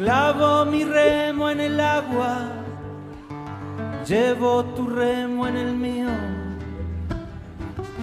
Clavo 0.00 0.64
mi 0.64 0.82
remo 0.82 1.50
en 1.50 1.60
el 1.60 1.78
agua, 1.78 2.48
llevo 4.08 4.64
tu 4.64 4.86
remo 4.86 5.46
en 5.46 5.58
el 5.58 5.74
mío. 5.74 6.08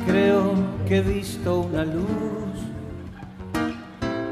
Creo 0.05 0.53
que 0.87 0.97
he 0.97 1.01
visto 1.01 1.61
una 1.61 1.83
luz 1.83 2.53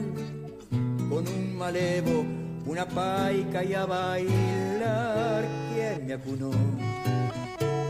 con 1.09 1.28
un 1.28 1.58
malevo, 1.58 2.25
una 2.66 2.88
paica 2.88 3.64
y 3.64 3.74
a 3.74 3.86
bailar, 3.86 5.44
¿quién 5.74 6.08
me 6.08 6.13
acunó? 6.13 6.52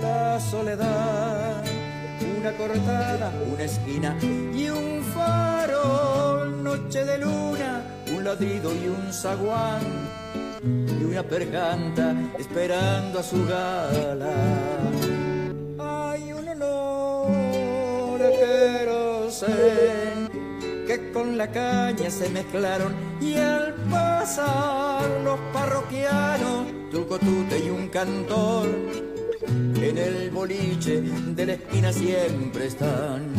La 0.02 0.40
soledad, 0.40 1.64
una 2.40 2.52
cortada, 2.58 3.32
una 3.54 3.64
esquina 3.64 4.18
y 4.22 4.70
un 4.70 5.02
farol, 5.14 6.64
noche 6.64 7.06
de 7.06 7.20
luna, 7.20 7.84
un 8.14 8.24
ladrido 8.24 8.72
y 8.74 8.88
un 8.88 9.14
zaguán 9.14 10.21
y 10.64 11.04
una 11.04 11.24
percanta 11.24 12.16
esperando 12.38 13.20
a 13.20 13.24
su 13.24 13.46
gala. 13.46 14.34
Hay 15.80 16.34
un 16.34 16.48
olor 16.48 18.22
a 18.22 18.30
querosén 18.30 20.30
que 20.88 21.12
con 21.12 21.38
la 21.38 21.52
caña 21.52 22.10
se 22.10 22.30
mezclaron 22.30 22.94
y 23.20 23.36
al 23.36 23.74
pasar 23.90 25.10
los 25.24 25.40
parroquianos, 25.54 26.68
truco 26.92 27.18
tute 27.18 27.60
y 27.66 27.70
un 27.70 27.88
cantor 27.90 28.68
en 29.48 29.98
el 29.98 30.30
boliche 30.30 31.02
de 31.02 31.46
la 31.46 31.54
esquina 31.54 31.92
siempre 31.92 32.68
están. 32.68 33.32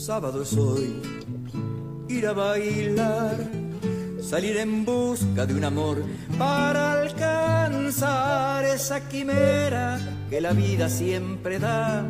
Sábado 0.00 0.42
es 0.42 0.56
hoy, 0.56 1.02
ir 2.08 2.26
a 2.26 2.32
bailar, 2.32 3.36
salir 4.22 4.56
en 4.56 4.82
busca 4.86 5.44
de 5.44 5.54
un 5.54 5.62
amor 5.62 6.02
para 6.38 6.92
alcanzar 6.92 8.64
esa 8.64 9.06
quimera 9.10 10.00
que 10.30 10.40
la 10.40 10.54
vida 10.54 10.88
siempre 10.88 11.58
da, 11.58 12.06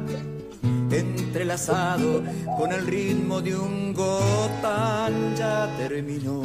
entrelazado 0.92 2.22
con 2.56 2.70
el 2.70 2.86
ritmo 2.86 3.40
de 3.40 3.56
un 3.56 3.92
gotán 3.92 5.34
ya 5.36 5.68
terminó. 5.76 6.42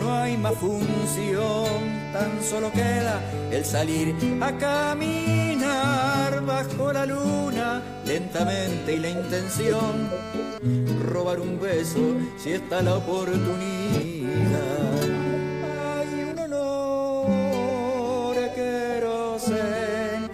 No 0.00 0.10
hay 0.10 0.38
más 0.38 0.54
función, 0.54 1.66
tan 2.14 2.42
solo 2.42 2.72
queda 2.72 3.20
el 3.52 3.62
salir 3.62 4.14
a 4.40 4.52
caminar 4.56 6.27
bajo 6.48 6.92
la 6.94 7.04
luna 7.04 7.82
lentamente 8.06 8.94
y 8.94 8.98
la 8.98 9.10
intención 9.10 10.08
robar 11.12 11.40
un 11.40 11.60
beso 11.60 12.16
si 12.38 12.52
está 12.52 12.80
la 12.80 12.96
oportunidad. 12.96 13.52
Hay 15.84 16.22
un 16.32 16.38
olor 16.38 18.38
a 18.38 18.54
querosén 18.54 20.30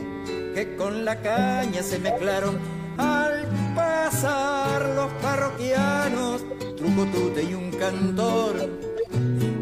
que 0.55 0.77
con 0.77 1.05
la 1.05 1.21
caña 1.21 1.83
se 1.83 1.99
mezclaron 1.99 2.61
al 2.97 3.49
pasar 3.75 4.89
los 4.95 5.11
parroquianos, 5.21 6.45
truco 6.77 7.07
tute 7.07 7.43
y 7.43 7.55
un 7.55 7.73
cantor 7.73 8.71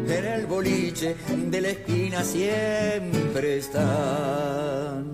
en 0.07 0.25
el 0.25 0.45
boliche 0.45 1.15
de 1.49 1.61
la 1.61 1.69
esquina 1.69 2.23
siempre 2.23 3.57
están. 3.57 5.12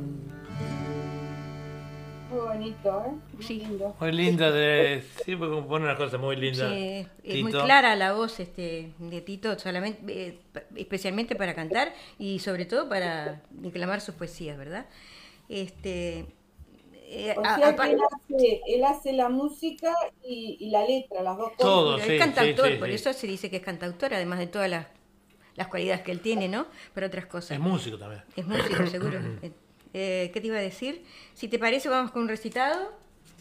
Muy 2.59 2.71
bonito, 2.71 3.03
¿eh? 3.05 3.11
Muy 3.33 3.43
Sí. 3.43 3.59
lindo. 3.59 3.95
Muy 3.99 4.11
linda, 4.11 4.51
de, 4.51 5.03
sí, 5.23 5.35
porque 5.35 5.61
pone 5.67 5.85
unas 5.85 5.97
cosas 5.97 6.19
muy 6.19 6.35
lindas. 6.35 6.69
Sí, 6.69 7.07
es 7.23 7.41
muy 7.41 7.51
clara 7.51 7.95
la 7.95 8.13
voz 8.13 8.39
este, 8.39 8.91
de 8.99 9.21
Tito, 9.21 9.57
solamente, 9.57 10.01
eh, 10.29 10.39
especialmente 10.75 11.35
para 11.35 11.55
cantar 11.55 11.93
y 12.17 12.39
sobre 12.39 12.65
todo 12.65 12.89
para 12.89 13.41
declamar 13.51 14.01
sus 14.01 14.15
poesías, 14.15 14.57
¿verdad? 14.57 14.87
Este, 15.47 16.25
eh, 17.11 17.33
O 17.37 17.41
a- 17.45 17.55
sea 17.55 17.69
apa- 17.69 17.85
que 17.85 17.91
él 17.93 17.99
hace, 18.11 18.61
él 18.67 18.83
hace 18.83 19.13
la 19.13 19.29
música 19.29 19.93
y, 20.23 20.57
y 20.59 20.69
la 20.69 20.83
letra, 20.85 21.23
las 21.23 21.37
dos 21.37 21.49
cosas. 21.51 21.61
Todo. 21.61 21.99
sí, 21.99 22.11
es 22.11 22.19
cantautor, 22.19 22.67
sí, 22.67 22.73
sí, 22.73 22.77
por 22.79 22.87
sí. 22.89 22.93
eso 22.95 23.13
se 23.13 23.27
dice 23.27 23.49
que 23.49 23.57
es 23.57 23.63
cantautor, 23.63 24.13
además 24.13 24.39
de 24.39 24.47
todas 24.47 24.69
las, 24.69 24.85
las 25.55 25.67
cualidades 25.69 26.01
que 26.01 26.11
él 26.11 26.19
tiene, 26.19 26.49
¿no? 26.49 26.67
Pero 26.93 27.07
otras 27.07 27.25
cosas. 27.25 27.51
Es 27.51 27.59
músico 27.59 27.97
también. 27.97 28.21
Es 28.35 28.45
músico, 28.45 28.85
seguro. 28.87 29.19
Eh, 29.93 30.29
¿Qué 30.33 30.41
te 30.41 30.47
iba 30.47 30.57
a 30.57 30.61
decir? 30.61 31.03
Si 31.33 31.47
te 31.47 31.59
parece, 31.59 31.89
vamos 31.89 32.11
con 32.11 32.23
un 32.23 32.27
recitado. 32.29 32.91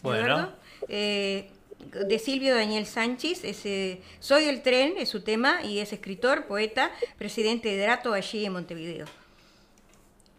Bueno. 0.02 0.50
Eh, 0.88 1.50
de 1.92 2.18
Silvio 2.18 2.54
Daniel 2.54 2.86
Sánchez, 2.86 3.44
es, 3.44 3.64
eh, 3.64 4.02
Soy 4.20 4.44
el 4.44 4.62
tren, 4.62 4.94
es 4.98 5.08
su 5.08 5.22
tema, 5.22 5.62
y 5.62 5.78
es 5.78 5.92
escritor, 5.92 6.46
poeta, 6.46 6.90
presidente 7.18 7.68
de 7.68 7.82
Drato 7.82 8.12
allí 8.12 8.44
en 8.44 8.52
Montevideo. 8.52 9.06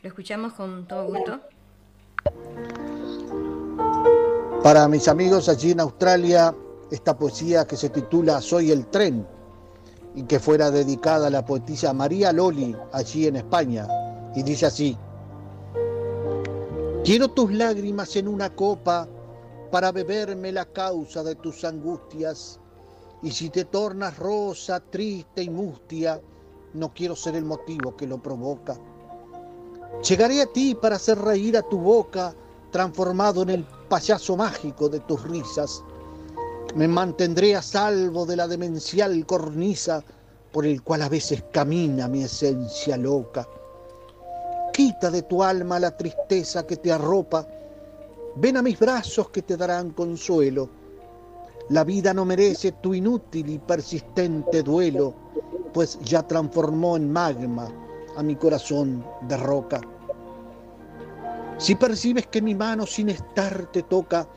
Lo 0.02 0.08
escuchamos 0.08 0.54
con 0.54 0.88
todo 0.88 1.06
gusto. 1.06 1.40
Para 4.64 4.88
mis 4.88 5.08
amigos 5.08 5.50
allí 5.50 5.72
en 5.72 5.80
Australia, 5.80 6.54
esta 6.92 7.18
poesía 7.18 7.66
que 7.66 7.78
se 7.78 7.90
titula 7.90 8.42
Soy 8.42 8.72
el 8.72 8.88
tren 8.88 9.26
y 10.16 10.24
que 10.24 10.40
fuera 10.40 10.72
dedicada 10.72 11.28
a 11.28 11.30
la 11.30 11.46
poetisa 11.46 11.94
María 11.94 12.34
Loli 12.34 12.76
allí 12.92 13.28
en 13.28 13.38
España. 13.38 13.88
Y 14.36 14.44
dice 14.44 14.66
así, 14.66 14.98
Quiero 17.10 17.28
tus 17.30 17.52
lágrimas 17.52 18.16
en 18.18 18.28
una 18.28 18.56
copa 18.56 19.10
para 19.72 19.92
beberme 19.92 20.52
la 20.52 20.66
causa 20.66 21.24
de 21.24 21.34
tus 21.34 21.64
angustias. 21.64 22.60
Y 23.24 23.32
si 23.32 23.50
te 23.50 23.66
tornas 23.66 24.16
rosa, 24.20 24.80
triste 24.80 25.42
y 25.42 25.50
mustia, 25.50 26.22
no 26.76 26.94
quiero 26.94 27.16
ser 27.16 27.36
el 27.36 27.46
motivo 27.46 27.98
que 27.98 28.06
lo 28.06 28.22
provoca. 28.22 28.78
Llegaré 30.08 30.44
a 30.44 30.46
ti 30.54 30.76
para 30.76 30.98
hacer 30.98 31.18
reír 31.18 31.58
a 31.58 31.64
tu 31.64 31.80
boca, 31.80 32.36
transformado 32.72 33.42
en 33.42 33.50
el 33.50 33.66
payaso 33.90 34.38
mágico 34.38 34.88
de 34.88 35.00
tus 35.00 35.24
risas. 35.24 35.84
Me 36.76 36.88
mantendré 36.88 37.56
a 37.56 37.64
salvo 37.64 38.24
de 38.28 38.36
la 38.36 38.48
demencial 38.48 39.26
cornisa 39.26 40.04
por 40.52 40.64
el 40.64 40.84
cual 40.84 41.02
a 41.02 41.10
veces 41.10 41.44
camina 41.52 42.08
mi 42.08 42.22
esencia 42.22 42.98
loca. 42.98 43.50
Quita 44.80 45.12
de 45.12 45.24
tu 45.24 45.44
alma 45.44 45.78
la 45.78 45.92
tristeza 45.92 46.66
que 46.66 46.78
te 46.78 46.90
arropa. 46.90 47.46
Ven 48.38 48.56
a 48.56 48.62
mis 48.62 48.80
brazos 48.80 49.30
que 49.30 49.42
te 49.42 49.58
darán 49.58 49.90
consuelo. 49.90 50.70
La 51.68 51.84
vida 51.84 52.14
no 52.14 52.24
merece 52.24 52.72
tu 52.82 52.94
inútil 52.94 53.50
y 53.50 53.60
persistente 53.60 54.64
duelo, 54.64 55.14
pues 55.74 56.00
ya 56.00 56.26
transformó 56.26 56.96
en 56.96 57.12
magma 57.12 57.70
a 58.16 58.24
mi 58.24 58.38
corazón 58.38 59.06
de 59.24 59.36
roca. 59.36 59.82
Si 61.58 61.76
percibes 61.76 62.28
que 62.28 62.42
mi 62.42 62.56
mano 62.56 62.86
sin 62.86 63.10
estar 63.10 63.70
te 63.74 63.84
toca, 63.84 64.30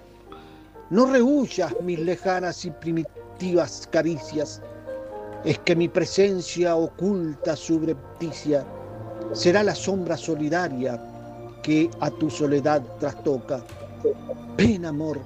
no 0.90 1.06
rehuyas 1.06 1.72
mis 1.84 2.00
lejanas 2.00 2.64
y 2.64 2.72
primitivas 2.72 3.88
caricias. 3.92 4.60
Es 5.44 5.60
que 5.60 5.76
mi 5.76 5.88
presencia 5.88 6.74
oculta, 6.74 7.54
subrepticia, 7.54 8.66
será 9.32 9.62
la 9.62 9.74
sombra 9.74 10.16
solidaria 10.16 11.00
que 11.62 11.90
a 12.00 12.10
tu 12.10 12.30
soledad 12.30 12.82
trastoca. 12.98 13.64
Ven, 14.56 14.84
amor, 14.84 15.20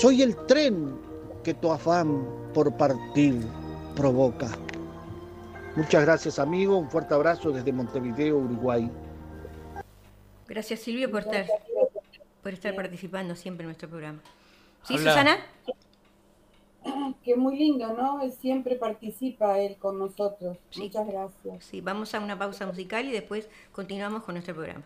soy 0.00 0.22
el 0.22 0.36
tren 0.46 0.96
que 1.42 1.54
tu 1.54 1.72
afán 1.72 2.24
por 2.54 2.76
partir 2.76 3.42
provoca. 3.96 4.48
Muchas 5.76 6.02
gracias, 6.02 6.38
amigo. 6.38 6.76
Un 6.76 6.90
fuerte 6.90 7.14
abrazo 7.14 7.50
desde 7.50 7.72
Montevideo, 7.72 8.38
Uruguay. 8.38 8.90
Gracias, 10.48 10.80
Silvio, 10.80 11.10
por 11.10 11.20
estar, 11.20 11.46
por 12.42 12.52
estar 12.52 12.74
participando 12.74 13.36
siempre 13.36 13.64
en 13.64 13.68
nuestro 13.68 13.88
programa. 13.88 14.20
¿Sí, 14.84 14.98
Susana? 14.98 15.38
Que 17.24 17.36
muy 17.36 17.56
lindo, 17.58 17.92
¿no? 17.92 18.20
Siempre 18.30 18.76
participa 18.76 19.58
él 19.58 19.76
con 19.76 19.98
nosotros. 19.98 20.56
Muchas 20.76 21.06
gracias. 21.06 21.64
Sí, 21.64 21.80
vamos 21.80 22.14
a 22.14 22.20
una 22.20 22.38
pausa 22.38 22.66
musical 22.66 23.06
y 23.06 23.12
después 23.12 23.48
continuamos 23.72 24.24
con 24.24 24.34
nuestro 24.34 24.54
programa. 24.54 24.84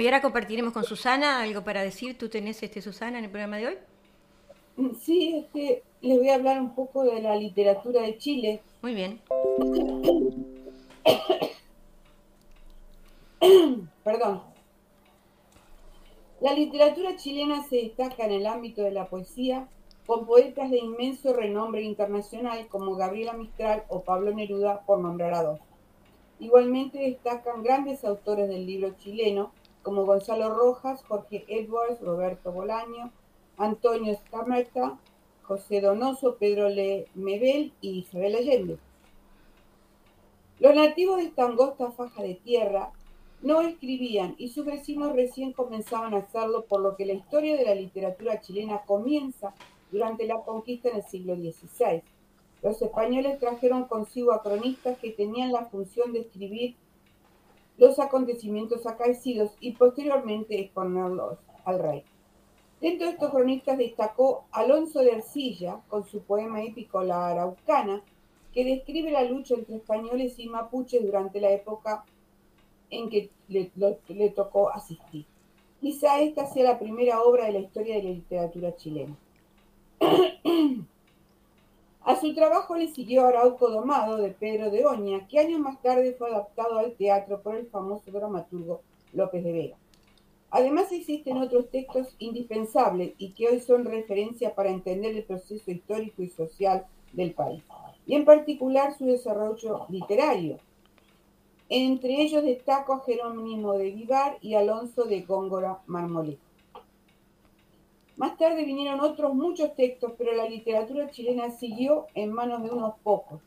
Y 0.00 0.06
ahora 0.06 0.22
compartiremos 0.22 0.72
con 0.72 0.84
Susana 0.84 1.42
algo 1.42 1.62
para 1.62 1.82
decir. 1.82 2.16
¿Tú 2.16 2.28
tenés, 2.28 2.62
este, 2.62 2.80
Susana, 2.80 3.18
en 3.18 3.24
el 3.24 3.30
programa 3.30 3.58
de 3.58 3.66
hoy? 3.68 3.76
Sí, 5.00 5.36
es 5.36 5.46
que 5.52 5.82
les 6.00 6.18
voy 6.18 6.30
a 6.30 6.36
hablar 6.36 6.60
un 6.60 6.74
poco 6.74 7.04
de 7.04 7.20
la 7.20 7.36
literatura 7.36 8.02
de 8.02 8.16
Chile. 8.18 8.62
Muy 8.82 8.94
bien. 8.94 9.20
Perdón. 14.04 14.42
La 16.40 16.54
literatura 16.54 17.16
chilena 17.16 17.62
se 17.64 17.76
destaca 17.76 18.24
en 18.24 18.32
el 18.32 18.46
ámbito 18.46 18.82
de 18.82 18.92
la 18.92 19.08
poesía 19.08 19.68
con 20.06 20.26
poetas 20.26 20.70
de 20.70 20.78
inmenso 20.78 21.34
renombre 21.34 21.82
internacional 21.82 22.66
como 22.68 22.96
Gabriela 22.96 23.34
Mistral 23.34 23.84
o 23.88 24.00
Pablo 24.00 24.32
Neruda, 24.32 24.80
por 24.86 25.00
nombrar 25.00 25.34
a 25.34 25.42
dos. 25.42 25.60
Igualmente 26.38 26.98
destacan 26.98 27.62
grandes 27.62 28.02
autores 28.04 28.48
del 28.48 28.66
libro 28.66 28.94
chileno 28.98 29.52
como 29.82 30.04
Gonzalo 30.04 30.54
Rojas, 30.54 31.02
Jorge 31.04 31.44
Edwards, 31.48 32.00
Roberto 32.00 32.52
Bolaño, 32.52 33.12
Antonio 33.56 34.12
Escamerta, 34.12 34.98
José 35.42 35.80
Donoso, 35.80 36.36
Pedro 36.36 36.68
Lemebel 36.68 37.72
y 37.80 38.00
Isabel 38.00 38.36
Allende. 38.36 38.78
Los 40.58 40.74
nativos 40.74 41.16
de 41.16 41.24
esta 41.24 41.44
angosta 41.44 41.90
faja 41.90 42.22
de 42.22 42.34
tierra 42.34 42.92
no 43.42 43.62
escribían 43.62 44.34
y 44.38 44.48
sus 44.48 44.66
vecinos 44.66 45.14
recién 45.14 45.52
comenzaban 45.52 46.14
a 46.14 46.18
hacerlo, 46.18 46.66
por 46.66 46.80
lo 46.80 46.96
que 46.96 47.06
la 47.06 47.14
historia 47.14 47.56
de 47.56 47.64
la 47.64 47.74
literatura 47.74 48.40
chilena 48.40 48.82
comienza 48.86 49.54
durante 49.90 50.26
la 50.26 50.42
conquista 50.42 50.90
en 50.90 50.96
el 50.96 51.02
siglo 51.04 51.34
XVI. 51.34 52.02
Los 52.62 52.80
españoles 52.82 53.38
trajeron 53.38 53.84
consigo 53.84 54.32
a 54.32 54.42
cronistas 54.42 54.98
que 54.98 55.10
tenían 55.10 55.52
la 55.52 55.64
función 55.66 56.12
de 56.12 56.20
escribir 56.20 56.76
los 57.80 57.98
acontecimientos 57.98 58.86
acaecidos 58.86 59.52
y 59.58 59.72
posteriormente 59.72 60.60
exponerlos 60.60 61.38
al 61.64 61.78
rey. 61.78 62.04
Dentro 62.78 63.06
de 63.06 63.14
estos 63.14 63.30
cronistas 63.30 63.78
destacó 63.78 64.44
Alonso 64.52 65.00
de 65.00 65.12
Ercilla 65.12 65.80
con 65.88 66.04
su 66.04 66.20
poema 66.20 66.62
épico 66.62 67.02
La 67.02 67.28
Araucana, 67.28 68.02
que 68.52 68.66
describe 68.66 69.10
la 69.10 69.24
lucha 69.24 69.54
entre 69.54 69.76
españoles 69.76 70.38
y 70.38 70.46
mapuches 70.48 71.02
durante 71.02 71.40
la 71.40 71.52
época 71.52 72.04
en 72.90 73.08
que 73.08 73.30
le, 73.48 73.70
le 74.08 74.28
tocó 74.30 74.70
asistir. 74.70 75.24
Quizá 75.80 76.20
esta 76.20 76.46
sea 76.46 76.64
la 76.64 76.78
primera 76.78 77.22
obra 77.22 77.46
de 77.46 77.52
la 77.52 77.58
historia 77.60 77.96
de 77.96 78.02
la 78.02 78.10
literatura 78.10 78.76
chilena. 78.76 79.16
A 82.02 82.16
su 82.16 82.34
trabajo 82.34 82.76
le 82.76 82.88
siguió 82.88 83.26
Arauco 83.26 83.68
Domado 83.68 84.16
de 84.16 84.30
Pedro 84.30 84.70
de 84.70 84.86
Oña, 84.86 85.28
que 85.28 85.38
años 85.38 85.60
más 85.60 85.80
tarde 85.82 86.14
fue 86.18 86.30
adaptado 86.30 86.78
al 86.78 86.92
teatro 86.94 87.42
por 87.42 87.56
el 87.56 87.66
famoso 87.66 88.10
dramaturgo 88.10 88.80
López 89.12 89.44
de 89.44 89.52
Vega. 89.52 89.76
Además 90.50 90.90
existen 90.92 91.36
otros 91.36 91.70
textos 91.70 92.16
indispensables 92.18 93.12
y 93.18 93.32
que 93.32 93.48
hoy 93.48 93.60
son 93.60 93.84
referencia 93.84 94.54
para 94.54 94.70
entender 94.70 95.14
el 95.14 95.24
proceso 95.24 95.70
histórico 95.70 96.22
y 96.22 96.30
social 96.30 96.86
del 97.12 97.34
país, 97.34 97.62
y 98.06 98.14
en 98.14 98.24
particular 98.24 98.96
su 98.96 99.04
desarrollo 99.04 99.86
literario. 99.90 100.58
Entre 101.68 102.22
ellos 102.22 102.42
destaco 102.42 102.94
a 102.94 103.00
Jerónimo 103.00 103.74
de 103.74 103.90
Vivar 103.90 104.38
y 104.40 104.54
Alonso 104.54 105.04
de 105.04 105.20
Góngora 105.20 105.82
Marmolejo. 105.86 106.49
Más 108.20 108.36
tarde 108.36 108.66
vinieron 108.66 109.00
otros 109.00 109.32
muchos 109.32 109.74
textos, 109.74 110.12
pero 110.18 110.34
la 110.34 110.46
literatura 110.46 111.10
chilena 111.10 111.50
siguió 111.52 112.06
en 112.14 112.30
manos 112.34 112.62
de 112.62 112.68
unos 112.68 112.96
pocos. 113.02 113.40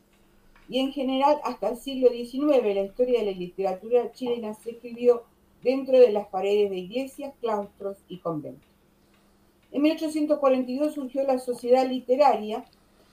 Y 0.68 0.80
en 0.80 0.90
general, 0.90 1.38
hasta 1.44 1.68
el 1.68 1.76
siglo 1.76 2.08
XIX, 2.08 2.74
la 2.74 2.82
historia 2.82 3.20
de 3.20 3.26
la 3.26 3.38
literatura 3.38 4.10
chilena 4.10 4.52
se 4.54 4.72
escribió 4.72 5.22
dentro 5.62 5.96
de 6.00 6.10
las 6.10 6.26
paredes 6.26 6.70
de 6.70 6.78
iglesias, 6.78 7.32
claustros 7.40 7.98
y 8.08 8.18
conventos. 8.18 8.68
En 9.70 9.80
1842 9.80 10.94
surgió 10.94 11.22
la 11.22 11.38
Sociedad 11.38 11.88
Literaria, 11.88 12.64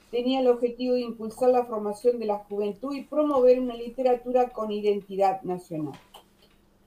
tenía 0.09 0.39
el 0.39 0.47
objetivo 0.47 0.95
de 0.95 1.01
impulsar 1.01 1.51
la 1.51 1.65
formación 1.65 2.17
de 2.17 2.25
la 2.25 2.39
juventud 2.39 2.95
y 2.95 3.03
promover 3.03 3.59
una 3.59 3.75
literatura 3.75 4.49
con 4.49 4.71
identidad 4.71 5.43
nacional. 5.43 5.93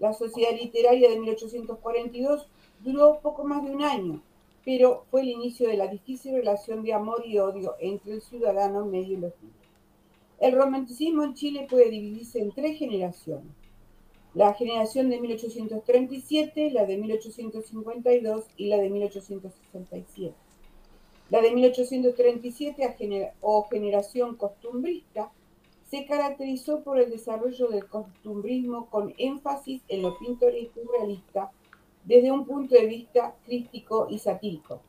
La 0.01 0.13
Sociedad 0.15 0.51
Literaria 0.51 1.11
de 1.11 1.21
1842 1.21 2.49
duró 2.81 3.21
poco 3.21 3.45
más 3.45 3.63
de 3.63 3.71
un 3.71 3.85
año, 3.85 4.21
pero 4.65 5.05
fue 5.11 5.23
el 5.23 5.29
inicio 5.29 5.69
de 5.69 5.77
la 5.77 5.89
difícil 5.89 6.35
relación 6.35 6.83
de 6.83 6.93
amor 6.93 7.23
y 7.27 7.39
odio 7.39 7.75
entre 7.81 8.15
el 8.15 8.23
ciudadano 8.23 8.87
medio 8.87 9.19
y 9.19 9.21
los 9.21 9.33
libros. 9.41 9.65
El 10.41 10.53
romanticismo 10.53 11.23
en 11.23 11.35
Chile 11.35 11.67
puede 11.69 11.91
dividirse 11.91 12.41
en 12.41 12.53
tres 12.53 12.79
generaciones. 12.79 13.53
La 14.35 14.53
generación 14.55 15.11
de 15.11 15.21
1837, 15.21 16.71
la 16.73 16.87
de 16.87 16.97
1852 16.97 18.45
y 18.57 18.67
la 18.67 18.79
de 18.79 18.91
1867. 18.91 20.35
La 21.31 21.41
de 21.41 21.53
1837 21.53 23.33
o 23.41 23.65
generación 23.71 24.37
costumbrista 24.37 25.31
se 25.89 26.05
caracterizó 26.07 26.83
por 26.83 26.99
el 26.99 27.11
desarrollo 27.11 27.69
del 27.69 27.87
costumbrismo 27.87 28.91
con 28.91 29.15
énfasis 29.19 29.83
en 29.89 30.03
lo 30.03 30.19
pintoresco 30.19 30.81
y 30.81 30.99
realista 30.99 31.53
desde 32.05 32.31
un 32.31 32.47
punto 32.47 32.75
de 32.75 32.87
vista 32.87 33.35
crítico 33.45 34.07
y 34.11 34.19
satírico. 34.19 34.81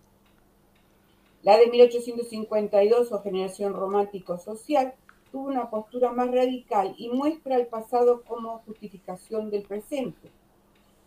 La 1.44 1.58
de 1.58 1.68
1852 1.68 3.12
o 3.12 3.22
generación 3.22 3.74
romántico-social 3.74 4.94
tuvo 5.32 5.48
una 5.48 5.70
postura 5.70 6.12
más 6.12 6.32
radical 6.32 6.96
y 6.98 7.10
muestra 7.10 7.58
el 7.58 7.68
pasado 7.68 8.24
como 8.24 8.60
justificación 8.66 9.50
del 9.52 9.64
presente. 9.64 10.30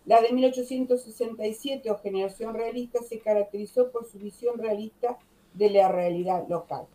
La 0.06 0.20
de 0.20 0.32
1867 0.32 1.90
o 1.90 1.98
generación 1.98 2.54
realista 2.54 3.02
se 3.02 3.18
caracterizó 3.18 3.90
por 3.90 4.06
su 4.06 4.18
visión 4.18 4.58
realista 4.58 5.18
de 5.54 5.70
la 5.70 5.90
realidad 5.90 6.46
local. 6.48 6.86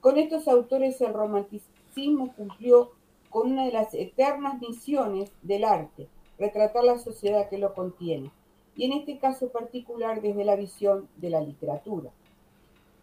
Con 0.00 0.18
estos 0.18 0.46
autores 0.48 1.00
el 1.00 1.12
romanticismo 1.12 2.32
cumplió 2.34 2.92
con 3.28 3.52
una 3.52 3.66
de 3.66 3.72
las 3.72 3.92
eternas 3.92 4.60
misiones 4.60 5.32
del 5.42 5.64
arte, 5.64 6.06
retratar 6.38 6.84
la 6.84 6.98
sociedad 6.98 7.48
que 7.48 7.58
lo 7.58 7.74
contiene, 7.74 8.30
y 8.76 8.84
en 8.84 8.92
este 8.92 9.18
caso 9.18 9.50
particular 9.50 10.20
desde 10.20 10.44
la 10.44 10.56
visión 10.56 11.08
de 11.16 11.30
la 11.30 11.40
literatura. 11.40 12.10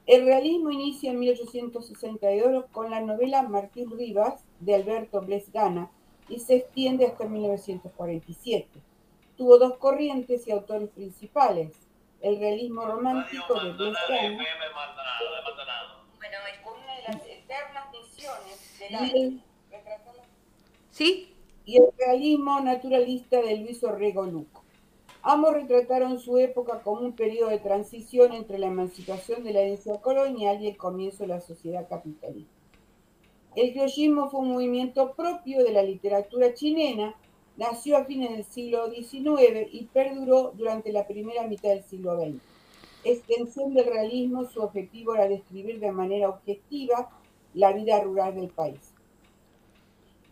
El 0.07 0.25
realismo 0.25 0.71
inicia 0.71 1.11
en 1.11 1.19
1862 1.19 2.65
con 2.71 2.89
la 2.91 3.01
novela 3.01 3.43
Martín 3.43 3.91
Rivas 3.97 4.43
de 4.59 4.75
Alberto 4.75 5.21
Blesgana 5.21 5.89
y 6.27 6.39
se 6.39 6.55
extiende 6.55 7.05
hasta 7.05 7.25
1947. 7.25 8.67
Tuvo 9.37 9.57
dos 9.57 9.77
corrientes 9.77 10.47
y 10.47 10.51
autores 10.51 10.89
principales, 10.89 11.71
el 12.21 12.39
realismo 12.39 12.85
romántico 12.85 13.59
de 13.63 13.73
Blesgana 13.73 14.43
bueno, 16.17 16.37
es 16.53 16.59
una 16.65 16.95
de 16.95 17.03
las 17.03 17.27
eternas 17.27 17.91
misiones 17.91 18.79
de 18.79 18.89
la... 18.91 19.41
¿Sí? 20.91 21.31
y 21.65 21.77
el 21.77 21.85
realismo 21.97 22.59
naturalista 22.59 23.41
de 23.41 23.57
Luis 23.57 23.83
Orrego 23.83 24.25
Luco. 24.25 24.60
Ambos 25.23 25.53
retrataron 25.53 26.19
su 26.19 26.39
época 26.39 26.81
como 26.81 27.01
un 27.01 27.13
periodo 27.13 27.49
de 27.49 27.59
transición 27.59 28.33
entre 28.33 28.57
la 28.57 28.67
emancipación 28.67 29.43
de 29.43 29.53
la 29.53 29.61
herencia 29.61 30.01
colonial 30.01 30.61
y 30.61 30.67
el 30.67 30.77
comienzo 30.77 31.23
de 31.23 31.27
la 31.27 31.41
sociedad 31.41 31.87
capitalista. 31.87 32.51
El 33.55 33.71
criollismo 33.71 34.29
fue 34.29 34.39
un 34.39 34.53
movimiento 34.53 35.13
propio 35.13 35.63
de 35.63 35.73
la 35.73 35.83
literatura 35.83 36.53
chilena, 36.55 37.15
nació 37.57 37.97
a 37.97 38.05
fines 38.05 38.31
del 38.31 38.45
siglo 38.45 38.89
XIX 38.89 39.67
y 39.71 39.89
perduró 39.93 40.53
durante 40.55 40.91
la 40.91 41.05
primera 41.05 41.45
mitad 41.45 41.69
del 41.69 41.83
siglo 41.83 42.17
XX. 42.19 42.41
Extensión 43.03 43.73
del 43.73 43.85
realismo, 43.85 44.45
su 44.45 44.61
objetivo 44.61 45.13
era 45.13 45.27
describir 45.27 45.79
de 45.79 45.91
manera 45.91 46.29
objetiva 46.29 47.09
la 47.53 47.73
vida 47.73 47.99
rural 47.99 48.35
del 48.35 48.49
país. 48.49 48.90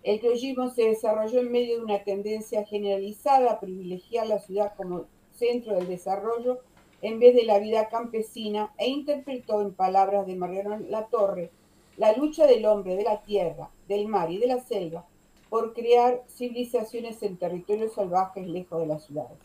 El 0.03 0.19
criollismo 0.19 0.69
se 0.69 0.83
desarrolló 0.83 1.39
en 1.39 1.51
medio 1.51 1.77
de 1.77 1.83
una 1.83 2.03
tendencia 2.03 2.65
generalizada 2.65 3.51
a 3.51 3.59
privilegiar 3.59 4.27
la 4.27 4.39
ciudad 4.39 4.73
como 4.77 5.05
centro 5.33 5.75
del 5.75 5.87
desarrollo 5.87 6.59
en 7.01 7.19
vez 7.19 7.35
de 7.35 7.43
la 7.43 7.59
vida 7.59 7.89
campesina 7.89 8.73
e 8.77 8.89
interpretó 8.89 9.61
en 9.61 9.73
palabras 9.73 10.25
de 10.25 10.35
Mariano 10.35 10.77
Latorre 10.79 11.51
la 11.97 12.13
lucha 12.13 12.47
del 12.47 12.65
hombre 12.65 12.95
de 12.95 13.03
la 13.03 13.21
tierra, 13.23 13.69
del 13.89 14.07
mar 14.07 14.31
y 14.31 14.37
de 14.37 14.47
la 14.47 14.59
selva 14.61 15.05
por 15.49 15.73
crear 15.73 16.23
civilizaciones 16.29 17.21
en 17.23 17.37
territorios 17.37 17.93
salvajes 17.93 18.47
lejos 18.47 18.79
de 18.79 18.87
las 18.87 19.03
ciudades. 19.05 19.37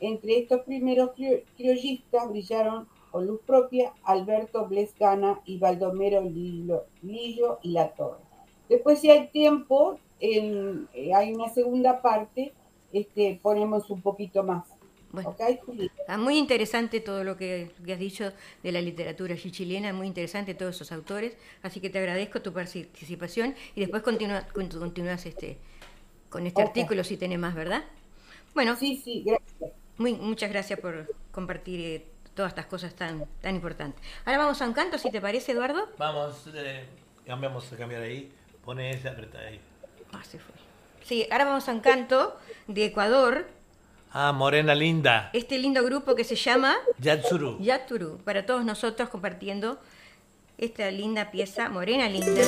Entre 0.00 0.38
estos 0.38 0.62
primeros 0.62 1.10
criollistas 1.56 2.28
brillaron 2.28 2.88
con 3.12 3.26
luz 3.26 3.40
propia 3.46 3.92
Alberto 4.02 4.66
Blesgana 4.66 5.40
y 5.44 5.58
Baldomero 5.58 6.22
Lillo, 6.22 6.86
Lillo 7.02 7.60
y 7.62 7.72
Latorre. 7.72 8.31
Después, 8.68 9.00
si 9.00 9.10
hay 9.10 9.28
tiempo, 9.28 9.98
eh, 10.20 10.86
hay 11.14 11.32
una 11.34 11.48
segunda 11.48 12.00
parte, 12.00 12.52
este, 12.92 13.38
ponemos 13.42 13.90
un 13.90 14.00
poquito 14.02 14.42
más. 14.42 14.64
Bueno, 15.12 15.36
está 15.38 16.16
muy 16.16 16.38
interesante 16.38 17.00
todo 17.00 17.22
lo 17.22 17.36
que, 17.36 17.70
has 17.86 17.98
dicho 17.98 18.32
de 18.62 18.72
la 18.72 18.80
literatura 18.80 19.36
chilena, 19.36 19.92
muy 19.92 20.06
interesante 20.06 20.54
todos 20.54 20.76
esos 20.76 20.90
autores, 20.90 21.36
así 21.62 21.80
que 21.80 21.90
te 21.90 21.98
agradezco 21.98 22.40
tu 22.40 22.54
participación 22.54 23.54
y 23.74 23.80
después 23.80 24.02
continúas 24.02 24.50
continúas 24.52 25.26
este, 25.26 25.58
con 26.30 26.46
este 26.46 26.62
artículo 26.62 27.04
si 27.04 27.18
tenés 27.18 27.38
más, 27.38 27.54
¿verdad? 27.54 27.84
Bueno, 28.54 28.74
sí, 28.74 29.02
sí, 29.04 29.22
gracias. 29.24 29.72
Muy, 29.98 30.14
muchas 30.14 30.50
gracias 30.50 30.80
por 30.80 31.06
compartir 31.30 31.80
eh, 31.80 32.06
todas 32.34 32.52
estas 32.52 32.66
cosas 32.66 32.94
tan, 32.94 33.26
tan 33.42 33.54
importantes. 33.54 34.02
Ahora 34.24 34.38
vamos 34.38 34.62
a 34.62 34.66
un 34.66 34.72
canto, 34.72 34.96
si 34.96 35.10
te 35.10 35.20
parece, 35.20 35.52
Eduardo. 35.52 35.88
Vamos, 35.98 36.48
eh, 36.54 36.86
cambiamos 37.26 37.70
a 37.70 37.76
cambiar 37.76 38.02
ahí. 38.02 38.32
Pone 38.64 38.90
ese, 38.90 39.08
apreta 39.08 39.38
ahí. 39.38 39.60
Ah, 40.12 40.22
se 40.22 40.38
fue. 40.38 40.54
Sí, 41.04 41.26
ahora 41.30 41.44
vamos 41.44 41.68
a 41.68 41.72
un 41.72 41.80
canto 41.80 42.38
de 42.68 42.84
Ecuador. 42.86 43.48
Ah, 44.12 44.32
Morena 44.32 44.74
Linda. 44.74 45.30
Este 45.32 45.58
lindo 45.58 45.82
grupo 45.82 46.14
que 46.14 46.24
se 46.24 46.36
llama 46.36 46.76
Yatsuru. 46.98 47.58
Yatsuru, 47.60 48.18
para 48.18 48.46
todos 48.46 48.64
nosotros 48.64 49.08
compartiendo 49.08 49.80
esta 50.58 50.90
linda 50.90 51.30
pieza, 51.30 51.68
Morena 51.70 52.08
Linda. 52.08 52.42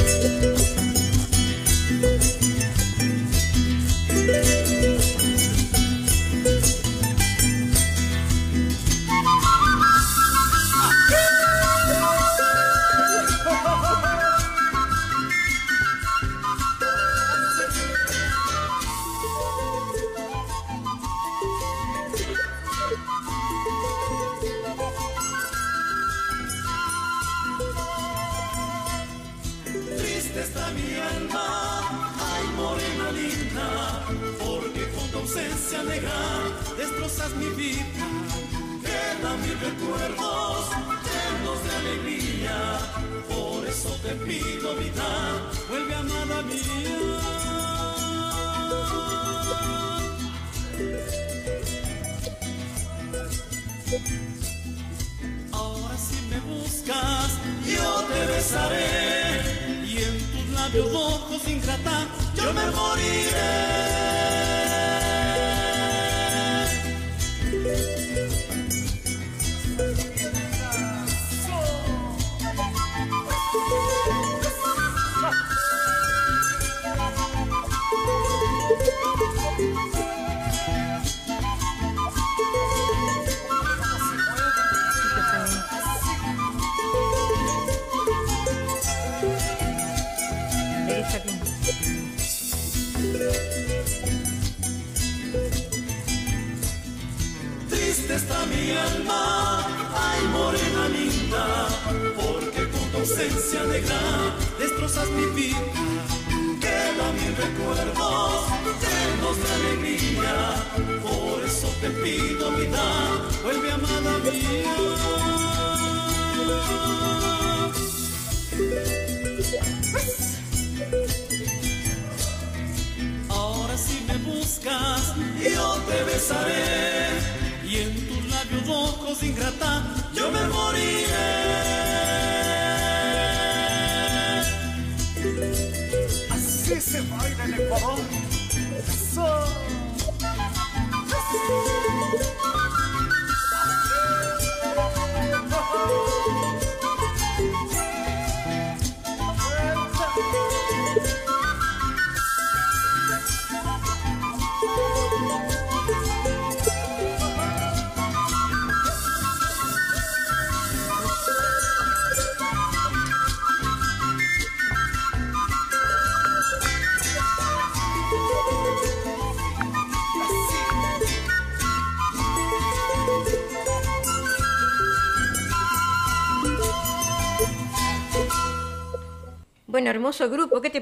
En 60.74 60.82
tus 60.82 60.92
labios 60.92 60.94
ojos 60.94 61.48
ingrata 61.48 62.06
yo 62.34 62.52
me 62.52 62.66
moriré. 62.70 63.93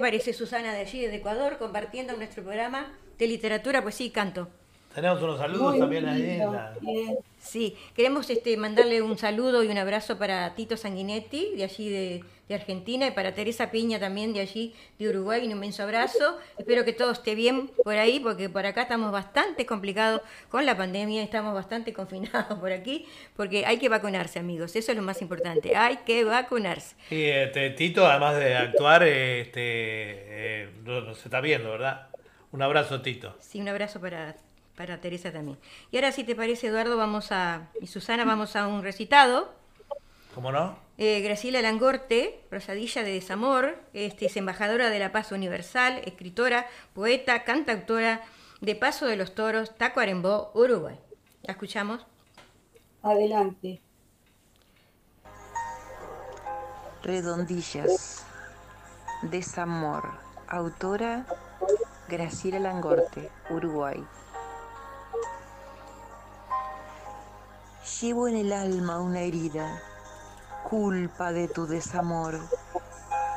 Parece, 0.02 0.32
Susana, 0.32 0.74
de 0.74 0.80
allí, 0.80 1.06
de 1.06 1.14
Ecuador, 1.14 1.58
compartiendo 1.58 2.16
nuestro 2.16 2.42
programa 2.42 2.92
de 3.18 3.26
literatura, 3.28 3.82
poesía 3.82 4.08
y 4.08 4.10
canto? 4.10 4.50
Tenemos 4.94 5.22
unos 5.22 5.38
saludos 5.38 5.70
Muy 5.72 5.78
también 5.80 6.06
ahí. 6.08 6.38
la- 6.38 6.74
bien. 6.80 7.16
Sí, 7.40 7.76
queremos 7.96 8.28
este, 8.30 8.56
mandarle 8.56 9.02
un 9.02 9.18
saludo 9.18 9.62
y 9.64 9.68
un 9.68 9.78
abrazo 9.78 10.18
para 10.18 10.54
Tito 10.54 10.76
Sanguinetti, 10.76 11.54
de 11.56 11.64
allí 11.64 11.88
de, 11.90 12.24
de 12.48 12.54
Argentina, 12.54 13.06
y 13.08 13.10
para 13.10 13.34
Teresa 13.34 13.70
Piña 13.72 13.98
también, 13.98 14.32
de 14.32 14.40
allí 14.40 14.74
de 14.98 15.08
Uruguay, 15.08 15.44
un 15.44 15.50
inmenso 15.50 15.82
abrazo. 15.82 16.38
Espero 16.56 16.84
que 16.84 16.92
todo 16.92 17.10
esté 17.10 17.34
bien 17.34 17.68
por 17.82 17.94
ahí, 17.96 18.20
porque 18.20 18.48
por 18.48 18.64
acá 18.64 18.82
estamos 18.82 19.10
bastante 19.10 19.66
complicados 19.66 20.20
con 20.50 20.66
la 20.66 20.76
pandemia, 20.76 21.22
estamos 21.22 21.52
bastante 21.54 21.92
confinados 21.94 22.58
por 22.60 22.70
aquí, 22.70 23.06
porque 23.34 23.66
hay 23.66 23.78
que 23.78 23.88
vacunarse, 23.88 24.38
amigos, 24.38 24.76
eso 24.76 24.92
es 24.92 24.96
lo 24.96 25.02
más 25.02 25.20
importante, 25.20 25.74
hay 25.74 25.96
que 26.06 26.22
vacunarse. 26.24 26.94
Y 27.10 27.24
este, 27.24 27.70
Tito, 27.70 28.06
además 28.06 28.36
de 28.36 28.54
actuar, 28.56 29.02
eh, 29.02 29.40
este, 29.40 29.60
eh, 29.62 30.68
no- 30.84 31.00
no 31.00 31.14
se 31.14 31.24
está 31.28 31.40
viendo, 31.40 31.70
¿verdad? 31.70 32.08
Un 32.52 32.62
abrazo, 32.62 33.00
Tito. 33.02 33.34
Sí, 33.40 33.60
un 33.60 33.68
abrazo 33.68 33.98
para, 34.00 34.36
para 34.76 35.00
Teresa 35.00 35.32
también. 35.32 35.58
Y 35.90 35.96
ahora, 35.96 36.12
si 36.12 36.24
te 36.24 36.34
parece, 36.34 36.68
Eduardo, 36.68 36.96
vamos 36.96 37.32
a, 37.32 37.68
y 37.80 37.86
Susana, 37.86 38.24
vamos 38.24 38.56
a 38.56 38.66
un 38.66 38.82
recitado. 38.82 39.52
¿Cómo 40.34 40.50
no? 40.50 40.76
Eh, 40.98 41.20
Graciela 41.20 41.60
Langorte, 41.60 42.40
Rosadilla 42.50 43.02
de 43.02 43.12
Desamor, 43.12 43.78
este, 43.92 44.26
es 44.26 44.36
embajadora 44.36 44.88
de 44.88 44.98
la 44.98 45.12
paz 45.12 45.32
universal, 45.32 46.00
escritora, 46.04 46.66
poeta, 46.94 47.44
cantautora 47.44 48.22
de 48.60 48.74
Paso 48.74 49.06
de 49.06 49.16
los 49.16 49.34
Toros, 49.34 49.76
Tacuarembó, 49.76 50.52
Uruguay. 50.54 50.98
¿La 51.42 51.52
escuchamos? 51.52 52.06
Adelante. 53.02 53.82
Redondillas. 57.02 58.24
Desamor. 59.22 60.04
Autora 60.48 61.26
Graciela 62.08 62.58
Langorte, 62.58 63.30
Uruguay. 63.50 64.04
Llevo 67.82 68.28
en 68.28 68.36
el 68.36 68.52
alma 68.52 69.00
una 69.00 69.22
herida, 69.22 69.82
culpa 70.70 71.32
de 71.32 71.48
tu 71.48 71.66
desamor. 71.66 72.38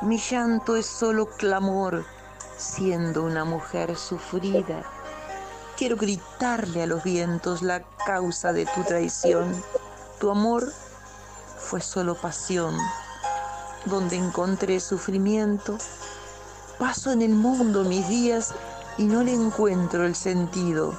Mi 0.02 0.18
llanto 0.18 0.76
es 0.76 0.86
solo 0.86 1.26
clamor, 1.26 2.04
siendo 2.56 3.24
una 3.24 3.44
mujer 3.44 3.96
sufrida. 3.96 4.84
Quiero 5.76 5.96
gritarle 5.96 6.84
a 6.84 6.86
los 6.86 7.02
vientos 7.02 7.62
la 7.62 7.82
causa 8.06 8.52
de 8.52 8.66
tu 8.66 8.84
traición. 8.84 9.52
Tu 10.20 10.30
amor 10.30 10.72
fue 11.58 11.80
solo 11.80 12.14
pasión 12.14 12.78
donde 13.86 14.14
encontré 14.16 14.78
sufrimiento. 14.78 15.76
Paso 16.78 17.10
en 17.10 17.22
el 17.22 17.34
mundo 17.34 17.82
mis 17.82 18.08
días 18.08 18.54
y 18.96 19.04
no 19.04 19.24
le 19.24 19.34
encuentro 19.34 20.04
el 20.04 20.14
sentido. 20.14 20.94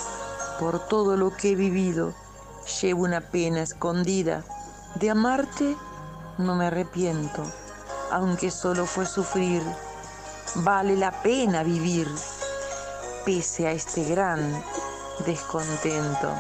Por 0.60 0.86
todo 0.88 1.16
lo 1.16 1.32
que 1.32 1.52
he 1.52 1.56
vivido, 1.56 2.14
llevo 2.68 3.04
una 3.04 3.22
pena 3.22 3.62
escondida. 3.62 4.44
De 4.96 5.10
amarte 5.10 5.76
no 6.38 6.56
me 6.56 6.68
arrepiento, 6.68 7.44
aunque 8.12 8.52
solo 8.52 8.86
fue 8.86 9.06
sufrir. 9.06 9.62
Vale 10.56 10.96
la 10.96 11.12
pena 11.22 11.64
vivir, 11.64 12.08
pese 13.26 13.68
a 13.68 13.72
este 13.72 14.04
gran 14.04 14.64
descontento. 15.26 16.34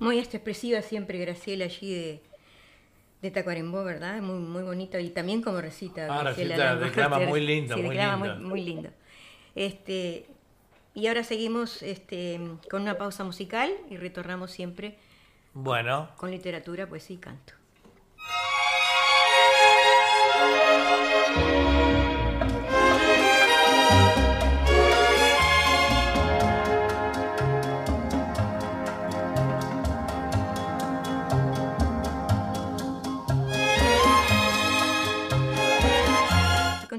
Muy 0.00 0.18
expresiva 0.18 0.80
siempre 0.80 1.18
Graciela 1.18 1.64
allí 1.64 1.92
de, 1.92 2.27
de 3.22 3.30
Tacuarembó, 3.30 3.84
¿verdad? 3.84 4.20
Muy, 4.22 4.38
muy 4.38 4.62
bonito. 4.62 4.98
Y 4.98 5.10
también 5.10 5.42
como 5.42 5.60
recita. 5.60 6.06
Ah, 6.10 6.22
recita, 6.24 6.76
declama 6.76 7.18
muy 7.20 7.40
lindo, 7.44 7.74
Sí, 7.74 7.82
muy 7.82 7.96
declama 7.96 8.26
lindo. 8.26 8.40
Muy, 8.40 8.48
muy 8.48 8.60
lindo. 8.62 8.90
Este, 9.54 10.26
y 10.94 11.06
ahora 11.08 11.24
seguimos 11.24 11.82
este, 11.82 12.40
con 12.70 12.82
una 12.82 12.96
pausa 12.98 13.24
musical 13.24 13.72
y 13.90 13.96
retornamos 13.96 14.50
siempre 14.50 14.98
Bueno, 15.52 16.10
con 16.16 16.30
literatura, 16.30 16.88
poesía 16.88 17.16
y 17.16 17.18
canto. 17.18 17.54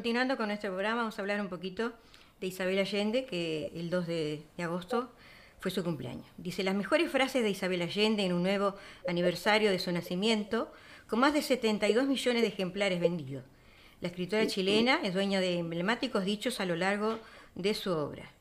Continuando 0.10 0.38
con 0.38 0.48
nuestro 0.48 0.72
programa, 0.72 1.02
vamos 1.02 1.20
a 1.20 1.22
hablar 1.22 1.40
un 1.40 1.50
poquito 1.50 1.94
de 2.42 2.48
Isabel 2.48 2.80
Allende, 2.80 3.26
que 3.26 3.72
el 3.76 3.92
2 3.92 4.08
de, 4.08 4.42
de 4.58 4.64
agosto 4.64 5.12
fue 5.60 5.70
su 5.70 5.84
cumpleaños. 5.84 6.26
Dice, 6.36 6.64
las 6.64 6.74
mejores 6.74 7.12
frases 7.12 7.44
de 7.44 7.52
Isabel 7.52 7.84
Allende 7.84 8.26
en 8.26 8.34
un 8.34 8.42
nuevo 8.42 8.74
aniversario 9.08 9.70
de 9.70 9.78
su 9.78 9.92
nacimiento, 9.92 10.74
con 11.08 11.20
más 11.20 11.36
de 11.36 11.44
72 11.44 12.08
millones 12.08 12.42
de 12.42 12.48
ejemplares 12.48 13.00
vendidos. 13.00 13.44
La 14.02 14.08
escritora 14.08 14.48
chilena 14.48 15.00
es 15.04 15.14
dueña 15.14 15.42
de 15.42 15.60
emblemáticos 15.60 16.26
dichos 16.26 16.60
a 16.60 16.66
lo 16.66 16.76
largo 16.76 17.20
de 17.54 17.76
su 17.76 17.92
obra. 17.92 18.32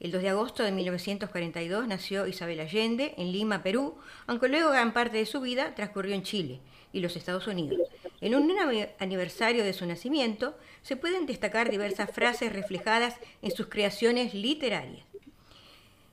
El 0.00 0.10
2 0.10 0.22
de 0.22 0.28
agosto 0.30 0.62
de 0.62 0.72
1942 0.72 1.86
nació 1.86 2.26
Isabel 2.26 2.60
Allende 2.60 3.12
en 3.18 3.30
Lima, 3.30 3.62
Perú, 3.62 3.98
aunque 4.26 4.48
luego 4.48 4.70
gran 4.70 4.94
parte 4.94 5.18
de 5.18 5.26
su 5.26 5.42
vida 5.42 5.74
transcurrió 5.74 6.14
en 6.14 6.22
Chile 6.22 6.60
y 6.94 7.00
los 7.00 7.16
Estados 7.16 7.46
Unidos. 7.46 7.80
En 8.22 8.34
un 8.34 8.50
aniversario 8.98 9.64
de 9.64 9.74
su 9.74 9.84
nacimiento 9.84 10.56
se 10.80 10.96
pueden 10.96 11.26
destacar 11.26 11.70
diversas 11.70 12.10
frases 12.10 12.52
reflejadas 12.52 13.16
en 13.42 13.50
sus 13.50 13.66
creaciones 13.66 14.32
literarias. 14.32 15.04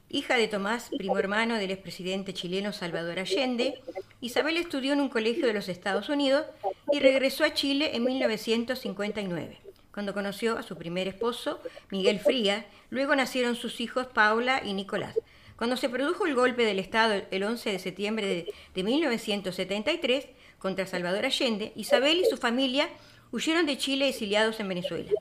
Hija 0.09 0.35
de 0.35 0.49
Tomás, 0.49 0.89
primo 0.97 1.17
hermano 1.17 1.55
del 1.55 1.71
expresidente 1.71 2.33
chileno 2.33 2.73
Salvador 2.73 3.19
Allende, 3.19 3.79
Isabel 4.19 4.57
estudió 4.57 4.91
en 4.91 4.99
un 4.99 5.07
colegio 5.07 5.47
de 5.47 5.53
los 5.53 5.69
Estados 5.69 6.09
Unidos 6.09 6.45
y 6.91 6.99
regresó 6.99 7.45
a 7.45 7.53
Chile 7.53 7.91
en 7.93 8.03
1959, 8.03 9.59
cuando 9.93 10.13
conoció 10.13 10.57
a 10.57 10.63
su 10.63 10.77
primer 10.77 11.07
esposo, 11.07 11.61
Miguel 11.91 12.19
Frías. 12.19 12.65
Luego 12.89 13.15
nacieron 13.15 13.55
sus 13.55 13.79
hijos 13.79 14.07
Paula 14.07 14.61
y 14.65 14.73
Nicolás. 14.73 15.17
Cuando 15.55 15.77
se 15.77 15.89
produjo 15.89 16.25
el 16.25 16.35
golpe 16.35 16.65
del 16.65 16.79
Estado 16.79 17.21
el 17.29 17.43
11 17.43 17.71
de 17.71 17.79
septiembre 17.79 18.47
de 18.73 18.83
1973 18.83 20.27
contra 20.61 20.85
Salvador 20.85 21.25
Allende, 21.25 21.73
Isabel 21.75 22.19
y 22.19 22.25
su 22.25 22.37
familia 22.37 22.87
huyeron 23.31 23.65
de 23.65 23.77
Chile 23.77 24.09
exiliados 24.09 24.59
en 24.59 24.67
Venezuela. 24.67 25.11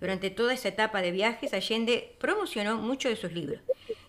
Durante 0.00 0.30
toda 0.30 0.54
esa 0.54 0.68
etapa 0.68 1.00
de 1.00 1.12
viajes, 1.12 1.54
Allende 1.54 2.16
promocionó 2.18 2.76
muchos 2.78 3.10
de 3.10 3.16
sus 3.16 3.32
libros. 3.32 3.60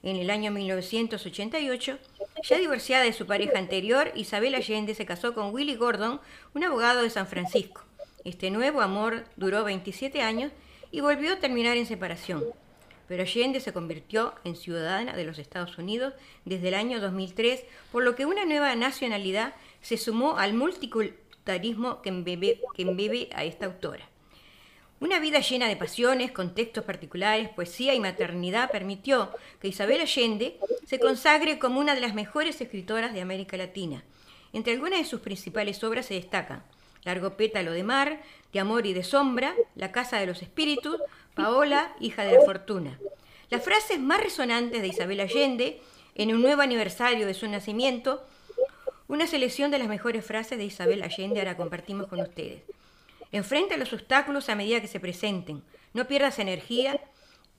En 0.01 0.15
el 0.15 0.29
año 0.31 0.51
1988, 0.51 1.99
ya 2.43 2.57
divorciada 2.57 3.03
de 3.03 3.13
su 3.13 3.27
pareja 3.27 3.59
anterior, 3.59 4.11
Isabel 4.15 4.55
Allende 4.55 4.95
se 4.95 5.05
casó 5.05 5.35
con 5.35 5.53
Willy 5.53 5.75
Gordon, 5.75 6.19
un 6.55 6.63
abogado 6.63 7.03
de 7.03 7.09
San 7.09 7.27
Francisco. 7.27 7.83
Este 8.23 8.49
nuevo 8.49 8.81
amor 8.81 9.25
duró 9.35 9.63
27 9.63 10.21
años 10.21 10.51
y 10.91 11.01
volvió 11.01 11.33
a 11.33 11.39
terminar 11.39 11.77
en 11.77 11.85
separación. 11.85 12.43
Pero 13.11 13.23
Allende 13.23 13.59
se 13.59 13.73
convirtió 13.73 14.35
en 14.45 14.55
ciudadana 14.55 15.17
de 15.17 15.25
los 15.25 15.37
Estados 15.37 15.77
Unidos 15.77 16.13
desde 16.45 16.69
el 16.69 16.75
año 16.75 17.01
2003, 17.01 17.65
por 17.91 18.05
lo 18.05 18.15
que 18.15 18.25
una 18.25 18.45
nueva 18.45 18.73
nacionalidad 18.75 19.53
se 19.81 19.97
sumó 19.97 20.37
al 20.37 20.53
multiculturalismo 20.53 22.01
que 22.01 22.07
embebe, 22.07 23.29
a 23.35 23.43
esta 23.43 23.65
autora. 23.65 24.07
Una 25.01 25.19
vida 25.19 25.41
llena 25.41 25.67
de 25.67 25.75
pasiones, 25.75 26.31
contextos 26.31 26.85
particulares, 26.85 27.49
poesía 27.49 27.93
y 27.93 27.99
maternidad 27.99 28.71
permitió 28.71 29.29
que 29.59 29.67
Isabel 29.67 29.99
Allende 29.99 30.57
se 30.87 30.97
consagre 30.97 31.59
como 31.59 31.81
una 31.81 31.95
de 31.95 32.01
las 32.01 32.13
mejores 32.13 32.61
escritoras 32.61 33.13
de 33.13 33.19
América 33.19 33.57
Latina. 33.57 34.05
Entre 34.53 34.71
algunas 34.71 34.99
de 34.99 35.05
sus 35.05 35.19
principales 35.19 35.83
obras 35.83 36.05
se 36.05 36.13
destacan 36.13 36.63
Largo 37.03 37.35
pétalo 37.35 37.71
de 37.71 37.83
mar, 37.83 38.21
De 38.53 38.59
amor 38.59 38.85
y 38.85 38.93
de 38.93 39.03
sombra, 39.03 39.55
La 39.75 39.91
casa 39.91 40.17
de 40.19 40.27
los 40.27 40.41
espíritus, 40.41 40.97
Paola, 41.35 41.95
hija 41.99 42.23
de 42.23 42.33
la 42.33 42.41
fortuna. 42.41 42.99
Las 43.49 43.63
frases 43.63 43.99
más 43.99 44.21
resonantes 44.21 44.81
de 44.81 44.87
Isabel 44.87 45.21
Allende, 45.21 45.81
en 46.15 46.33
un 46.33 46.41
nuevo 46.41 46.61
aniversario 46.61 47.25
de 47.25 47.33
su 47.33 47.47
nacimiento, 47.47 48.25
una 49.07 49.27
selección 49.27 49.71
de 49.71 49.79
las 49.79 49.87
mejores 49.87 50.25
frases 50.25 50.57
de 50.57 50.65
Isabel 50.65 51.03
Allende 51.03 51.39
ahora 51.39 51.57
compartimos 51.57 52.07
con 52.07 52.19
ustedes. 52.19 52.63
Enfrenta 53.31 53.77
los 53.77 53.93
obstáculos 53.93 54.49
a 54.49 54.55
medida 54.55 54.81
que 54.81 54.87
se 54.87 54.99
presenten. 54.99 55.63
No 55.93 56.05
pierdas 56.07 56.39
energía 56.39 56.99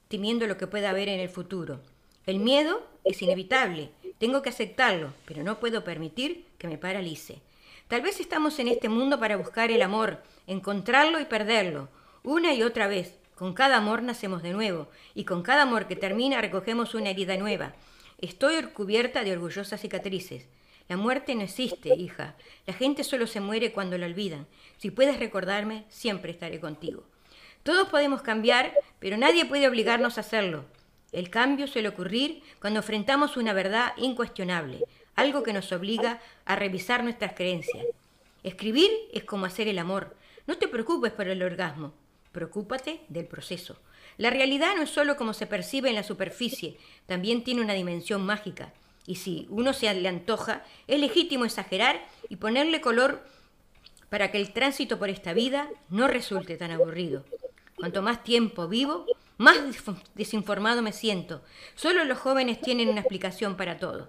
temiendo 0.09 0.47
lo 0.47 0.59
que 0.59 0.67
pueda 0.67 0.91
haber 0.91 1.09
en 1.09 1.21
el 1.21 1.31
futuro. 1.31 1.81
El 2.27 2.39
miedo 2.39 2.87
es 3.05 3.23
inevitable. 3.23 3.91
Tengo 4.19 4.43
que 4.43 4.51
aceptarlo, 4.51 5.13
pero 5.25 5.43
no 5.43 5.61
puedo 5.61 5.83
permitir 5.83 6.47
que 6.59 6.69
me 6.69 6.79
paralice. 6.79 7.41
Tal 7.89 8.03
vez 8.03 8.21
estamos 8.21 8.59
en 8.59 8.69
este 8.69 8.89
mundo 8.89 9.19
para 9.19 9.37
buscar 9.37 9.71
el 9.71 9.83
amor, 9.83 10.23
encontrarlo 10.47 11.21
y 11.21 11.25
perderlo, 11.25 11.89
una 12.23 12.55
y 12.55 12.63
otra 12.63 12.87
vez, 12.87 13.19
Con 13.35 13.55
cada 13.55 13.77
amor 13.77 14.03
nacemos 14.03 14.43
de 14.43 14.53
nuevo, 14.53 14.89
y 15.15 15.25
con 15.25 15.43
cada 15.43 15.63
amor 15.63 15.87
que 15.87 15.97
termina 15.97 16.41
recogemos 16.41 16.95
una 16.95 17.11
herida 17.11 17.37
nueva. 17.37 17.75
Estoy 18.19 18.63
cubierta 18.67 19.25
de 19.25 19.33
orgullosas 19.33 19.81
cicatrices. 19.81 20.49
La 20.89 20.97
muerte 20.97 21.35
no 21.35 21.43
existe, 21.43 21.95
hija. 21.95 22.37
La 22.67 22.75
gente 22.75 23.05
solo 23.05 23.27
se 23.27 23.41
muere 23.41 23.73
cuando 23.73 23.97
la 23.99 24.07
olvidan. 24.07 24.47
Si 24.77 24.91
puedes 24.91 25.19
recordarme, 25.19 25.85
siempre 25.89 26.31
estaré 26.31 26.61
contigo. 26.61 27.05
Todos 27.63 27.89
podemos 27.89 28.23
cambiar, 28.23 28.75
pero 28.99 29.17
nadie 29.17 29.45
puede 29.45 29.69
obligarnos 29.69 30.19
a 30.19 30.21
hacerlo. 30.21 30.65
El 31.13 31.31
cambio 31.31 31.67
suele 31.67 31.89
ocurrir 31.89 32.43
cuando 32.61 32.81
enfrentamos 32.81 33.37
una 33.37 33.53
verdad 33.53 33.93
incuestionable, 33.97 34.85
algo 35.15 35.43
que 35.43 35.53
nos 35.53 35.71
obliga 35.73 36.21
a 36.45 36.57
revisar 36.57 37.05
nuestras 37.05 37.35
creencias. 37.35 37.87
Escribir 38.43 38.91
es 39.13 39.25
como 39.25 39.47
hacer 39.47 39.69
el 39.69 39.79
amor. 39.79 40.17
No 40.47 40.59
te 40.59 40.69
preocupes 40.69 41.13
por 41.13 41.29
el 41.29 41.43
orgasmo, 41.43 41.93
preocúpate 42.33 43.01
del 43.09 43.27
proceso. 43.27 43.79
La 44.19 44.31
realidad 44.31 44.75
no 44.77 44.83
es 44.83 44.91
solo 44.91 45.17
como 45.17 45.35
se 45.35 45.47
percibe 45.47 45.89
en 45.89 45.95
la 45.95 46.03
superficie, 46.03 46.77
también 47.07 47.45
tiene 47.45 47.61
una 47.61 47.75
dimensión 47.75 48.25
mágica. 48.25 48.73
Y 49.07 49.17
si 49.17 49.47
uno 49.51 49.73
se 49.73 49.93
le 49.95 50.09
antoja, 50.09 50.65
es 50.87 51.01
legítimo 51.01 51.45
exagerar 51.45 52.05
y 52.29 52.37
ponerle 52.37 52.81
color 52.81 53.25
para 54.09 54.31
que 54.31 54.39
el 54.39 54.53
tránsito 54.53 54.99
por 54.99 55.09
esta 55.09 55.33
vida 55.33 55.69
no 55.89 56.07
resulte 56.07 56.57
tan 56.57 56.71
aburrido. 56.71 57.25
Cuanto 57.77 58.03
más 58.03 58.23
tiempo 58.23 58.69
vivo, 58.69 59.07
más 59.39 59.57
desinformado 60.15 60.83
me 60.83 60.93
siento. 60.93 61.43
Solo 61.75 62.05
los 62.05 62.19
jóvenes 62.19 62.61
tienen 62.61 62.89
una 62.89 63.01
explicación 63.01 63.57
para 63.57 63.79
todo. 63.79 64.09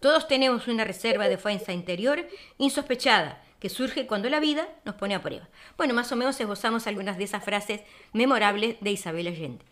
Todos 0.00 0.26
tenemos 0.26 0.66
una 0.66 0.84
reserva 0.84 1.28
de 1.28 1.38
fuerza 1.38 1.72
interior 1.72 2.26
insospechada 2.58 3.40
que 3.62 3.68
surge 3.68 4.08
cuando 4.08 4.28
la 4.28 4.40
vida 4.40 4.68
nos 4.84 4.96
pone 4.96 5.14
a 5.14 5.22
prueba. 5.22 5.48
Bueno, 5.76 5.94
más 5.94 6.10
o 6.10 6.16
menos 6.16 6.40
esbozamos 6.40 6.88
algunas 6.88 7.16
de 7.16 7.22
esas 7.22 7.44
frases 7.44 7.80
memorables 8.12 8.76
de 8.80 8.90
Isabel 8.90 9.28
Allende. 9.28 9.64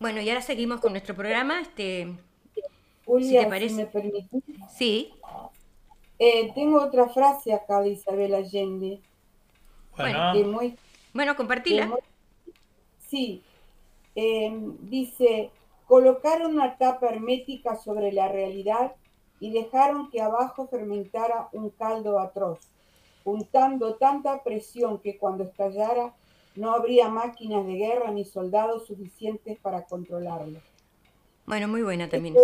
Bueno, 0.00 0.20
y 0.20 0.28
ahora 0.28 0.42
seguimos 0.42 0.80
con 0.80 0.90
nuestro 0.90 1.14
programa. 1.14 1.60
Este, 1.60 2.12
Julia, 3.06 3.44
si, 3.44 3.48
parece... 3.48 3.74
me 3.76 3.86
permitís. 3.86 4.42
Sí. 4.68 5.12
Eh, 6.18 6.50
tengo 6.52 6.82
otra 6.82 7.08
frase 7.10 7.54
acá 7.54 7.82
de 7.82 7.90
Isabel 7.90 8.34
Allende. 8.34 8.98
Bueno, 9.96 10.32
bueno 11.12 11.36
compartila. 11.36 11.88
sí. 13.06 13.44
Eh, 14.16 14.50
dice, 14.80 15.52
colocaron 15.86 16.54
una 16.54 16.76
tapa 16.78 17.10
hermética 17.10 17.76
sobre 17.76 18.10
la 18.10 18.26
realidad 18.26 18.96
y 19.40 19.50
dejaron 19.50 20.10
que 20.10 20.20
abajo 20.20 20.68
fermentara 20.68 21.48
un 21.52 21.70
caldo 21.70 22.20
atroz, 22.20 22.60
juntando 23.24 23.96
tanta 23.96 24.42
presión 24.44 25.00
que 25.00 25.18
cuando 25.18 25.44
estallara 25.44 26.14
no 26.54 26.72
habría 26.72 27.08
máquinas 27.08 27.66
de 27.66 27.74
guerra 27.74 28.10
ni 28.10 28.24
soldados 28.24 28.86
suficientes 28.86 29.58
para 29.58 29.86
controlarlo. 29.86 30.60
Bueno, 31.46 31.68
muy 31.68 31.82
buena 31.82 32.08
también 32.08 32.36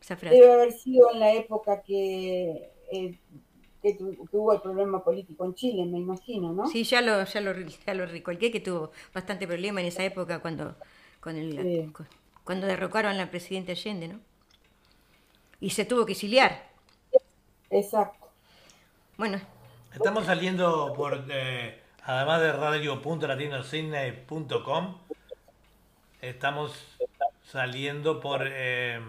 esa 0.00 0.16
frase. 0.16 0.36
Debe 0.36 0.52
haber 0.52 0.72
sido 0.72 1.12
en 1.12 1.20
la 1.20 1.32
época 1.34 1.82
que, 1.82 2.70
eh, 2.90 3.18
que, 3.82 3.96
hubo 4.32 4.52
el 4.54 4.60
problema 4.62 5.04
político 5.04 5.44
en 5.44 5.54
Chile, 5.54 5.84
me 5.84 5.98
imagino, 5.98 6.52
¿no? 6.52 6.66
Sí, 6.66 6.84
ya 6.84 7.02
lo, 7.02 7.24
ya 7.24 7.40
lo, 7.40 7.52
ya 7.52 7.94
lo 7.94 8.06
que 8.08 8.60
tuvo 8.60 8.90
bastante 9.12 9.46
problema 9.46 9.80
en 9.80 9.86
esa 9.88 10.04
época 10.04 10.40
cuando, 10.40 10.76
con 11.20 11.36
el, 11.36 11.92
cuando 12.42 12.66
derrocaron 12.66 13.12
a 13.12 13.14
la 13.14 13.30
presidenta 13.30 13.72
Allende, 13.72 14.08
¿no? 14.08 14.20
Y 15.60 15.70
se 15.70 15.84
tuvo 15.84 16.06
que 16.06 16.12
exiliar. 16.12 16.68
Exacto. 17.70 18.28
Bueno. 19.16 19.40
Estamos 19.92 20.26
saliendo 20.26 20.92
por, 20.94 21.24
eh, 21.28 21.80
además 22.04 22.40
de 22.40 22.52
radio.latinocine.com, 22.52 24.98
estamos 26.20 26.96
saliendo 27.44 28.20
por 28.20 28.46
eh, 28.46 29.00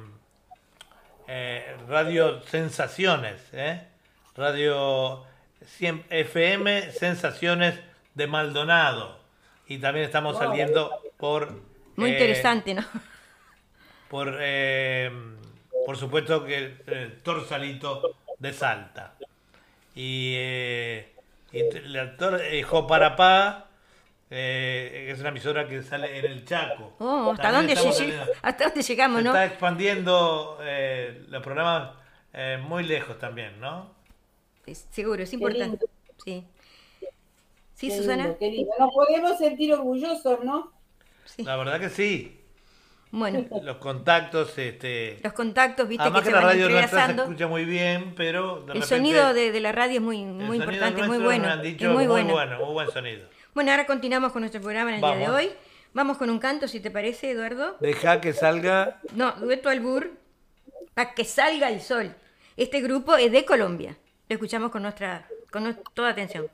eh, 1.27 1.77
Radio 1.87 2.41
Sensaciones, 2.43 3.41
Radio 4.35 5.25
FM 5.79 6.91
Sensaciones 6.93 7.79
de 8.15 8.27
Maldonado. 8.27 9.19
Y 9.67 9.77
también 9.77 10.05
estamos 10.05 10.37
saliendo 10.37 10.89
por... 11.17 11.61
Muy 11.95 12.09
interesante, 12.11 12.73
¿no? 12.73 12.85
Por 14.09 14.39
por 15.89 15.97
supuesto 15.97 16.45
que 16.45 16.55
el 16.55 16.81
eh, 16.85 17.17
Torsalito 17.23 18.17
de 18.37 18.53
Salta. 18.53 19.15
Y, 19.95 20.35
eh, 20.37 21.15
el 21.51 21.97
actor 21.97 22.39
eh, 22.43 22.61
Joparapá, 22.61 23.71
eh, 24.29 25.09
es 25.11 25.19
una 25.19 25.29
emisora 25.29 25.67
que 25.67 25.81
sale 25.81 26.19
en 26.19 26.25
el 26.25 26.45
Chaco. 26.45 26.93
Oh, 26.99 27.31
¿hasta, 27.31 27.51
dónde, 27.51 27.73
¿hasta 28.43 28.65
dónde 28.65 28.83
llegamos, 28.83 29.23
no? 29.23 29.29
Está 29.31 29.45
expandiendo 29.47 30.59
los 31.27 31.41
programas 31.41 31.93
muy 32.67 32.83
lejos 32.83 33.17
también, 33.17 33.59
¿no? 33.59 33.89
seguro, 34.91 35.23
es 35.23 35.33
importante. 35.33 35.87
Sí. 36.23 36.45
¿Sí, 37.73 37.89
Susana? 37.89 38.27
Nos 38.27 38.93
podemos 38.93 39.39
sentir 39.39 39.73
orgullosos, 39.73 40.43
¿no? 40.43 40.71
La 41.37 41.55
verdad 41.55 41.79
que 41.79 41.89
sí. 41.89 42.38
Bueno. 43.11 43.45
Los 43.63 43.77
contactos, 43.77 44.55
este. 44.57 45.19
Los 45.23 45.33
contactos, 45.33 45.87
viste 45.87 46.03
Además 46.03 46.21
que, 46.21 46.29
que 46.29 46.35
se 46.35 46.35
la 46.35 46.45
van 46.45 46.55
radio 46.55 46.69
nuestra 46.69 47.05
se 47.07 47.13
escucha 47.13 47.47
muy 47.47 47.65
bien, 47.65 48.13
pero 48.15 48.65
el 48.73 48.83
sonido 48.83 49.33
de, 49.33 49.59
la 49.59 49.71
radio 49.71 49.95
es 49.95 50.01
muy, 50.01 50.25
muy 50.25 50.57
importante, 50.57 51.03
muy 51.03 51.17
bueno. 51.17 51.47
es 51.63 51.81
muy, 51.89 52.05
bueno. 52.05 52.59
muy 52.59 52.73
buen 52.73 52.91
sonido. 52.91 53.27
Bueno, 53.53 53.71
ahora 53.71 53.87
continuamos 53.87 54.31
con 54.31 54.41
nuestro 54.41 54.61
programa 54.61 54.95
en 54.95 54.95
el 54.95 55.01
día 55.01 55.17
de 55.17 55.29
hoy. 55.29 55.51
Vamos 55.93 56.17
con 56.17 56.29
un 56.29 56.37
canto, 56.37 56.67
si 56.67 56.79
te 56.79 56.91
parece, 56.91 57.31
Eduardo. 57.31 57.77
Deja 57.79 58.21
que 58.21 58.33
salga. 58.33 58.99
No, 59.15 59.31
dueto 59.33 59.69
al 59.69 59.79
bur, 59.79 60.11
para 60.93 61.15
que 61.15 61.25
salga 61.25 61.69
el 61.69 61.81
sol. 61.81 62.13
Este 62.57 62.79
grupo 62.81 63.15
es 63.17 63.31
de 63.31 63.43
Colombia. 63.43 63.97
Lo 64.27 64.35
escuchamos 64.35 64.69
con 64.69 64.83
nuestra, 64.83 65.27
con 65.51 65.79
toda 65.95 66.09
atención. 66.09 66.47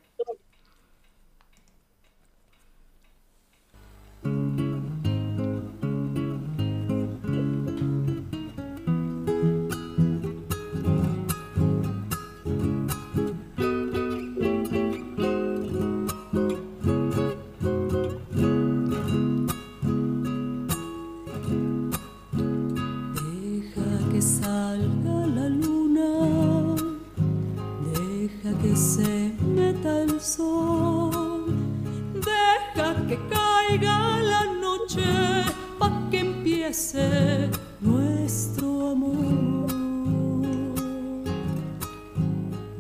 Nuestro 37.82 38.90
amor. 38.92 39.68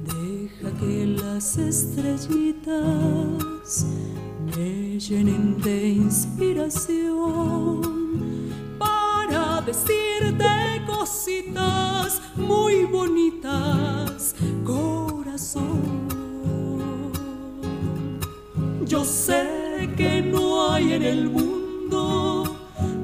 Deja 0.03 0.71
que 0.79 1.05
las 1.21 1.57
estrellitas 1.57 2.65
me 4.55 4.99
llenen 4.99 5.61
de 5.61 5.89
inspiración 5.89 7.81
para 8.79 9.61
decirte 9.61 10.83
cositas 10.87 12.21
muy 12.35 12.85
bonitas, 12.85 14.35
corazón. 14.65 16.14
Yo 18.87 19.03
sé 19.03 19.89
que 19.97 20.21
no 20.21 20.71
hay 20.71 20.93
en 20.93 21.01
el 21.01 21.29
mundo 21.29 22.43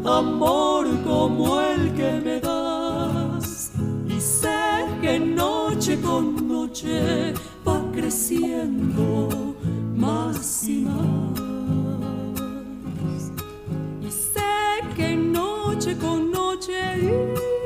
amor 0.05 0.85
como 1.03 1.59
el 1.59 1.91
que 1.95 2.21
me 2.23 2.39
das. 2.39 3.71
Y 4.07 4.21
sé 4.21 4.85
que 5.01 5.19
noche 5.19 5.99
con 5.99 6.47
noche 6.47 7.33
va 7.67 7.81
creciendo 7.91 9.55
más 9.95 10.67
y 10.67 10.81
más. 10.81 11.41
Y 14.01 14.11
sé 14.11 14.95
que 14.95 15.15
noche 15.15 15.97
con 15.97 16.31
noche... 16.31 17.60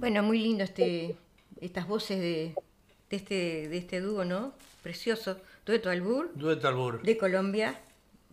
Bueno, 0.00 0.24
muy 0.24 0.38
lindo 0.38 0.64
este, 0.64 1.16
estas 1.60 1.86
voces 1.86 2.18
de, 2.18 2.54
de 3.08 3.16
este, 3.16 3.68
de 3.68 3.78
este 3.78 4.00
dúo, 4.00 4.24
¿no? 4.24 4.52
Precioso. 4.82 5.38
Dueto 5.64 5.90
Albur, 5.90 6.30
Dueto 6.34 6.68
Albur. 6.68 7.02
de 7.02 7.16
Colombia. 7.16 7.78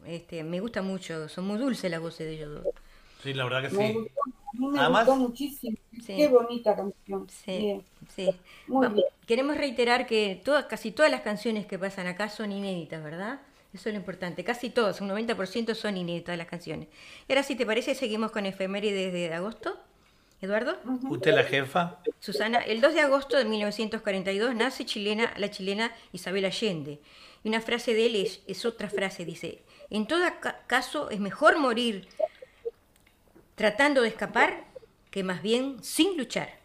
Este, 0.05 0.43
me 0.43 0.59
gusta 0.59 0.81
mucho, 0.81 1.27
son 1.29 1.45
muy 1.45 1.57
dulces 1.57 1.91
las 1.91 1.99
voces 2.01 2.27
de 2.27 2.33
ellos 2.33 2.63
dos. 2.63 2.73
Sí, 3.21 3.33
la 3.33 3.43
verdad 3.43 3.69
que 3.69 3.75
Me 3.75 3.87
sí. 3.89 3.93
gustó, 3.93 4.21
a 4.23 4.57
mí 4.57 4.67
me 4.69 4.79
Además- 4.79 5.05
gustó 5.05 5.19
muchísimo. 5.21 5.77
Sí. 6.05 6.15
Qué 6.15 6.27
bonita 6.29 6.75
canción. 6.75 7.27
Sí, 7.29 7.57
Bien. 7.57 7.83
sí. 8.15 8.29
Muy 8.67 8.87
bien. 8.87 9.05
Queremos 9.27 9.57
reiterar 9.57 10.07
que 10.07 10.41
todas, 10.43 10.65
casi 10.65 10.91
todas 10.91 11.11
las 11.11 11.21
canciones 11.21 11.65
que 11.65 11.77
pasan 11.77 12.07
acá 12.07 12.29
son 12.29 12.51
inéditas, 12.51 13.03
¿verdad? 13.03 13.41
Eso 13.73 13.89
es 13.89 13.93
lo 13.93 13.99
importante. 13.99 14.43
Casi 14.43 14.69
todas, 14.71 14.99
un 15.01 15.09
90% 15.09 15.75
son 15.75 15.97
inéditas 15.97 16.35
las 16.37 16.47
canciones. 16.47 16.87
Y 17.27 17.33
ahora, 17.33 17.43
si 17.43 17.55
te 17.55 17.65
parece, 17.65 17.93
seguimos 17.93 18.31
con 18.31 18.45
efemérides 18.47 19.13
de 19.13 19.31
agosto. 19.33 19.77
Eduardo. 20.41 20.77
¿Usted 21.09 21.33
la 21.33 21.43
jefa? 21.43 21.99
Susana, 22.19 22.59
el 22.59 22.79
2 22.81 22.93
de 22.93 23.01
agosto 23.01 23.37
de 23.37 23.45
1942 23.45 24.55
nace 24.55 24.85
chilena, 24.85 25.33
la 25.37 25.51
chilena 25.51 25.93
Isabel 26.13 26.45
Allende. 26.45 26.99
Y 27.43 27.49
una 27.49 27.61
frase 27.61 27.93
de 27.93 28.05
él 28.05 28.15
es, 28.15 28.41
es 28.47 28.65
otra 28.65 28.89
frase, 28.89 29.25
dice, 29.25 29.63
en 29.89 30.07
todo 30.07 30.23
ca- 30.39 30.61
caso 30.67 31.09
es 31.09 31.19
mejor 31.19 31.57
morir 31.57 32.07
tratando 33.55 34.01
de 34.01 34.07
escapar 34.09 34.63
que 35.11 35.23
más 35.23 35.41
bien 35.41 35.83
sin 35.83 36.17
luchar. 36.17 36.57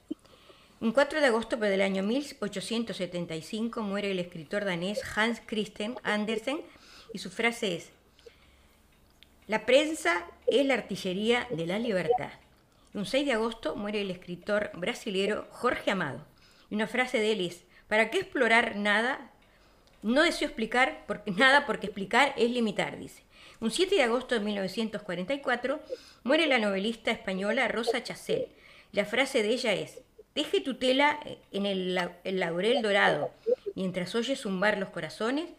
Un 0.81 0.93
4 0.93 1.21
de 1.21 1.27
agosto 1.27 1.57
del 1.57 1.81
año 1.81 2.03
1875 2.03 3.83
muere 3.83 4.11
el 4.11 4.19
escritor 4.19 4.65
danés 4.65 5.01
Hans 5.17 5.41
Christian 5.47 5.97
Andersen 6.03 6.61
y 7.13 7.19
su 7.19 7.31
frase 7.31 7.77
es, 7.77 7.91
la 9.47 9.65
prensa 9.67 10.27
es 10.47 10.65
la 10.67 10.75
artillería 10.75 11.47
de 11.51 11.67
la 11.67 11.79
libertad. 11.79 12.31
Un 12.95 13.07
6 13.07 13.27
de 13.27 13.33
agosto 13.33 13.75
muere 13.77 14.01
el 14.01 14.11
escritor 14.11 14.71
brasilero 14.75 15.47
Jorge 15.51 15.91
Amado. 15.91 16.25
Y 16.71 16.77
una 16.77 16.87
frase 16.87 17.19
de 17.19 17.33
él 17.33 17.41
es, 17.41 17.65
¿para 17.89 18.11
qué 18.11 18.19
explorar 18.19 18.77
nada? 18.77 19.31
No 20.03 20.23
deseo 20.23 20.47
explicar 20.49 21.05
porque, 21.07 21.31
nada 21.37 21.67
porque 21.67 21.87
explicar 21.87 22.35
es 22.37 22.51
limitar, 22.51 22.99
dice. 22.99 23.23
Un 23.61 23.71
7 23.71 23.95
de 23.95 24.03
agosto 24.03 24.35
de 24.35 24.41
1944 24.43 25.81
muere 26.23 26.47
la 26.47 26.59
novelista 26.59 27.11
española 27.11 27.69
Rosa 27.69 28.03
Chacel. 28.03 28.49
La 28.93 29.05
frase 29.05 29.43
de 29.43 29.49
ella 29.49 29.73
es, 29.73 30.01
deje 30.35 30.61
tu 30.61 30.75
tela 30.77 31.19
en 31.51 31.67
el, 31.67 31.95
la- 31.95 32.19
el 32.25 32.41
laurel 32.41 32.83
dorado, 32.83 33.31
mientras 33.75 34.15
oyes 34.15 34.41
zumbar 34.43 34.79
los 34.79 34.91
corazones 34.91 35.51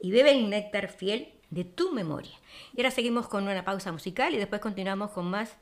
y 0.00 0.10
bebe 0.12 0.30
el 0.32 0.48
néctar 0.48 0.88
fiel 0.88 1.32
de 1.50 1.64
tu 1.64 1.92
memoria. 1.92 2.34
Y 2.74 2.80
ahora 2.80 2.90
seguimos 2.90 3.28
con 3.28 3.44
una 3.48 3.64
pausa 3.64 3.90
musical 3.92 4.34
y 4.34 4.38
después 4.38 4.60
continuamos 4.60 5.10
con 5.10 5.26
más 5.26 5.56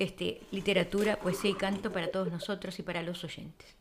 este, 0.00 0.40
literatura, 0.50 1.16
poesía 1.16 1.50
y 1.50 1.54
canto 1.54 1.92
para 1.92 2.10
todos 2.10 2.32
nosotros 2.32 2.78
y 2.78 2.82
para 2.82 3.02
los 3.02 3.22
oyentes. 3.22 3.76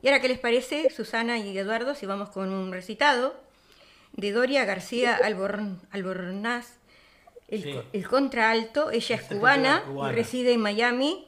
Y 0.00 0.06
ahora, 0.06 0.20
¿qué 0.20 0.28
les 0.28 0.38
parece, 0.38 0.90
Susana 0.90 1.38
y 1.38 1.58
Eduardo, 1.58 1.94
si 1.96 2.06
vamos 2.06 2.28
con 2.30 2.52
un 2.52 2.70
recitado 2.72 3.43
de 4.16 4.32
Doria 4.32 4.64
García 4.64 5.18
Alborn- 5.22 5.78
Albornoz, 5.90 6.66
el, 7.48 7.62
Sí. 7.62 7.74
el 7.92 8.08
contraalto? 8.08 8.90
Ella 8.90 9.16
es 9.16 9.22
cubana, 9.22 9.82
cubana. 9.86 10.12
reside 10.12 10.52
en 10.52 10.60
Miami 10.60 11.26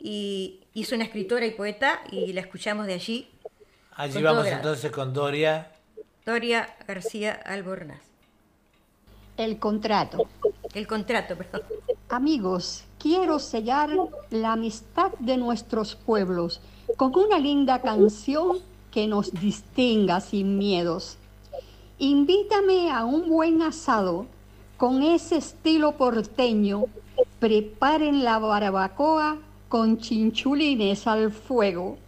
y 0.00 0.60
es 0.74 0.90
una 0.92 1.04
escritora 1.04 1.46
y 1.46 1.52
poeta 1.52 2.00
y 2.10 2.32
la 2.32 2.40
escuchamos 2.40 2.86
de 2.86 2.94
allí. 2.94 3.28
Allí 3.94 4.22
vamos 4.22 4.46
entonces 4.46 4.90
con 4.90 5.12
Doria. 5.12 5.70
Doria 6.24 6.74
García 6.86 7.32
Albornoz. 7.32 7.98
El 9.36 9.58
contrato. 9.58 10.28
El 10.74 10.86
contrato, 10.86 11.36
perdón. 11.36 11.62
Amigos, 12.08 12.84
quiero 12.98 13.38
sellar 13.38 13.90
la 14.30 14.52
amistad 14.52 15.12
de 15.18 15.36
nuestros 15.36 15.94
pueblos 15.96 16.60
con 16.96 17.16
una 17.16 17.38
linda 17.38 17.80
canción 17.80 18.58
que 18.90 19.06
nos 19.06 19.32
distinga 19.32 20.20
sin 20.20 20.58
miedos. 20.58 21.16
Invítame 22.04 22.90
a 22.90 23.04
un 23.04 23.28
buen 23.28 23.62
asado 23.62 24.26
con 24.76 25.04
ese 25.04 25.36
estilo 25.36 25.92
porteño. 25.92 26.86
Preparen 27.38 28.24
la 28.24 28.40
barbacoa 28.40 29.38
con 29.68 29.98
chinchulines 29.98 31.06
al 31.06 31.30
fuego. 31.30 31.98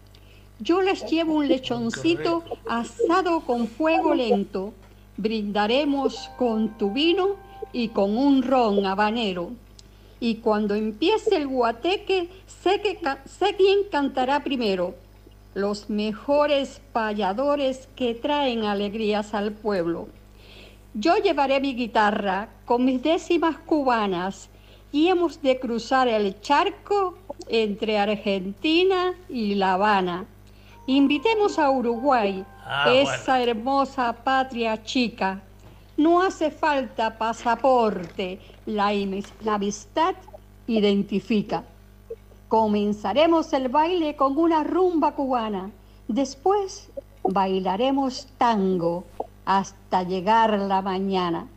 Yo 0.58 0.82
les 0.82 1.08
llevo 1.08 1.34
un 1.34 1.46
lechoncito 1.46 2.42
asado 2.66 3.42
con 3.42 3.68
fuego 3.68 4.16
lento. 4.16 4.74
Brindaremos 5.16 6.28
con 6.36 6.76
tu 6.76 6.90
vino 6.90 7.36
y 7.72 7.90
con 7.90 8.18
un 8.18 8.42
ron 8.42 8.86
habanero. 8.86 9.52
Y 10.18 10.38
cuando 10.38 10.74
empiece 10.74 11.36
el 11.36 11.46
guateque, 11.46 12.30
sé, 12.48 12.80
que 12.80 12.98
sé 13.26 13.54
quién 13.56 13.84
cantará 13.92 14.42
primero. 14.42 15.03
Los 15.54 15.88
mejores 15.88 16.80
payadores 16.92 17.88
que 17.94 18.14
traen 18.14 18.64
alegrías 18.64 19.34
al 19.34 19.52
pueblo. 19.52 20.08
Yo 20.94 21.16
llevaré 21.16 21.60
mi 21.60 21.74
guitarra 21.74 22.48
con 22.64 22.84
mis 22.84 23.02
décimas 23.02 23.56
cubanas 23.58 24.50
y 24.92 25.08
hemos 25.08 25.40
de 25.42 25.58
cruzar 25.58 26.08
el 26.08 26.40
charco 26.40 27.18
entre 27.48 27.98
Argentina 27.98 29.14
y 29.28 29.54
La 29.54 29.74
Habana. 29.74 30.26
Invitemos 30.86 31.58
a 31.58 31.70
Uruguay, 31.70 32.44
Ah, 32.66 32.90
esa 32.92 33.42
hermosa 33.42 34.12
patria 34.24 34.82
chica. 34.82 35.42
No 35.96 36.22
hace 36.22 36.50
falta 36.50 37.18
pasaporte, 37.18 38.40
la, 38.66 38.92
la 39.42 39.54
amistad 39.54 40.14
identifica. 40.66 41.62
Comenzaremos 42.58 43.52
el 43.52 43.68
baile 43.68 44.14
con 44.14 44.38
una 44.38 44.62
rumba 44.62 45.16
cubana. 45.16 45.72
Después 46.06 46.88
bailaremos 47.24 48.28
tango 48.38 49.02
hasta 49.44 50.04
llegar 50.04 50.56
la 50.60 50.80
mañana. 50.80 51.48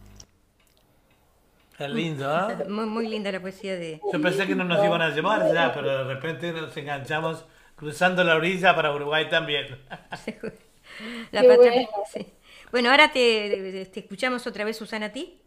Es 1.77 1.89
lindo, 1.91 2.27
¿ah? 2.27 2.51
Muy, 2.67 2.87
muy 2.87 3.07
linda 3.07 3.31
la 3.31 3.39
poesía 3.39 3.75
de... 3.75 4.01
Yo 4.11 4.19
pensé 4.19 4.47
que 4.47 4.55
no 4.55 4.63
nos 4.63 4.83
iban 4.83 4.99
a 5.03 5.09
llevar 5.11 5.53
ya, 5.53 5.71
pero 5.71 5.87
de 5.99 6.15
repente 6.15 6.51
nos 6.51 6.75
enganchamos 6.75 7.45
cruzando 7.75 8.23
la 8.23 8.35
orilla 8.35 8.75
para 8.75 8.91
Uruguay 8.91 9.29
también. 9.29 9.67
La 11.31 11.43
patria- 11.43 11.73
bueno. 11.73 11.89
sí. 12.11 12.25
Bueno, 12.71 12.89
ahora 12.89 13.11
te, 13.11 13.85
te 13.93 13.99
escuchamos 13.99 14.47
otra 14.47 14.65
vez, 14.65 14.75
Susana, 14.77 15.05
a 15.05 15.11
ti. 15.11 15.39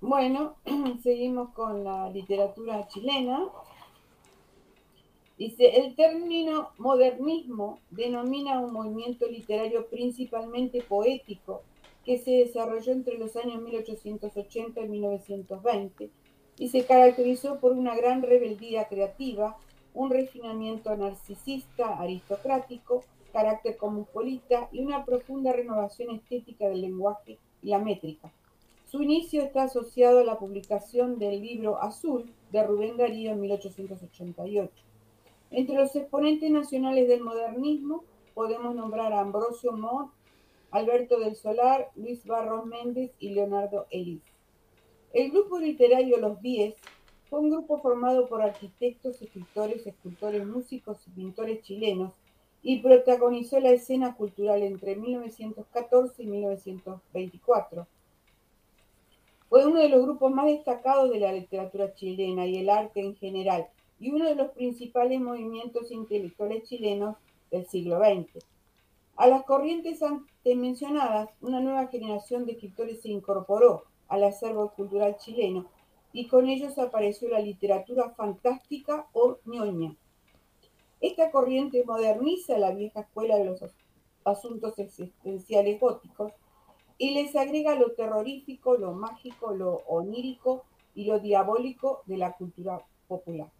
Bueno, 0.00 0.54
seguimos 1.02 1.50
con 1.50 1.82
la 1.82 2.08
literatura 2.10 2.86
chilena. 2.86 3.40
Dice, 5.38 5.76
el 5.76 5.94
término 5.96 6.70
modernismo 6.78 7.80
denomina 7.90 8.60
un 8.60 8.72
movimiento 8.72 9.26
literario 9.26 9.86
principalmente 9.86 10.82
poético 10.82 11.62
que 12.04 12.18
se 12.18 12.32
desarrolló 12.32 12.92
entre 12.92 13.18
los 13.18 13.34
años 13.36 13.62
1880 13.62 14.80
y 14.80 14.88
1920 14.88 16.10
y 16.58 16.68
se 16.68 16.84
caracterizó 16.84 17.58
por 17.58 17.72
una 17.72 17.96
gran 17.96 18.22
rebeldía 18.22 18.88
creativa, 18.88 19.56
un 19.94 20.10
refinamiento 20.10 20.94
narcisista 20.96 21.98
aristocrático, 21.98 23.04
carácter 23.32 23.76
cosmopolita 23.76 24.68
y 24.70 24.80
una 24.80 25.04
profunda 25.04 25.52
renovación 25.52 26.14
estética 26.14 26.68
del 26.68 26.82
lenguaje 26.82 27.38
y 27.62 27.68
la 27.68 27.78
métrica. 27.78 28.30
Su 28.84 29.02
inicio 29.02 29.42
está 29.42 29.62
asociado 29.64 30.18
a 30.20 30.24
la 30.24 30.38
publicación 30.38 31.18
del 31.18 31.40
libro 31.40 31.82
Azul 31.82 32.30
de 32.50 32.62
Rubén 32.62 32.98
Darío 32.98 33.32
en 33.32 33.40
1888. 33.40 34.91
Entre 35.52 35.76
los 35.76 35.94
exponentes 35.94 36.50
nacionales 36.50 37.06
del 37.08 37.22
modernismo 37.22 38.04
podemos 38.32 38.74
nombrar 38.74 39.12
a 39.12 39.20
Ambrosio 39.20 39.72
Montt, 39.72 40.10
Alberto 40.70 41.20
del 41.20 41.36
Solar, 41.36 41.90
Luis 41.94 42.24
Barros 42.24 42.64
Méndez 42.64 43.12
y 43.18 43.34
Leonardo 43.34 43.86
Elis. 43.90 44.22
El 45.12 45.30
grupo 45.30 45.58
literario 45.58 46.16
Los 46.16 46.40
Diez 46.40 46.74
fue 47.28 47.40
un 47.40 47.50
grupo 47.50 47.78
formado 47.82 48.28
por 48.28 48.40
arquitectos, 48.40 49.20
escritores, 49.20 49.86
escultores, 49.86 50.46
músicos 50.46 51.06
y 51.06 51.10
pintores 51.10 51.60
chilenos 51.60 52.14
y 52.62 52.80
protagonizó 52.80 53.60
la 53.60 53.72
escena 53.72 54.16
cultural 54.16 54.62
entre 54.62 54.96
1914 54.96 56.22
y 56.22 56.26
1924. 56.28 57.86
Fue 59.50 59.66
uno 59.66 59.80
de 59.80 59.90
los 59.90 60.02
grupos 60.02 60.32
más 60.32 60.46
destacados 60.46 61.10
de 61.10 61.20
la 61.20 61.30
literatura 61.30 61.92
chilena 61.92 62.46
y 62.46 62.56
el 62.56 62.70
arte 62.70 63.00
en 63.00 63.14
general, 63.16 63.68
y 64.02 64.10
uno 64.10 64.24
de 64.26 64.34
los 64.34 64.50
principales 64.50 65.20
movimientos 65.20 65.92
intelectuales 65.92 66.64
chilenos 66.64 67.16
del 67.52 67.66
siglo 67.66 68.00
XX. 68.00 68.44
A 69.14 69.28
las 69.28 69.44
corrientes 69.44 70.02
antes 70.02 70.56
mencionadas, 70.56 71.30
una 71.40 71.60
nueva 71.60 71.86
generación 71.86 72.44
de 72.44 72.52
escritores 72.52 73.00
se 73.00 73.10
incorporó 73.10 73.84
al 74.08 74.24
acervo 74.24 74.72
cultural 74.72 75.18
chileno 75.18 75.66
y 76.12 76.26
con 76.26 76.48
ellos 76.48 76.78
apareció 76.78 77.28
la 77.28 77.38
literatura 77.38 78.10
fantástica 78.10 79.06
o 79.12 79.38
ñoña. 79.44 79.96
Esta 81.00 81.30
corriente 81.30 81.84
moderniza 81.84 82.58
la 82.58 82.72
vieja 82.72 83.02
escuela 83.02 83.36
de 83.36 83.44
los 83.44 83.62
as- 83.62 83.76
asuntos 84.24 84.76
existenciales 84.80 85.78
góticos 85.80 86.32
y 86.98 87.10
les 87.12 87.36
agrega 87.36 87.76
lo 87.76 87.92
terrorífico, 87.92 88.76
lo 88.76 88.94
mágico, 88.94 89.52
lo 89.54 89.76
onírico 89.86 90.64
y 90.92 91.04
lo 91.04 91.20
diabólico 91.20 92.02
de 92.06 92.16
la 92.16 92.32
cultura 92.32 92.84
popular. 93.06 93.52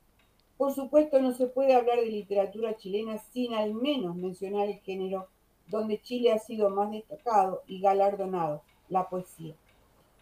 Por 0.56 0.72
supuesto, 0.74 1.20
no 1.20 1.32
se 1.32 1.46
puede 1.46 1.74
hablar 1.74 1.98
de 1.98 2.06
literatura 2.06 2.76
chilena 2.76 3.18
sin 3.32 3.54
al 3.54 3.74
menos 3.74 4.16
mencionar 4.16 4.68
el 4.68 4.78
género 4.80 5.28
donde 5.66 6.00
Chile 6.00 6.32
ha 6.32 6.38
sido 6.38 6.70
más 6.70 6.90
destacado 6.90 7.62
y 7.66 7.80
galardonado, 7.80 8.62
la 8.88 9.08
poesía. 9.08 9.54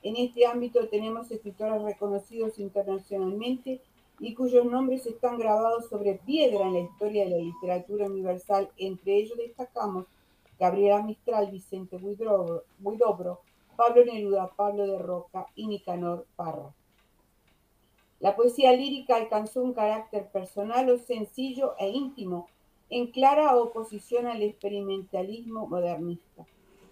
En 0.03 0.17
este 0.17 0.47
ámbito 0.47 0.89
tenemos 0.89 1.31
escritores 1.31 1.83
reconocidos 1.83 2.59
internacionalmente 2.59 3.81
y 4.19 4.35
cuyos 4.35 4.65
nombres 4.65 5.07
están 5.07 5.39
grabados 5.39 5.89
sobre 5.89 6.15
piedra 6.15 6.67
en 6.67 6.75
la 6.75 6.81
historia 6.81 7.25
de 7.25 7.31
la 7.31 7.39
literatura 7.39 8.07
universal. 8.07 8.71
Entre 8.79 9.17
ellos 9.17 9.37
destacamos 9.37 10.07
Gabriela 10.59 11.03
Mistral, 11.03 11.51
Vicente 11.51 11.97
Huidobro, 11.97 13.41
Pablo 13.77 14.05
Neruda, 14.05 14.51
Pablo 14.57 14.87
de 14.87 14.99
Roca 14.99 15.47
y 15.55 15.67
Nicanor 15.67 16.27
Parra. 16.37 16.73
La 18.21 18.37
poesía 18.37 18.73
lírica 18.73 19.17
alcanzó 19.17 19.63
un 19.63 19.73
carácter 19.73 20.31
personal 20.31 20.91
o 20.91 20.99
sencillo 20.99 21.75
e 21.79 21.89
íntimo, 21.89 22.49
en 22.91 23.07
clara 23.13 23.57
oposición 23.57 24.27
al 24.27 24.43
experimentalismo 24.43 25.67
modernista. 25.67 26.47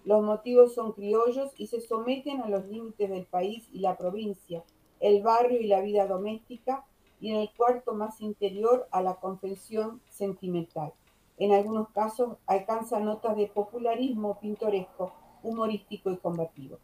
Los 0.06 0.22
motivos 0.22 0.74
son 0.74 0.92
criollos 0.92 1.52
y 1.58 1.66
se 1.66 1.82
someten 1.82 2.40
a 2.40 2.48
los 2.48 2.64
límites 2.66 3.10
del 3.10 3.26
país 3.26 3.68
y 3.72 3.80
la 3.80 3.98
provincia, 3.98 4.64
el 5.00 5.22
barrio 5.22 5.60
y 5.60 5.66
la 5.66 5.82
vida 5.82 6.06
doméstica, 6.06 6.86
y 7.20 7.30
en 7.30 7.36
el 7.36 7.50
cuarto 7.52 7.92
más 7.92 8.22
interior 8.22 8.88
a 8.90 9.02
la 9.02 9.16
confesión 9.16 10.00
sentimental. 10.08 10.94
En 11.36 11.52
algunos 11.52 11.90
casos 11.90 12.38
alcanza 12.46 13.00
notas 13.00 13.36
de 13.36 13.48
popularismo 13.48 14.40
pintoresco, 14.40 15.12
humorístico 15.42 16.10
y 16.10 16.16
combativo. 16.16 16.78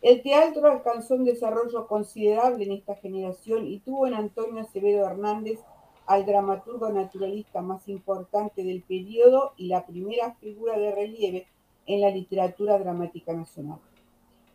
El 0.00 0.22
teatro 0.22 0.70
alcanzó 0.70 1.14
un 1.16 1.24
desarrollo 1.24 1.88
considerable 1.88 2.64
en 2.64 2.72
esta 2.72 2.94
generación 2.94 3.66
y 3.66 3.80
tuvo 3.80 4.06
en 4.06 4.14
Antonio 4.14 4.62
Acevedo 4.62 5.04
Hernández 5.04 5.58
al 6.06 6.24
dramaturgo 6.24 6.88
naturalista 6.90 7.62
más 7.62 7.88
importante 7.88 8.62
del 8.62 8.82
periodo 8.82 9.54
y 9.56 9.66
la 9.66 9.84
primera 9.84 10.34
figura 10.36 10.78
de 10.78 10.92
relieve 10.92 11.46
en 11.86 12.00
la 12.00 12.10
literatura 12.10 12.78
dramática 12.78 13.32
nacional. 13.32 13.80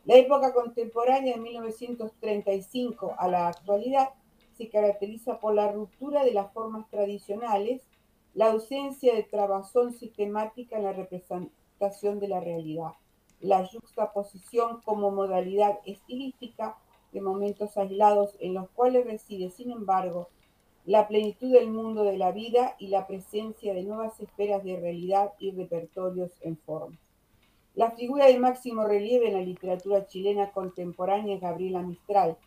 La 0.05 0.15
época 0.15 0.53
contemporánea 0.53 1.35
de 1.35 1.41
1935 1.41 3.15
a 3.17 3.27
la 3.27 3.47
actualidad 3.49 4.09
se 4.57 4.69
caracteriza 4.69 5.39
por 5.39 5.55
la 5.55 5.71
ruptura 5.71 6.23
de 6.23 6.33
las 6.33 6.53
formas 6.53 6.89
tradicionales, 6.89 7.81
la 8.33 8.51
ausencia 8.51 9.13
de 9.13 9.23
trabazón 9.23 9.93
sistemática 9.93 10.77
en 10.77 10.83
la 10.83 10.93
representación 10.93 12.19
de 12.19 12.27
la 12.29 12.39
realidad, 12.39 12.93
la 13.43 13.67
juxtaposición 13.67 14.81
como 14.81 15.11
modalidad 15.11 15.79
estilística 15.85 16.77
de 17.11 17.19
momentos 17.19 17.77
aislados 17.77 18.35
en 18.39 18.53
los 18.53 18.69
cuales 18.69 19.05
reside, 19.05 19.49
sin 19.49 19.69
embargo, 19.69 20.29
la 20.85 21.07
plenitud 21.09 21.51
del 21.51 21.69
mundo 21.69 22.03
de 22.03 22.17
la 22.17 22.31
vida 22.31 22.75
y 22.79 22.87
la 22.87 23.05
presencia 23.05 23.73
de 23.73 23.83
nuevas 23.83 24.19
esferas 24.21 24.63
de 24.63 24.79
realidad 24.79 25.33
y 25.39 25.51
repertorios 25.51 26.31
en 26.41 26.57
forma. 26.57 26.97
La 27.75 27.91
figura 27.91 28.27
de 28.27 28.39
máximo 28.39 28.85
relieve 28.85 29.27
en 29.27 29.33
la 29.33 29.41
literatura 29.41 30.07
chilena 30.07 30.51
contemporánea 30.51 31.35
es 31.35 31.41
Gabriela 31.41 31.81
Mistral. 31.81 32.37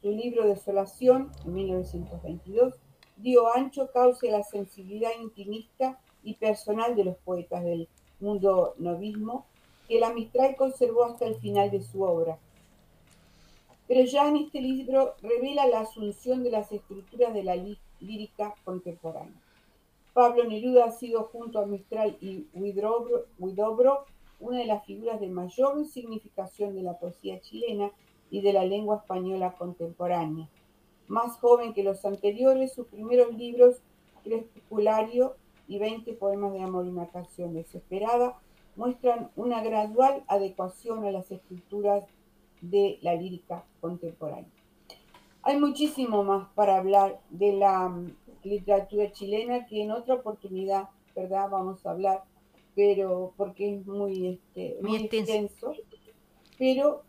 Su 0.00 0.10
libro 0.10 0.46
Desolación, 0.46 1.32
en 1.44 1.52
1922, 1.52 2.74
dio 3.16 3.54
ancho 3.54 3.90
cauce 3.92 4.28
a 4.28 4.38
la 4.38 4.42
sensibilidad 4.42 5.10
intimista 5.20 5.98
y 6.22 6.34
personal 6.34 6.96
de 6.96 7.04
los 7.04 7.16
poetas 7.18 7.62
del 7.62 7.88
mundo 8.20 8.74
novismo, 8.78 9.46
que 9.88 10.00
la 10.00 10.12
Mistral 10.12 10.56
conservó 10.56 11.04
hasta 11.04 11.26
el 11.26 11.36
final 11.36 11.70
de 11.70 11.82
su 11.82 12.02
obra. 12.02 12.38
Pero 13.88 14.04
ya 14.04 14.28
en 14.28 14.36
este 14.36 14.60
libro 14.60 15.14
revela 15.22 15.66
la 15.66 15.80
asunción 15.80 16.42
de 16.42 16.50
las 16.50 16.72
estructuras 16.72 17.32
de 17.32 17.44
la 17.44 17.54
lí- 17.56 17.78
lírica 18.00 18.54
contemporánea. 18.64 19.40
Pablo 20.12 20.44
Neruda 20.44 20.86
ha 20.86 20.90
sido 20.92 21.24
junto 21.24 21.58
a 21.58 21.66
Mistral 21.66 22.16
y 22.20 22.46
Huidobro, 22.54 23.26
Huidobro 23.38 24.06
una 24.40 24.58
de 24.58 24.66
las 24.66 24.84
figuras 24.84 25.20
de 25.20 25.28
mayor 25.28 25.86
significación 25.86 26.74
de 26.74 26.82
la 26.82 26.98
poesía 26.98 27.40
chilena 27.40 27.90
y 28.30 28.40
de 28.40 28.52
la 28.52 28.64
lengua 28.64 28.96
española 28.96 29.54
contemporánea. 29.56 30.48
Más 31.06 31.38
joven 31.38 31.72
que 31.72 31.84
los 31.84 32.04
anteriores, 32.04 32.72
sus 32.72 32.86
primeros 32.88 33.34
libros, 33.36 33.76
Crepusculario 34.24 35.36
y 35.68 35.78
20 35.78 36.12
poemas 36.14 36.52
de 36.52 36.60
amor 36.62 36.84
y 36.86 36.88
una 36.88 37.06
canción 37.08 37.54
desesperada, 37.54 38.38
muestran 38.76 39.30
una 39.36 39.62
gradual 39.62 40.22
adecuación 40.28 41.04
a 41.04 41.10
las 41.10 41.30
estructuras 41.30 42.04
de 42.60 42.98
la 43.02 43.14
lírica 43.14 43.64
contemporánea. 43.80 44.50
Hay 45.42 45.58
muchísimo 45.58 46.24
más 46.24 46.48
para 46.54 46.76
hablar 46.76 47.20
de 47.30 47.52
la 47.52 47.88
mm, 47.88 48.16
literatura 48.44 49.12
chilena 49.12 49.66
que 49.66 49.82
en 49.82 49.92
otra 49.92 50.14
oportunidad, 50.14 50.88
¿verdad? 51.14 51.48
Vamos 51.50 51.84
a 51.86 51.90
hablar, 51.92 52.24
pero 52.74 53.32
porque 53.36 53.76
es 53.76 53.86
muy, 53.86 54.26
este, 54.28 54.76
Muy 54.82 54.90
muy 54.90 55.00
extenso. 55.06 55.32
extenso, 55.72 55.82
pero 56.58 57.02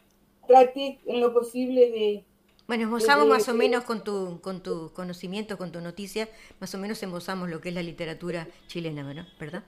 trate 0.48 1.00
en 1.06 1.20
lo 1.20 1.34
posible 1.34 1.90
de 1.92 2.24
Bueno, 2.68 2.84
esbozamos 2.84 3.26
de- 3.26 3.30
más 3.32 3.48
o 3.50 3.54
de- 3.54 3.58
menos 3.58 3.84
con 3.84 4.04
tu, 4.04 4.40
con 4.42 4.62
tu 4.62 4.92
conocimiento, 4.94 5.58
con 5.58 5.72
tu 5.72 5.82
noticia, 5.82 6.30
más 6.60 6.74
o 6.76 6.78
menos 6.78 7.02
embozamos 7.04 7.50
lo 7.50 7.60
que 7.60 7.70
es 7.70 7.76
la 7.76 7.84
literatura 7.84 8.48
chilena, 8.68 9.04
¿verdad? 9.40 9.64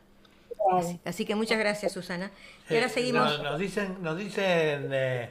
Así 1.06 1.26
que 1.26 1.36
muchas 1.36 1.58
gracias, 1.60 1.92
Susana. 1.94 2.32
Y 2.70 2.76
ahora 2.76 2.90
seguimos. 2.90 3.26
Nos, 3.40 3.44
nos 3.44 3.60
dicen, 3.60 3.98
nos 4.02 4.18
dicen 4.18 4.90
eh, 4.92 5.30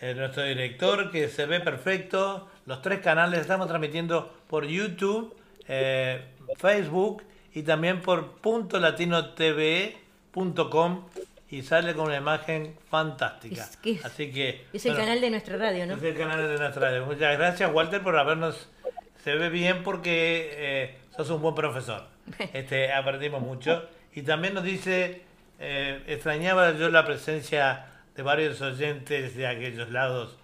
eh, 0.00 0.14
nuestro 0.14 0.42
director 0.44 1.10
que 1.10 1.28
se 1.28 1.46
ve 1.46 1.60
perfecto. 1.60 2.48
Los 2.66 2.82
tres 2.82 3.00
canales 3.00 3.40
estamos 3.40 3.66
transmitiendo 3.68 4.32
por 4.48 4.64
YouTube, 4.66 5.36
eh, 5.68 6.24
Facebook 6.56 7.22
y 7.52 7.62
también 7.62 8.00
por 8.02 8.32
puntolatinotv.com 10.32 11.04
y 11.50 11.62
sale 11.62 11.94
con 11.94 12.06
una 12.06 12.16
imagen 12.16 12.74
fantástica. 12.90 13.62
Es 13.62 13.76
que 13.76 13.92
es- 13.92 14.04
Así 14.04 14.32
que 14.32 14.64
Es 14.72 14.84
el 14.86 14.92
bueno, 14.92 15.04
canal 15.06 15.20
de 15.20 15.30
nuestra 15.30 15.56
radio, 15.56 15.86
¿no? 15.86 15.94
es 15.94 16.02
el 16.02 16.16
canal 16.16 16.48
de 16.48 16.58
nuestra 16.58 16.90
radio. 16.90 17.06
Muchas 17.06 17.36
gracias, 17.38 17.72
Walter, 17.72 18.02
por 18.02 18.18
habernos. 18.18 18.68
Se 19.22 19.34
ve 19.36 19.48
bien 19.50 19.82
porque 19.84 20.50
eh, 20.52 20.98
sos 21.16 21.30
un 21.30 21.40
buen 21.42 21.54
profesor. 21.54 22.08
Este, 22.52 22.92
aprendimos 22.92 23.40
mucho. 23.42 23.84
Y 24.14 24.22
también 24.22 24.54
nos 24.54 24.64
dice: 24.64 25.22
eh, 25.58 26.02
extrañaba 26.06 26.72
yo 26.72 26.88
la 26.88 27.04
presencia 27.04 27.86
de 28.14 28.22
varios 28.22 28.60
oyentes 28.60 29.36
de 29.36 29.46
aquellos 29.46 29.90
lados 29.90 30.38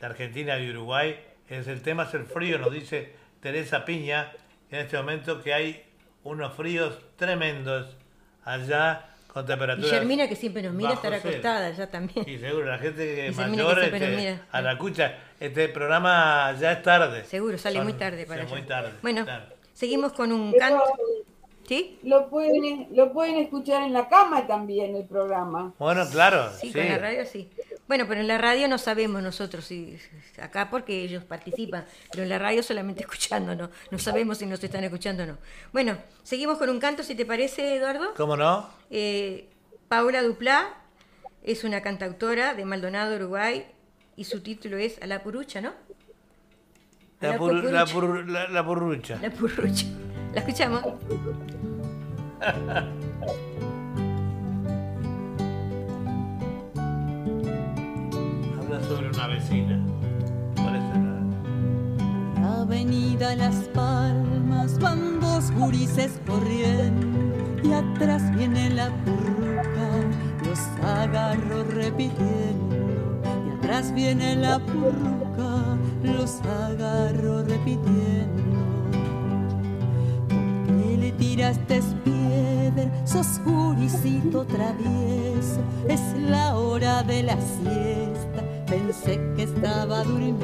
de 0.00 0.06
Argentina 0.06 0.58
y 0.58 0.70
Uruguay. 0.70 1.18
Es 1.48 1.66
el 1.68 1.82
tema 1.82 2.04
es 2.04 2.14
el 2.14 2.24
frío, 2.24 2.58
nos 2.58 2.72
dice 2.72 3.14
Teresa 3.40 3.84
Piña 3.84 4.32
en 4.70 4.80
este 4.80 4.96
momento 4.96 5.42
que 5.42 5.54
hay 5.54 5.84
unos 6.24 6.54
fríos 6.54 6.98
tremendos 7.16 7.96
allá 8.44 9.06
con 9.28 9.46
temperaturas. 9.46 9.90
Guillermina, 9.90 10.28
que 10.28 10.34
siempre 10.34 10.62
nos 10.62 10.72
mira, 10.72 10.98
cero. 11.00 11.16
acostada 11.16 11.70
ya 11.70 11.88
también. 11.88 12.28
Y 12.28 12.38
seguro, 12.38 12.66
la 12.66 12.78
gente 12.78 13.04
que 13.04 13.26
que 13.26 13.32
mayor 13.32 13.76
nos 13.76 13.84
este, 13.92 14.40
a 14.50 14.62
la 14.62 14.72
escucha, 14.72 15.14
este 15.38 15.68
programa 15.68 16.52
ya 16.58 16.72
es 16.72 16.82
tarde. 16.82 17.24
Seguro, 17.24 17.58
sale 17.58 17.76
Son- 17.76 17.84
muy 17.84 17.92
tarde 17.92 18.24
para 18.26 18.40
sí, 18.42 18.46
allá. 18.46 18.56
muy 18.56 18.66
tarde. 18.66 18.92
Bueno, 19.02 19.24
claro. 19.24 19.44
seguimos 19.72 20.12
con 20.14 20.32
un 20.32 20.52
canto. 20.52 20.82
¿Sí? 21.66 21.98
lo 22.04 22.28
pueden, 22.28 22.88
lo 22.94 23.12
pueden 23.12 23.36
escuchar 23.36 23.82
en 23.82 23.92
la 23.92 24.08
cama 24.08 24.46
también 24.46 24.94
el 24.94 25.04
programa. 25.04 25.72
Bueno, 25.78 26.08
claro. 26.10 26.50
Sí, 26.60 26.68
sí. 26.68 26.72
con 26.78 26.88
la 26.88 26.98
radio 26.98 27.24
sí. 27.26 27.50
Bueno, 27.88 28.04
pero 28.08 28.20
en 28.20 28.26
la 28.28 28.38
radio 28.38 28.66
no 28.68 28.78
sabemos 28.78 29.22
nosotros 29.22 29.64
si 29.64 29.96
acá 30.40 30.70
porque 30.70 31.02
ellos 31.02 31.22
participan, 31.24 31.84
pero 32.10 32.24
en 32.24 32.28
la 32.28 32.38
radio 32.38 32.62
solamente 32.62 33.00
escuchando, 33.06 33.54
no, 33.54 33.70
no 33.90 33.98
sabemos 33.98 34.38
si 34.38 34.46
nos 34.46 34.62
están 34.62 34.84
escuchando 34.84 35.22
o 35.22 35.26
no. 35.26 35.38
Bueno, 35.72 35.96
seguimos 36.22 36.58
con 36.58 36.68
un 36.68 36.78
canto, 36.80 37.02
si 37.02 37.14
te 37.14 37.24
parece, 37.26 37.76
Eduardo. 37.76 38.12
¿Cómo 38.16 38.36
no? 38.36 38.68
Eh, 38.90 39.48
Paula 39.88 40.22
Duplá 40.22 40.74
es 41.44 41.62
una 41.64 41.80
cantautora 41.80 42.54
de 42.54 42.64
Maldonado, 42.64 43.14
Uruguay, 43.16 43.66
y 44.16 44.24
su 44.24 44.40
título 44.40 44.78
es 44.78 45.00
A 45.02 45.06
la 45.06 45.22
Purucha, 45.22 45.60
¿no? 45.60 45.68
A 47.20 47.26
La, 47.26 47.28
la 47.32 47.38
pur- 47.38 47.62
la, 47.70 47.86
pur- 47.86 48.26
la- 48.26 48.48
la 48.48 48.62
burrucha. 48.62 49.18
La 49.22 49.30
Purrucha. 49.30 49.86
¿La 50.36 50.42
escuchamos? 50.42 50.82
Habla 58.58 58.80
sobre 58.88 59.08
una 59.10 59.26
vecina. 59.28 59.78
¿Cuál 60.56 60.76
es 60.76 60.82
el- 60.94 62.42
La 62.42 62.60
avenida 62.62 63.36
Las 63.36 63.54
Palmas 63.74 64.78
van 64.78 65.20
dos 65.20 65.50
gurises 65.52 66.20
corriendo 66.26 67.34
y 67.62 67.72
atrás 67.72 68.22
viene 68.36 68.70
la 68.70 68.88
purruca, 69.04 69.88
los 70.44 70.60
agarro 70.84 71.64
repitiendo 71.64 72.76
y 73.46 73.58
atrás 73.58 73.92
viene 73.94 74.36
la 74.36 74.58
purruca, 74.58 75.76
los 76.02 76.40
agarro 76.42 77.42
repitiendo. 77.44 78.55
¿Por 80.96 81.02
qué 81.02 81.12
le 81.12 81.12
tiraste 81.12 81.82
piedra? 82.04 83.06
Sos 83.06 83.38
guricito 83.44 84.46
travieso, 84.46 85.60
es 85.88 86.00
la 86.30 86.56
hora 86.56 87.02
de 87.02 87.22
la 87.22 87.36
siesta, 87.36 88.42
pensé 88.66 89.20
que 89.36 89.42
estaba 89.42 90.02
durmiendo. 90.04 90.40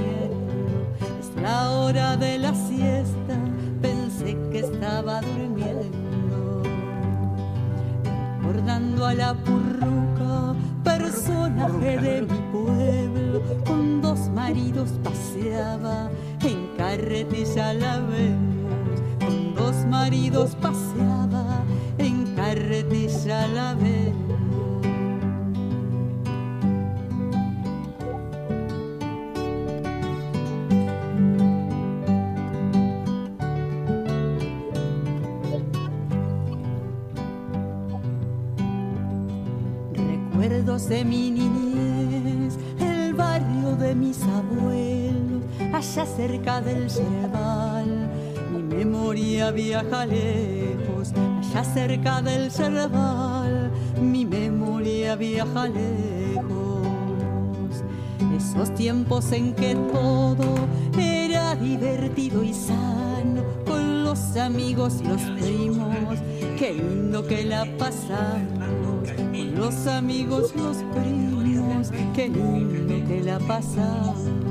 Es 1.20 1.42
la 1.42 1.70
hora 1.70 2.16
de 2.18 2.38
la 2.38 2.54
siesta, 2.54 3.38
pensé 3.80 4.36
que 4.50 4.58
estaba 4.58 5.22
durmiendo. 5.22 6.62
Recordando 8.42 9.06
a 9.06 9.14
la 9.14 9.34
purruca, 9.34 10.54
personaje 10.84 11.98
de 11.98 12.22
mi 12.22 12.38
pueblo, 12.52 13.42
con 13.66 14.02
dos 14.02 14.28
maridos 14.28 14.90
paseaba, 15.02 16.10
en 16.42 16.76
carretilla 16.76 17.72
la 17.72 18.00
vemos. 18.00 18.51
Maridos 19.86 20.56
paseaba, 20.60 21.64
en 21.98 22.34
carretilla 22.34 23.46
la 23.48 23.74
vemos. 23.74 24.22
Recuerdos 39.94 40.88
de 40.88 41.04
mi 41.04 41.30
niñez, 41.30 42.56
el 42.80 43.14
barrio 43.14 43.76
de 43.76 43.94
mis 43.94 44.22
abuelos, 44.22 45.42
allá 45.72 46.06
cerca 46.06 46.60
del 46.60 46.90
Cerval. 46.90 47.71
Memoria 48.84 49.52
viaja 49.52 50.04
lejos, 50.06 51.12
allá 51.14 51.62
cerca 51.62 52.20
del 52.20 52.50
Cerval. 52.50 53.70
Mi 54.00 54.24
memoria 54.24 55.14
viaja 55.14 55.68
lejos. 55.68 56.82
Esos 58.36 58.74
tiempos 58.74 59.30
en 59.30 59.54
que 59.54 59.76
todo 59.76 60.56
era 60.98 61.54
divertido 61.54 62.42
y 62.42 62.52
sano, 62.52 63.44
con 63.64 64.02
los 64.02 64.36
amigos 64.36 64.94
y 65.00 65.06
los 65.06 65.22
primos, 65.40 66.18
qué 66.58 66.74
lindo 66.74 67.24
que 67.24 67.44
la 67.44 67.64
pasamos. 67.78 69.08
Con 69.16 69.54
los 69.60 69.86
amigos, 69.86 70.56
los 70.56 70.78
primos, 70.92 71.92
qué 72.16 72.28
lindo 72.28 73.06
que 73.06 73.22
la 73.22 73.38
pasamos. 73.38 74.41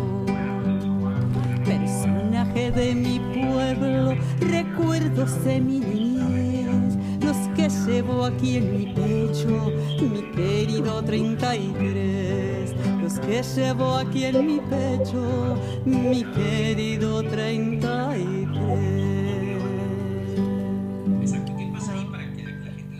De 2.54 2.94
mi 2.94 3.18
pueblo, 3.20 4.14
recuerdos 4.40 5.44
de 5.46 5.62
mi 5.62 5.80
niñez, 5.80 6.98
los 7.24 7.38
que 7.56 7.70
llevo 7.70 8.26
aquí 8.26 8.58
en 8.58 8.78
mi 8.78 8.88
pecho, 8.88 9.72
mi 10.02 10.22
querido 10.32 11.02
33. 11.02 12.76
Los 13.02 13.20
que 13.20 13.42
llevo 13.42 13.96
aquí 13.96 14.26
en 14.26 14.46
mi 14.46 14.60
pecho, 14.60 15.58
mi 15.86 16.24
querido 16.26 17.24
33. 17.24 18.48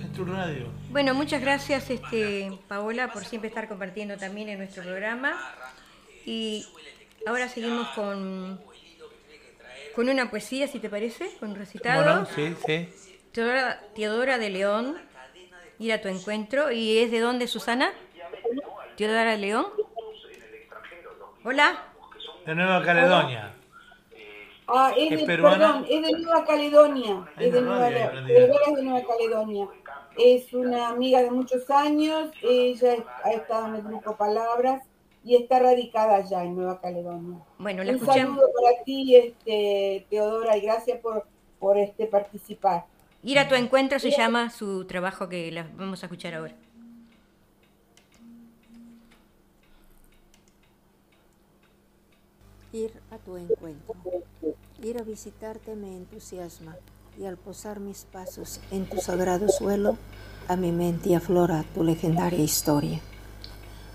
Es 0.02 0.12
tu 0.14 0.26
radio. 0.26 0.68
Bueno, 0.92 1.14
muchas 1.14 1.42
gracias, 1.42 1.90
este, 1.90 2.58
Paola, 2.70 3.12
por 3.12 3.26
siempre 3.26 3.50
estar 3.50 3.68
compartiendo 3.68 4.18
también 4.18 4.48
en 4.48 4.60
nuestro 4.60 4.84
programa. 4.84 5.34
Y 6.26 6.66
ahora 7.28 7.50
seguimos 7.50 7.88
con, 7.90 8.60
con 9.96 10.10
una 10.10 10.30
poesía, 10.30 10.68
si 10.68 10.80
te 10.80 10.90
parece, 10.90 11.30
con 11.40 11.52
un 11.52 11.56
recitado. 11.56 12.04
Bueno, 12.04 12.28
sí, 12.34 12.56
sí. 12.66 12.90
Teodora, 13.32 13.82
Teodora 13.96 14.38
de 14.38 14.50
León, 14.50 14.98
ir 15.80 15.94
a 15.94 16.02
tu 16.02 16.08
encuentro. 16.08 16.72
¿Y 16.72 16.98
es 17.00 17.12
de 17.12 17.20
dónde, 17.20 17.48
Susana? 17.48 17.92
Teodora 18.98 19.32
de 19.32 19.38
León. 19.38 19.68
Hola. 21.44 21.86
De 22.46 22.56
Nueva 22.56 22.84
Caledonia. 22.84 23.54
Ah, 24.68 24.94
es, 24.96 25.12
¿Es 25.12 25.20
de, 25.20 25.26
perdón, 25.26 25.86
es 25.90 26.02
de 26.02 26.12
Nueva 26.20 26.46
Caledonia. 26.46 27.28
Ay, 27.36 27.48
Es 27.48 27.54
de 27.54 27.62
no, 27.62 27.72
Nueva, 27.72 27.90
de 27.90 28.84
Nueva 28.84 29.08
Caledonia. 29.08 29.68
Es 30.18 30.54
una 30.54 30.90
amiga 30.90 31.22
de 31.22 31.32
muchos 31.32 31.70
años. 31.70 32.32
Ella 32.42 32.98
ha 33.24 33.32
estado 33.32 33.68
en 33.68 33.76
el 33.76 33.82
grupo 33.82 34.16
Palabras 34.16 34.82
y 35.24 35.36
está 35.36 35.60
radicada 35.60 36.16
allá 36.16 36.44
en 36.44 36.56
Nueva 36.56 36.82
Caledonia. 36.82 37.40
Bueno, 37.60 37.84
la 37.84 37.92
Un 37.92 37.98
escuchamos. 37.98 38.38
saludo 38.38 38.50
para 38.54 38.84
ti, 38.84 39.16
este, 39.16 40.06
Teodora, 40.10 40.58
y 40.58 40.62
gracias 40.62 41.00
por, 41.00 41.26
por 41.60 41.78
este 41.78 42.08
participar. 42.08 42.86
Ir 43.24 43.38
a 43.38 43.48
tu 43.48 43.54
encuentro 43.56 44.00
se 44.00 44.10
llama 44.12 44.50
su 44.50 44.86
trabajo 44.86 45.30
que 45.30 45.52
la 45.52 45.68
vamos 45.76 46.02
a 46.02 46.08
escuchar 46.08 46.34
ahora. 46.34 46.56
Ir 52.74 52.94
a 53.12 53.18
tu 53.18 53.38
encuentro. 53.38 53.96
Ir 54.82 54.98
a 54.98 55.04
visitarte 55.04 55.76
me 55.76 55.96
entusiasma 55.96 56.76
y 57.20 57.26
al 57.26 57.38
posar 57.38 57.80
mis 57.80 58.06
pasos 58.06 58.62
en 58.72 58.86
tu 58.86 58.98
sagrado 58.98 59.50
suelo, 59.50 59.98
a 60.48 60.56
mi 60.56 60.72
mente 60.72 61.16
aflora 61.16 61.66
tu 61.76 61.84
legendaria 61.84 62.40
historia. 62.40 63.02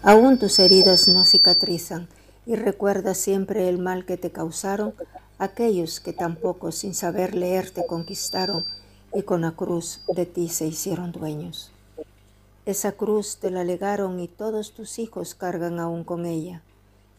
Aún 0.07 0.39
tus 0.39 0.61
heridas 0.61 1.09
no 1.09 1.25
cicatrizan 1.25 2.07
y 2.47 2.55
recuerdas 2.55 3.19
siempre 3.19 3.69
el 3.69 3.79
mal 3.79 4.07
que 4.07 4.17
te 4.17 4.31
causaron 4.31 4.95
aquellos 5.41 5.99
que 5.99 6.13
tampoco 6.13 6.71
sin 6.71 6.95
saber 6.95 7.35
leer 7.35 7.73
te 7.73 7.85
conquistaron 7.89 8.65
y 9.13 9.23
con 9.23 9.41
la 9.41 9.51
cruz 9.51 10.03
de 10.15 10.25
ti 10.25 10.49
se 10.49 10.69
hicieron 10.69 11.11
dueños. 11.11 11.73
Esa 12.67 12.93
cruz 12.93 13.39
te 13.39 13.51
la 13.51 13.65
legaron 13.65 14.21
y 14.21 14.29
todos 14.29 14.75
tus 14.75 15.01
hijos 15.01 15.35
cargan 15.35 15.81
aún 15.81 16.05
con 16.05 16.25
ella, 16.25 16.63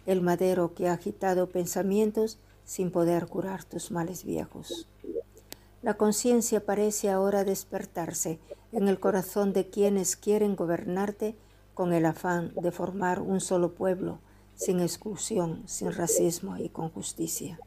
el 0.05 0.21
madero 0.21 0.73
que 0.73 0.87
ha 0.87 0.93
agitado 0.93 1.49
pensamientos 1.49 2.37
sin 2.63 2.91
poder 2.91 3.27
curar 3.27 3.65
tus 3.65 3.91
males 3.91 4.23
viejos. 4.23 4.87
La 5.81 5.95
conciencia 5.95 6.65
parece 6.65 7.09
ahora 7.09 7.43
despertarse 7.43 8.39
en 8.71 8.87
el 8.87 8.97
corazón 8.97 9.51
de 9.51 9.69
quienes 9.69 10.15
quieren 10.15 10.55
gobernarte 10.55 11.35
con 11.77 11.93
el 11.93 12.07
afán 12.07 12.53
de 12.55 12.71
formar 12.71 13.21
un 13.21 13.39
solo 13.39 13.75
pueblo, 13.75 14.17
sin 14.55 14.79
exclusión, 14.79 15.61
sin 15.67 15.91
racismo 15.91 16.57
y 16.57 16.69
con 16.69 16.89
justicia. 16.89 17.59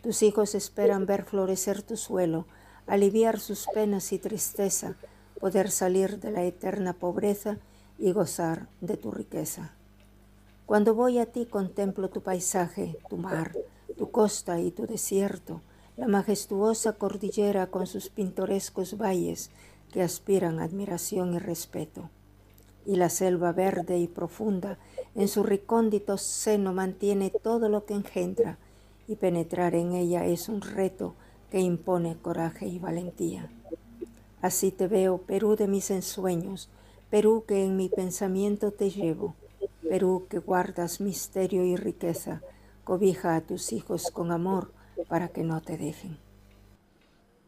Tus 0.00 0.22
hijos 0.22 0.54
esperan 0.54 1.06
ver 1.06 1.24
florecer 1.24 1.82
tu 1.82 1.96
suelo, 1.96 2.46
aliviar 2.86 3.40
sus 3.40 3.66
penas 3.74 4.12
y 4.12 4.20
tristeza, 4.20 4.94
poder 5.40 5.72
salir 5.72 6.20
de 6.20 6.30
la 6.30 6.44
eterna 6.44 6.92
pobreza 6.92 7.58
y 7.98 8.12
gozar 8.12 8.68
de 8.80 8.96
tu 8.96 9.10
riqueza. 9.10 9.72
Cuando 10.64 10.94
voy 10.94 11.18
a 11.18 11.26
ti 11.26 11.46
contemplo 11.46 12.10
tu 12.10 12.22
paisaje, 12.22 12.96
tu 13.10 13.16
mar, 13.16 13.56
tu 13.98 14.12
costa 14.12 14.60
y 14.60 14.70
tu 14.70 14.86
desierto, 14.86 15.62
la 15.96 16.06
majestuosa 16.06 16.92
cordillera 16.92 17.72
con 17.72 17.88
sus 17.88 18.08
pintorescos 18.08 18.96
valles 18.96 19.50
que 19.90 20.02
aspiran 20.02 20.60
admiración 20.60 21.34
y 21.34 21.40
respeto. 21.40 22.08
Y 22.86 22.96
la 22.96 23.10
selva 23.10 23.52
verde 23.52 23.98
y 23.98 24.06
profunda 24.06 24.78
en 25.14 25.28
su 25.28 25.42
recóndito 25.42 26.16
seno 26.18 26.72
mantiene 26.72 27.30
todo 27.30 27.68
lo 27.68 27.84
que 27.84 27.94
engendra, 27.94 28.58
y 29.08 29.16
penetrar 29.16 29.74
en 29.74 29.92
ella 29.92 30.26
es 30.26 30.48
un 30.48 30.60
reto 30.60 31.14
que 31.50 31.60
impone 31.60 32.16
coraje 32.16 32.66
y 32.66 32.78
valentía. 32.78 33.50
Así 34.42 34.70
te 34.70 34.88
veo, 34.88 35.18
Perú 35.18 35.56
de 35.56 35.68
mis 35.68 35.90
ensueños, 35.90 36.68
Perú 37.10 37.44
que 37.46 37.64
en 37.64 37.76
mi 37.76 37.88
pensamiento 37.88 38.72
te 38.72 38.90
llevo, 38.90 39.34
Perú 39.88 40.26
que 40.28 40.38
guardas 40.38 41.00
misterio 41.00 41.64
y 41.64 41.76
riqueza, 41.76 42.42
cobija 42.84 43.36
a 43.36 43.40
tus 43.40 43.72
hijos 43.72 44.10
con 44.10 44.32
amor 44.32 44.72
para 45.08 45.28
que 45.28 45.42
no 45.42 45.60
te 45.60 45.76
dejen. 45.76 46.18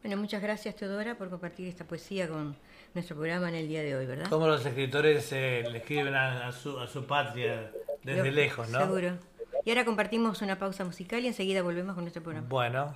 Bueno, 0.02 0.16
muchas 0.16 0.40
gracias 0.40 0.76
Teodora 0.76 1.18
por 1.18 1.28
compartir 1.28 1.66
esta 1.66 1.84
poesía 1.84 2.28
con 2.28 2.56
nuestro 2.94 3.16
programa 3.16 3.48
en 3.48 3.54
el 3.54 3.68
día 3.68 3.82
de 3.82 3.96
hoy, 3.96 4.06
¿verdad? 4.06 4.28
Como 4.28 4.46
los 4.46 4.64
escritores 4.64 5.30
eh, 5.32 5.64
le 5.70 5.78
escriben 5.78 6.14
a, 6.14 6.50
su, 6.52 6.78
a 6.78 6.86
su 6.86 7.04
patria 7.06 7.70
desde 8.02 8.30
lejos, 8.30 8.68
¿no? 8.70 8.80
Seguro. 8.80 9.18
Y 9.64 9.70
ahora 9.70 9.84
compartimos 9.84 10.40
una 10.42 10.58
pausa 10.58 10.84
musical 10.84 11.22
y 11.24 11.26
enseguida 11.26 11.62
volvemos 11.62 11.94
con 11.94 12.04
nuestro 12.04 12.22
programa. 12.22 12.48
Bueno. 12.48 12.94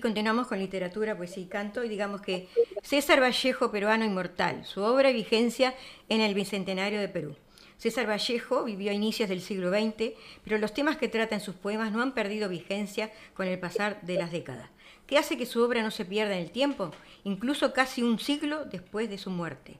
Continuamos 0.00 0.46
con 0.46 0.58
literatura, 0.58 1.16
poesía 1.16 1.42
y 1.42 1.46
canto. 1.46 1.84
Y 1.84 1.88
digamos 1.88 2.22
que 2.22 2.48
César 2.82 3.20
Vallejo, 3.20 3.70
peruano 3.70 4.04
inmortal, 4.04 4.64
su 4.64 4.82
obra 4.82 5.10
y 5.10 5.14
vigencia 5.14 5.74
en 6.08 6.20
el 6.20 6.34
Bicentenario 6.34 7.00
de 7.00 7.08
Perú. 7.08 7.36
César 7.76 8.08
Vallejo 8.08 8.64
vivió 8.64 8.90
a 8.90 8.94
inicios 8.94 9.28
del 9.28 9.40
siglo 9.40 9.70
XX, 9.70 10.12
pero 10.44 10.58
los 10.58 10.74
temas 10.74 10.96
que 10.96 11.08
trata 11.08 11.34
en 11.34 11.40
sus 11.40 11.54
poemas 11.54 11.92
no 11.92 12.02
han 12.02 12.12
perdido 12.12 12.48
vigencia 12.48 13.10
con 13.34 13.46
el 13.46 13.58
pasar 13.58 14.00
de 14.02 14.16
las 14.16 14.30
décadas. 14.32 14.68
¿Qué 15.06 15.18
hace 15.18 15.38
que 15.38 15.46
su 15.46 15.62
obra 15.62 15.82
no 15.82 15.90
se 15.90 16.04
pierda 16.04 16.34
en 16.36 16.42
el 16.42 16.50
tiempo, 16.50 16.92
incluso 17.24 17.72
casi 17.72 18.02
un 18.02 18.18
siglo 18.18 18.64
después 18.66 19.08
de 19.08 19.18
su 19.18 19.30
muerte? 19.30 19.78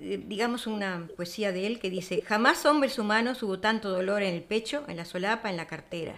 Eh, 0.00 0.22
digamos 0.26 0.66
una 0.66 1.08
poesía 1.16 1.50
de 1.50 1.66
él 1.66 1.80
que 1.80 1.90
dice, 1.90 2.22
jamás 2.22 2.66
hombres 2.66 2.98
humanos 2.98 3.42
hubo 3.42 3.58
tanto 3.58 3.90
dolor 3.90 4.22
en 4.22 4.34
el 4.34 4.42
pecho, 4.42 4.84
en 4.88 4.96
la 4.98 5.04
solapa, 5.04 5.50
en 5.50 5.56
la 5.56 5.66
cartera 5.66 6.14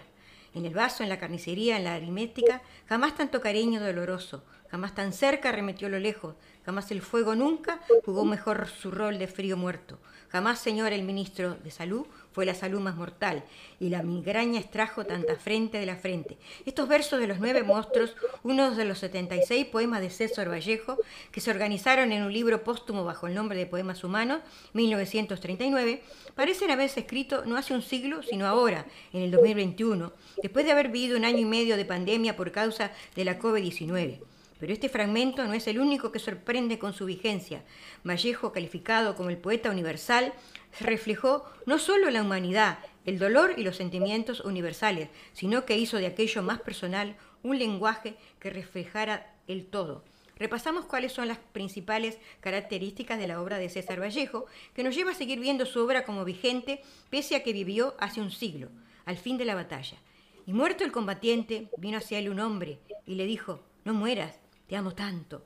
en 0.57 0.65
el 0.65 0.73
vaso, 0.73 1.03
en 1.03 1.09
la 1.09 1.19
carnicería, 1.19 1.77
en 1.77 1.83
la 1.83 1.95
aritmética, 1.95 2.61
jamás 2.87 3.15
tanto 3.15 3.41
cariño 3.41 3.79
doloroso, 3.79 4.43
jamás 4.69 4.95
tan 4.95 5.13
cerca 5.13 5.51
remetió 5.51 5.89
lo 5.89 5.99
lejos, 5.99 6.35
jamás 6.65 6.91
el 6.91 7.01
fuego 7.01 7.35
nunca 7.35 7.79
jugó 8.05 8.25
mejor 8.25 8.67
su 8.67 8.91
rol 8.91 9.17
de 9.19 9.27
frío 9.27 9.57
muerto, 9.57 9.99
jamás, 10.29 10.59
señor 10.59 10.93
el 10.93 11.03
ministro 11.03 11.55
de 11.55 11.71
Salud, 11.71 12.05
fue 12.37 12.45
la 12.45 12.53
salud 12.53 12.79
más 12.79 12.95
mortal, 12.95 13.43
y 13.79 13.89
la 13.89 14.03
migraña 14.03 14.59
extrajo 14.59 15.07
tanta 15.07 15.37
frente 15.37 15.79
de 15.79 15.87
la 15.87 15.95
frente. 15.95 16.37
Estos 16.67 16.87
versos 16.87 17.19
de 17.19 17.25
los 17.25 17.39
nueve 17.39 17.63
monstruos, 17.63 18.15
uno 18.43 18.75
de 18.75 18.85
los 18.85 18.99
76 18.99 19.65
poemas 19.65 20.01
de 20.01 20.11
César 20.11 20.47
Vallejo, 20.47 20.99
que 21.31 21.41
se 21.41 21.49
organizaron 21.49 22.11
en 22.11 22.21
un 22.21 22.31
libro 22.31 22.63
póstumo 22.63 23.03
bajo 23.03 23.25
el 23.25 23.33
nombre 23.33 23.57
de 23.57 23.65
Poemas 23.65 24.03
Humanos, 24.03 24.41
1939, 24.73 26.03
parecen 26.35 26.69
haberse 26.69 26.99
escrito 26.99 27.43
no 27.43 27.57
hace 27.57 27.73
un 27.73 27.81
siglo, 27.81 28.21
sino 28.21 28.45
ahora, 28.45 28.85
en 29.13 29.23
el 29.23 29.31
2021, 29.31 30.13
después 30.43 30.63
de 30.63 30.73
haber 30.73 30.89
vivido 30.89 31.17
un 31.17 31.25
año 31.25 31.39
y 31.39 31.45
medio 31.45 31.75
de 31.75 31.85
pandemia 31.85 32.35
por 32.35 32.51
causa 32.51 32.91
de 33.15 33.25
la 33.25 33.39
COVID-19. 33.39 34.19
Pero 34.59 34.73
este 34.73 34.89
fragmento 34.89 35.45
no 35.45 35.53
es 35.53 35.67
el 35.67 35.79
único 35.79 36.11
que 36.11 36.19
sorprende 36.19 36.79
con 36.79 36.93
su 36.93 37.05
vigencia. 37.05 37.63
Vallejo, 38.03 38.51
calificado 38.51 39.15
como 39.15 39.29
el 39.29 39.37
poeta 39.37 39.69
universal, 39.69 40.33
reflejó 40.79 41.45
no 41.65 41.79
solo 41.79 42.09
la 42.09 42.21
humanidad, 42.21 42.79
el 43.05 43.19
dolor 43.19 43.53
y 43.57 43.63
los 43.63 43.77
sentimientos 43.77 44.41
universales, 44.41 45.09
sino 45.33 45.65
que 45.65 45.77
hizo 45.77 45.97
de 45.97 46.07
aquello 46.07 46.41
más 46.43 46.59
personal 46.61 47.15
un 47.43 47.57
lenguaje 47.57 48.15
que 48.39 48.49
reflejara 48.49 49.33
el 49.47 49.65
todo. 49.65 50.03
Repasamos 50.37 50.85
cuáles 50.85 51.13
son 51.13 51.27
las 51.27 51.39
principales 51.39 52.19
características 52.41 53.17
de 53.17 53.27
la 53.27 53.41
obra 53.41 53.57
de 53.57 53.69
César 53.69 53.99
Vallejo, 53.99 54.45
que 54.75 54.83
nos 54.83 54.95
lleva 54.95 55.11
a 55.11 55.15
seguir 55.15 55.39
viendo 55.39 55.65
su 55.65 55.79
obra 55.83 56.05
como 56.05 56.25
vigente, 56.25 56.81
pese 57.09 57.35
a 57.35 57.43
que 57.43 57.53
vivió 57.53 57.95
hace 57.99 58.21
un 58.21 58.29
siglo, 58.29 58.69
al 59.05 59.17
fin 59.17 59.37
de 59.37 59.45
la 59.45 59.55
batalla. 59.55 59.97
Y 60.45 60.53
muerto 60.53 60.83
el 60.83 60.91
combatiente, 60.91 61.69
vino 61.77 61.97
hacia 61.97 62.19
él 62.19 62.29
un 62.29 62.39
hombre 62.39 62.79
y 63.05 63.15
le 63.15 63.25
dijo, 63.25 63.61
no 63.83 63.93
mueras, 63.93 64.39
te 64.67 64.75
amo 64.75 64.93
tanto. 64.93 65.43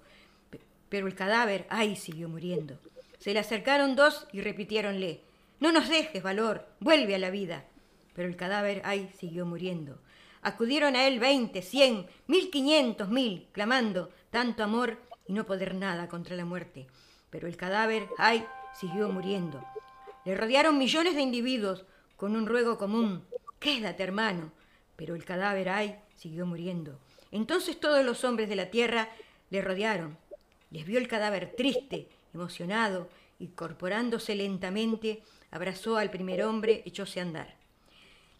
Pero 0.90 1.08
el 1.08 1.16
cadáver, 1.16 1.66
ay, 1.70 1.96
siguió 1.96 2.28
muriendo. 2.28 2.78
Se 3.22 3.34
le 3.34 3.40
acercaron 3.40 3.96
dos 3.96 4.26
y 4.34 4.42
repitiéronle, 4.42 5.22
no 5.60 5.72
nos 5.72 5.88
dejes, 5.90 6.24
valor, 6.24 6.66
vuelve 6.80 7.14
a 7.14 7.20
la 7.20 7.30
vida. 7.30 7.66
Pero 8.16 8.28
el 8.28 8.36
cadáver, 8.36 8.82
ay, 8.84 9.12
siguió 9.16 9.46
muriendo. 9.46 10.00
Acudieron 10.42 10.96
a 10.96 11.06
él 11.06 11.20
veinte, 11.20 11.62
cien, 11.62 12.08
mil 12.26 12.50
quinientos, 12.50 13.10
mil, 13.10 13.48
clamando 13.52 14.10
tanto 14.32 14.64
amor 14.64 14.98
y 15.28 15.34
no 15.34 15.46
poder 15.46 15.76
nada 15.76 16.10
contra 16.10 16.36
la 16.36 16.46
muerte. 16.46 16.88
Pero 17.30 17.48
el 17.48 17.58
cadáver, 17.58 18.10
ay, 18.18 18.44
siguió 18.74 19.08
muriendo. 19.10 19.64
Le 20.26 20.34
rodearon 20.34 20.80
millones 20.80 21.14
de 21.14 21.22
individuos 21.22 21.86
con 22.18 22.36
un 22.36 22.48
ruego 22.48 22.80
común, 22.80 23.24
quédate 23.60 24.02
hermano. 24.02 24.52
Pero 24.96 25.14
el 25.14 25.26
cadáver, 25.26 25.70
ay, 25.70 25.96
siguió 26.16 26.48
muriendo. 26.48 26.98
Entonces 27.32 27.80
todos 27.80 28.04
los 28.04 28.24
hombres 28.24 28.50
de 28.50 28.56
la 28.56 28.72
tierra 28.72 29.10
le 29.52 29.62
rodearon. 29.62 30.18
Les 30.72 30.88
vio 30.88 30.98
el 30.98 31.08
cadáver 31.08 31.54
triste 31.56 32.10
Emocionado, 32.34 33.10
incorporándose 33.40 34.36
lentamente, 34.36 35.24
abrazó 35.50 35.98
al 35.98 36.12
primer 36.12 36.44
hombre, 36.44 36.84
echóse 36.86 37.20
a 37.20 37.24
andar. 37.24 37.62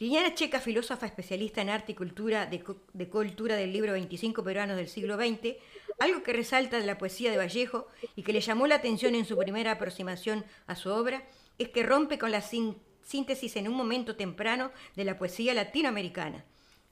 Liliana 0.02 0.34
Checa, 0.34 0.60
filósofa 0.60 1.06
especialista 1.06 1.62
en 1.62 1.70
arte 1.70 1.92
y 1.92 1.96
cultura 1.96 2.48
de, 2.48 2.64
cultura 3.08 3.56
del 3.56 3.72
libro 3.72 3.92
25 3.92 4.44
peruanos 4.44 4.76
del 4.76 4.88
siglo 4.88 5.16
XX, 5.16 5.58
algo 6.00 6.24
que 6.24 6.34
resalta 6.34 6.80
de 6.80 6.88
la 6.88 6.98
poesía 6.98 7.30
de 7.30 7.38
Vallejo 7.38 7.88
y 8.16 8.24
que 8.24 8.34
le 8.34 8.42
llamó 8.42 8.66
la 8.66 8.76
atención 8.76 9.14
en 9.14 9.26
su 9.26 9.38
primera 9.38 9.74
aproximación 9.74 10.44
a 10.66 10.76
su 10.76 10.90
obra, 10.90 11.24
es 11.60 11.70
que 11.70 11.84
rompe 11.84 12.18
con 12.18 12.32
la 12.32 12.42
síntesis 12.42 13.56
en 13.58 13.68
un 13.68 13.76
momento 13.76 14.16
temprano 14.16 14.72
de 14.96 15.06
la 15.06 15.20
poesía 15.20 15.54
latinoamericana. 15.54 16.46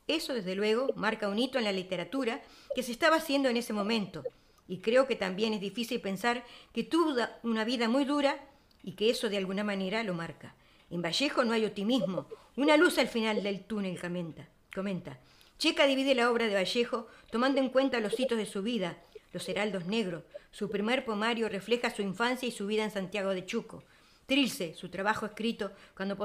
Eso, 0.07 0.35
desde 0.35 0.53
luego, 0.53 0.89
marca 0.95 1.29
un 1.29 1.39
hito 1.39 1.57
en 1.57 1.63
la 1.63 1.71
literatura 1.71 2.43
que 2.75 2.83
se 2.83 2.91
estaba 2.91 3.15
haciendo 3.15 3.49
en 3.49 3.57
ese 3.57 3.73
momento, 3.73 4.23
y 4.70 4.78
creo 4.78 5.07
que 5.07 5.15
también 5.15 5.53
es 5.53 5.59
difícil 5.59 5.99
pensar 5.99 6.45
que 6.74 6.84
tuvo 6.84 7.15
una 7.41 7.65
vida 7.65 7.89
muy 7.89 8.05
dura 8.05 8.39
y 8.84 8.93
que 8.93 9.09
eso 9.09 9.28
de 9.28 9.38
alguna 9.38 9.63
manera 9.63 10.03
lo 10.03 10.13
marca. 10.13 10.53
En 10.91 11.01
Vallejo 11.01 11.43
no 11.43 11.53
hay 11.53 11.65
optimismo, 11.65 12.28
una 12.55 12.78
luz 12.78 12.99
al 12.99 13.07
final 13.07 13.41
del 13.41 13.61
túnel, 13.65 13.99
comenta. 13.99 14.47
comenta. 14.74 15.17
Checa 15.57 15.88
divide 15.88 16.13
la 16.13 16.30
obra 16.30 16.47
de 16.47 16.53
Vallejo 16.53 17.07
tomando 17.32 17.59
en 17.59 17.70
cuenta 17.70 17.99
los 17.99 18.17
hitos 18.20 18.38
de 18.38 18.45
su 18.45 18.61
vida, 18.61 18.97
los 19.34 19.49
heraldos 19.49 19.88
negros. 19.88 20.24
Su 20.51 20.70
primer 20.70 21.03
poemario 21.03 21.49
refleja 21.49 21.89
su 21.89 22.03
infancia 22.03 22.47
y 22.47 22.51
su 22.51 22.67
vida 22.67 22.84
en 22.84 22.91
Santiago 22.91 23.32
de 23.32 23.45
Chuco. 23.47 23.84
Trilce, 24.28 24.76
su 24.76 24.89
trabajo 24.89 25.26
escrito 25.26 25.72
cuando 25.97 26.15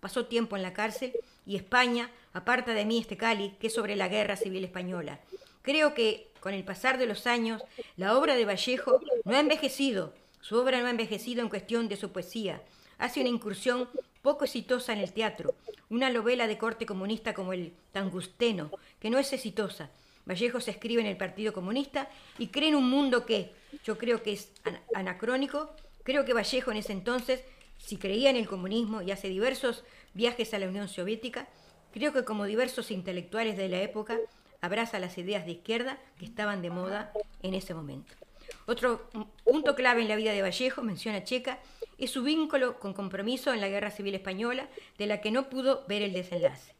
pasó 0.00 0.26
tiempo 0.26 0.56
en 0.56 0.62
la 0.62 0.74
cárcel, 0.74 1.14
y 1.46 1.56
España, 1.56 2.10
aparta 2.34 2.74
de 2.74 2.84
mí 2.84 2.98
este 2.98 3.16
Cali, 3.16 3.56
que 3.58 3.68
es 3.68 3.74
sobre 3.74 3.96
la 3.96 4.08
guerra 4.08 4.36
civil 4.36 4.64
española. 4.64 5.20
Creo 5.62 5.94
que 5.94 6.33
con 6.44 6.52
el 6.52 6.62
pasar 6.62 6.98
de 6.98 7.06
los 7.06 7.26
años, 7.26 7.62
la 7.96 8.18
obra 8.18 8.36
de 8.36 8.44
Vallejo 8.44 9.00
no 9.24 9.34
ha 9.34 9.40
envejecido, 9.40 10.12
su 10.42 10.58
obra 10.58 10.78
no 10.82 10.88
ha 10.88 10.90
envejecido 10.90 11.40
en 11.40 11.48
cuestión 11.48 11.88
de 11.88 11.96
su 11.96 12.12
poesía. 12.12 12.60
Hace 12.98 13.20
una 13.20 13.30
incursión 13.30 13.88
poco 14.20 14.44
exitosa 14.44 14.92
en 14.92 14.98
el 14.98 15.14
teatro, 15.14 15.54
una 15.88 16.10
novela 16.10 16.46
de 16.46 16.58
corte 16.58 16.84
comunista 16.84 17.32
como 17.32 17.54
el 17.54 17.72
Tangusteno, 17.92 18.70
que 19.00 19.08
no 19.08 19.18
es 19.18 19.32
exitosa, 19.32 19.88
Vallejo 20.26 20.60
se 20.60 20.72
escribe 20.72 21.00
en 21.00 21.06
el 21.06 21.16
Partido 21.16 21.54
Comunista 21.54 22.10
y 22.38 22.48
cree 22.48 22.68
en 22.68 22.74
un 22.74 22.90
mundo 22.90 23.24
que 23.24 23.50
yo 23.82 23.96
creo 23.96 24.22
que 24.22 24.34
es 24.34 24.52
an- 24.64 24.80
anacrónico. 24.94 25.70
Creo 26.02 26.26
que 26.26 26.34
Vallejo 26.34 26.70
en 26.70 26.76
ese 26.76 26.92
entonces, 26.92 27.42
si 27.78 27.96
creía 27.96 28.28
en 28.28 28.36
el 28.36 28.46
comunismo 28.48 29.00
y 29.00 29.12
hace 29.12 29.28
diversos 29.28 29.82
viajes 30.12 30.52
a 30.52 30.58
la 30.58 30.68
Unión 30.68 30.88
Soviética, 30.88 31.48
creo 31.92 32.12
que 32.12 32.24
como 32.24 32.44
diversos 32.44 32.90
intelectuales 32.90 33.56
de 33.56 33.68
la 33.70 33.80
época, 33.80 34.18
abraza 34.64 34.98
las 34.98 35.18
ideas 35.18 35.44
de 35.44 35.52
izquierda 35.52 35.98
que 36.18 36.24
estaban 36.24 36.62
de 36.62 36.70
moda 36.70 37.12
en 37.42 37.54
ese 37.54 37.74
momento. 37.74 38.14
Otro 38.66 39.08
punto 39.44 39.74
clave 39.74 40.02
en 40.02 40.08
la 40.08 40.16
vida 40.16 40.32
de 40.32 40.42
Vallejo, 40.42 40.82
menciona 40.82 41.24
Checa, 41.24 41.58
es 41.98 42.10
su 42.10 42.22
vínculo 42.22 42.80
con 42.80 42.94
compromiso 42.94 43.52
en 43.52 43.60
la 43.60 43.68
Guerra 43.68 43.90
Civil 43.90 44.14
Española, 44.14 44.68
de 44.98 45.06
la 45.06 45.20
que 45.20 45.30
no 45.30 45.48
pudo 45.48 45.84
ver 45.86 46.02
el 46.02 46.12
desenlace. 46.12 46.74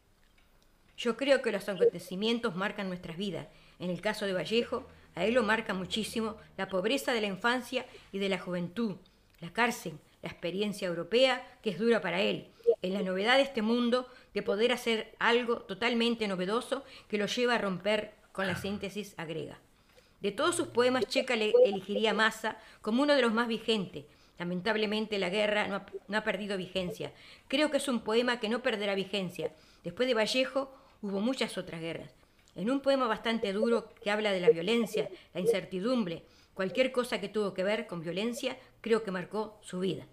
Yo 0.97 1.15
creo 1.15 1.41
que 1.41 1.51
los 1.51 1.67
acontecimientos 1.69 2.55
marcan 2.55 2.87
nuestras 2.87 3.17
vidas. 3.17 3.47
En 3.79 3.89
el 3.89 4.01
caso 4.01 4.25
de 4.25 4.33
Vallejo, 4.33 4.87
a 5.13 5.25
él 5.25 5.33
lo 5.33 5.43
marca 5.43 5.73
muchísimo 5.73 6.37
la 6.57 6.69
pobreza 6.69 7.13
de 7.13 7.21
la 7.21 7.27
infancia 7.27 7.85
y 8.11 8.19
de 8.19 8.29
la 8.29 8.39
juventud, 8.39 8.95
la 9.39 9.51
cárcel, 9.51 9.93
la 10.21 10.29
experiencia 10.29 10.87
europea 10.87 11.45
que 11.61 11.69
es 11.69 11.79
dura 11.79 12.01
para 12.01 12.21
él, 12.21 12.47
en 12.81 12.93
la 12.93 13.03
novedad 13.03 13.35
de 13.35 13.43
este 13.43 13.61
mundo 13.61 14.07
de 14.35 14.43
poder 14.43 14.73
hacer 14.73 15.15
algo 15.17 15.61
totalmente 15.61 16.27
novedoso 16.27 16.83
que 17.07 17.17
lo 17.17 17.25
lleva 17.25 17.55
a 17.55 17.57
romper 17.57 18.13
con 18.33 18.45
la 18.45 18.57
síntesis 18.57 19.15
agrega. 19.17 19.59
De 20.19 20.31
todos 20.31 20.57
sus 20.57 20.67
poemas, 20.67 21.07
Checa 21.07 21.37
le 21.37 21.53
elegiría 21.63 22.13
Massa 22.13 22.59
como 22.81 23.01
uno 23.01 23.15
de 23.15 23.21
los 23.21 23.33
más 23.33 23.47
vigentes. 23.47 24.03
Lamentablemente 24.37 25.17
la 25.19 25.29
guerra 25.29 25.67
no 25.69 25.77
ha, 25.77 25.85
no 26.09 26.17
ha 26.17 26.23
perdido 26.25 26.57
vigencia. 26.57 27.13
Creo 27.47 27.71
que 27.71 27.77
es 27.77 27.87
un 27.87 28.01
poema 28.01 28.41
que 28.41 28.49
no 28.49 28.61
perderá 28.61 28.93
vigencia. 28.93 29.53
Después 29.85 30.05
de 30.05 30.13
Vallejo 30.13 30.69
hubo 31.01 31.21
muchas 31.21 31.57
otras 31.57 31.79
guerras. 31.79 32.13
En 32.55 32.69
un 32.69 32.81
poema 32.81 33.07
bastante 33.07 33.53
duro 33.53 33.93
que 34.03 34.11
habla 34.11 34.33
de 34.33 34.41
la 34.41 34.49
violencia, 34.49 35.09
la 35.33 35.39
incertidumbre, 35.39 36.23
cualquier 36.53 36.91
cosa 36.91 37.21
que 37.21 37.29
tuvo 37.29 37.53
que 37.53 37.63
ver 37.63 37.87
con 37.87 38.01
violencia, 38.01 38.57
creo 38.81 39.01
que 39.03 39.11
marcó 39.11 39.59
su 39.61 39.79
vida. 39.79 40.07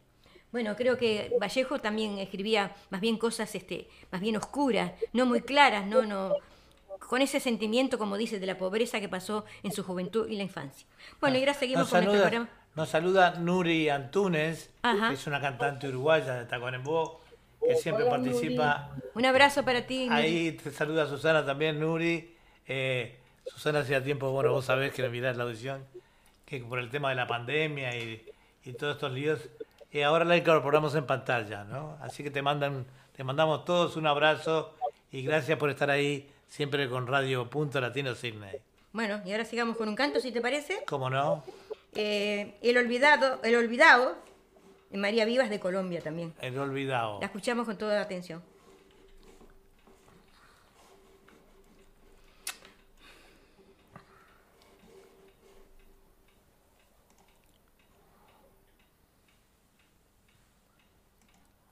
Bueno, 0.53 0.77
creo 0.77 0.97
que 0.99 1.33
Vallejo 1.41 1.79
también 1.79 2.19
escribía 2.19 2.75
más 2.91 3.01
bien 3.01 3.17
cosas 3.19 3.55
este, 3.55 3.89
más 4.11 4.21
bien 4.21 4.37
oscuras, 4.37 4.93
no 5.13 5.25
muy 5.27 5.41
claras, 5.41 5.87
no, 5.87 6.03
no, 6.03 6.35
con 7.09 7.23
ese 7.23 7.41
sentimiento, 7.41 7.99
como 7.99 8.17
dice, 8.17 8.39
de 8.39 8.47
la 8.47 8.59
pobreza 8.59 9.01
que 9.01 9.09
pasó 9.09 9.45
en 9.63 9.73
su 9.73 9.83
juventud 9.83 10.29
y 10.29 10.37
la 10.37 10.43
infancia. 10.43 10.87
Bueno, 11.21 11.37
y 11.37 11.41
ahora 11.41 11.55
seguimos 11.55 11.83
Nos 11.85 11.91
con 11.91 12.05
nuestro 12.05 12.13
saluda, 12.23 12.29
programa. 12.31 12.51
nos 12.75 12.89
saluda 12.89 13.31
Nuri 13.41 13.89
Antunes, 13.89 14.71
Ajá. 14.83 15.09
que 15.09 15.15
es 15.15 15.27
una 15.27 15.41
cantante 15.41 15.89
uruguaya 15.89 16.35
de 16.35 16.45
Tacuarembó, 16.45 17.23
que 17.67 17.75
siempre 17.77 18.05
Hola, 18.05 18.17
participa. 18.17 18.91
Un 19.15 19.25
abrazo 19.25 19.65
para 19.65 19.87
ti. 19.87 20.07
Nuri. 20.09 20.15
Ahí 20.23 20.53
te 20.53 20.71
saluda 20.71 21.07
Susana 21.09 21.45
también, 21.47 21.81
Nuri. 21.81 22.35
Eh, 22.67 23.17
Susana 23.47 23.81
hacía 23.81 24.03
tiempo, 24.05 24.31
bueno, 24.31 24.53
vos 24.53 24.65
sabés 24.67 24.93
que 24.93 25.03
le 25.03 25.09
mirás 25.09 25.37
la 25.37 25.45
audición, 25.45 25.85
que 26.45 26.61
por 26.61 26.79
el 26.79 26.91
tema 26.91 27.09
de 27.11 27.15
la 27.17 27.27
pandemia 27.27 27.97
y, 27.97 28.25
y 28.65 28.73
todos 28.75 28.95
estos 28.97 29.13
líos, 29.13 29.41
eh, 29.93 30.05
ahora 30.05 30.25
la 30.25 30.37
incorporamos 30.37 30.95
en 30.95 31.07
pantalla, 31.07 31.65
¿no? 31.65 31.99
Así 32.01 32.23
que 32.23 32.31
te 32.31 32.43
mandan, 32.43 32.87
te 33.17 33.25
mandamos 33.25 33.65
todos 33.65 33.97
un 33.97 34.07
abrazo 34.07 34.75
y 35.11 35.23
gracias 35.23 35.59
por 35.59 35.71
estar 35.71 35.91
ahí 35.91 36.31
siempre 36.49 36.89
con 36.89 37.07
Radio 37.07 37.49
Punto 37.49 37.81
Latino 37.81 38.15
Sydney. 38.15 38.57
Bueno, 38.93 39.23
y 39.25 39.33
ahora 39.33 39.45
sigamos 39.45 39.77
con 39.77 39.89
un 39.89 39.95
canto, 39.95 40.21
si 40.21 40.33
te 40.33 40.41
parece. 40.41 40.85
¿Cómo 40.87 41.09
no? 41.09 41.45
Eh, 41.95 42.55
el 42.63 42.77
olvidado, 42.77 43.41
el 43.43 43.55
olvidado, 43.57 44.17
María 44.93 45.25
Vivas 45.25 45.51
de 45.51 45.61
Colombia 45.61 46.01
también. 46.01 46.35
El 46.41 46.59
olvidado. 46.59 47.19
La 47.21 47.27
escuchamos 47.27 47.67
con 47.67 47.79
toda 47.79 48.01
atención. 48.01 48.43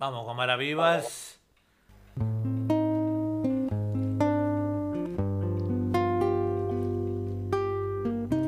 Vamos 0.00 0.24
con 0.24 0.34
Mara 0.34 0.56
Vivas. 0.56 1.38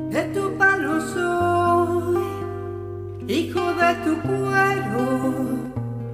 de 0.09 0.22
tu 0.32 0.57
palo 0.57 0.98
soy, 1.12 2.22
hijo 3.28 3.61
de 3.74 3.94
tu 3.96 4.18
cuero, 4.22 5.42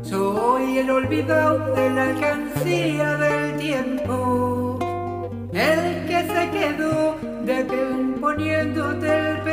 soy 0.03 0.79
el 0.79 0.91
olvidado 0.91 1.73
de 1.73 1.91
la 1.91 2.03
alcancía 2.09 3.17
del 3.17 3.57
tiempo, 3.59 4.81
el 5.53 6.07
que 6.09 6.21
se 6.35 6.51
quedó 6.51 7.17
de 7.45 7.65
poniéndote 8.21 9.31
el 9.31 9.48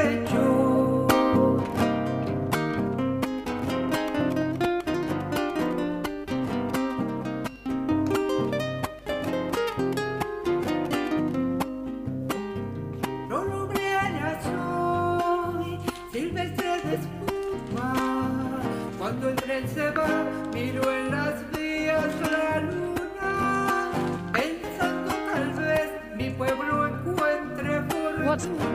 tren 19.56 19.68
se 19.70 19.90
va, 19.92 20.24
miro 20.54 20.92
en 20.92 21.12
las 21.12 21.52
vías 21.52 22.14
la 22.32 22.60
luna, 22.60 23.92
pensando 24.34 25.14
tal 25.32 25.54
vez 25.54 25.90
mi 26.18 26.30
pueblo 26.32 26.88
encuentre 26.88 27.82
fortuna. 27.90 28.75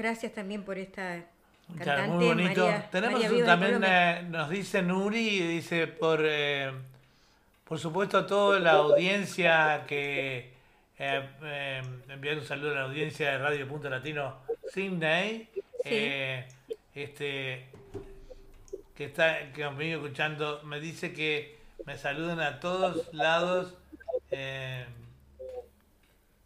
Gracias 0.00 0.32
también 0.32 0.64
por 0.64 0.78
esta 0.78 1.24
cantante 1.76 2.08
muy 2.08 2.26
bonito. 2.26 2.64
María, 2.64 2.90
Tenemos 2.90 3.22
María 3.22 3.44
también, 3.44 3.84
eh, 3.86 4.22
nos 4.28 4.50
dice 4.50 4.82
Nuri, 4.82 5.40
dice 5.40 5.86
por, 5.86 6.20
eh, 6.24 6.72
por 7.64 7.78
supuesto 7.78 8.18
a 8.18 8.26
toda 8.26 8.58
la 8.58 8.72
audiencia 8.72 9.84
que 9.86 10.52
eh, 10.98 11.28
eh, 11.42 11.82
enviar 12.08 12.38
un 12.38 12.44
saludo 12.44 12.72
a 12.72 12.74
la 12.74 12.82
audiencia 12.82 13.32
de 13.32 13.38
Radio 13.38 13.68
Punto 13.68 13.88
Latino 13.88 14.38
Sydney, 14.72 15.48
eh, 15.84 16.46
este, 16.94 17.66
que 18.94 19.04
está 19.04 19.38
conmigo 19.52 20.02
escuchando, 20.02 20.62
me 20.64 20.80
dice 20.80 21.12
que 21.12 21.58
me 21.86 21.96
saluden 21.96 22.40
a 22.40 22.60
todos 22.60 23.12
lados. 23.14 23.74
Eh, 24.30 24.84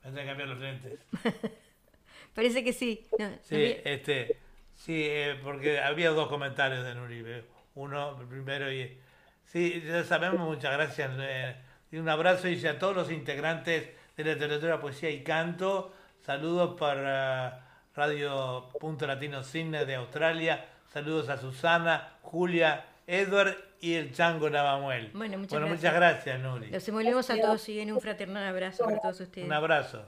me 0.05 0.21
que 0.21 0.27
cambiar 0.27 0.49
los 0.49 0.59
lentes. 0.59 0.99
Parece 2.35 2.65
que 2.65 2.73
sí. 2.73 3.07
No, 3.19 3.31
Sí, 3.43 3.77
este, 3.85 4.39
sí, 4.75 5.03
eh, 5.05 5.39
porque 5.43 5.81
había 5.81 6.11
dos 6.11 6.29
comentarios 6.29 6.85
de 6.85 6.95
Nuribe. 6.95 7.45
Uno 7.75 8.17
primero 8.29 8.73
y 8.73 8.99
sí, 9.45 9.83
ya 9.87 10.05
sabemos, 10.05 10.41
muchas 10.41 10.73
gracias. 10.73 11.11
eh, 11.19 11.57
un 11.93 12.09
abrazo 12.09 12.49
y 12.49 12.67
a 12.67 12.79
todos 12.79 12.95
los 12.97 13.11
integrantes 13.11 13.89
de 14.17 14.25
la 14.25 14.33
literatura, 14.35 14.81
poesía 14.81 15.11
y 15.11 15.23
canto. 15.23 15.93
Saludos 16.21 16.77
para 16.79 17.69
Radio 17.95 18.69
Punto 18.81 19.07
Latino 19.07 19.43
Cine 19.43 19.85
de 19.85 19.95
Australia. 19.97 20.67
Saludos 20.93 21.29
a 21.29 21.39
Susana, 21.39 22.19
Julia, 22.23 22.85
Edward 23.07 23.57
y 23.81 23.95
el 23.95 24.13
Chango 24.13 24.49
Navamuel. 24.51 25.11
Bueno, 25.13 25.39
muchas 25.39 25.51
bueno, 25.53 25.67
gracias. 25.67 25.93
muchas 25.93 25.95
gracias, 25.95 26.41
Nuri. 26.41 26.71
Los 26.71 26.89
emolemos 26.89 27.31
a 27.31 27.41
todos 27.41 27.69
y 27.69 27.81
en 27.81 27.93
un 27.93 28.01
fraternal 28.01 28.45
abrazo 28.47 28.85
para 28.85 28.99
todos 29.01 29.21
ustedes. 29.21 29.47
Un 29.47 29.53
abrazo. 29.53 30.05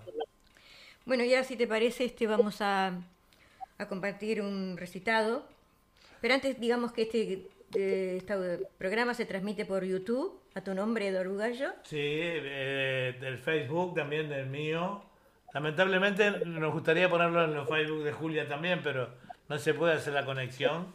Bueno, 1.06 1.24
y 1.24 1.32
ahora 1.32 1.44
si 1.44 1.56
te 1.56 1.66
parece, 1.66 2.04
este 2.04 2.26
vamos 2.26 2.60
a, 2.60 2.92
a 3.78 3.88
compartir 3.88 4.42
un 4.42 4.76
recitado. 4.76 5.46
Pero 6.20 6.34
antes, 6.34 6.58
digamos 6.60 6.92
que 6.92 7.02
este, 7.02 7.48
eh, 7.74 8.16
este 8.18 8.34
programa 8.78 9.14
se 9.14 9.24
transmite 9.24 9.64
por 9.64 9.84
YouTube, 9.84 10.40
a 10.54 10.60
tu 10.62 10.74
nombre, 10.74 11.06
Eduardo 11.08 11.36
Gallo. 11.36 11.70
Sí, 11.84 11.96
eh, 12.00 13.16
del 13.20 13.38
Facebook 13.38 13.94
también, 13.94 14.28
del 14.28 14.46
mío. 14.46 15.02
Lamentablemente 15.54 16.30
nos 16.44 16.72
gustaría 16.72 17.08
ponerlo 17.08 17.44
en 17.44 17.54
los 17.54 17.68
Facebook 17.68 18.02
de 18.02 18.12
Julia 18.12 18.48
también, 18.48 18.80
pero 18.82 19.08
no 19.48 19.58
se 19.58 19.74
puede 19.74 19.94
hacer 19.94 20.12
la 20.12 20.24
conexión. 20.24 20.86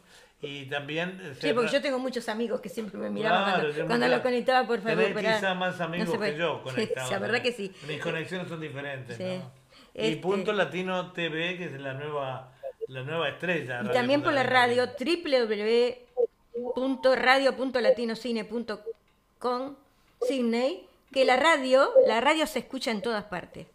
Y 0.44 0.66
también... 0.66 1.36
Sí, 1.40 1.54
porque 1.54 1.72
yo 1.72 1.82
tengo 1.84 2.00
muchos 2.00 2.28
amigos 2.28 2.62
que 2.62 2.68
siempre 2.70 3.00
me 3.00 3.12
miraban 3.12 3.44
Claro, 3.44 3.70
cuando, 3.70 3.86
cuando 3.88 4.08
lo 4.08 4.22
conectaba 4.24 4.68
por 4.68 4.80
Tenés 4.80 4.96
Facebook. 4.98 5.22
pero 5.22 5.36
quizá 5.36 5.54
más 5.54 5.78
no 5.80 5.86
amigos 5.86 6.10
se 6.10 6.18
puede. 6.18 6.32
que 6.34 6.38
yo 6.40 6.58
Sí, 6.66 6.72
conectados. 6.72 7.12
la 7.12 7.20
verdad 7.20 7.42
que 7.44 7.52
sí. 7.52 7.72
Mis 7.88 8.02
conexiones 8.02 8.48
son 8.48 8.60
diferentes, 8.60 9.16
Sí. 9.18 9.24
¿no? 9.24 9.61
Y 9.94 10.02
Este- 10.02 10.18
Punto 10.22 10.54
Latino 10.54 11.12
TV, 11.12 11.58
que 11.58 11.66
es 11.66 11.74
la 11.80 11.94
nueva, 11.94 12.52
la 12.88 13.04
nueva 13.04 13.30
estrella. 13.30 13.76
Y 13.76 13.84
Radio 13.86 13.92
también 13.92 14.20
Punto 14.22 14.28
por 14.28 14.34
la 14.36 14.44
Latino. 14.44 14.86
radio 14.86 14.90
www.radio.latino.cine.com 18.42 19.76
Sydney, 20.28 20.88
que 21.12 21.26
la 21.26 21.36
radio, 21.36 21.90
la 22.08 22.22
radio 22.22 22.46
se 22.46 22.60
escucha 22.60 22.92
en 22.92 23.02
todas 23.02 23.24
partes. 23.26 23.68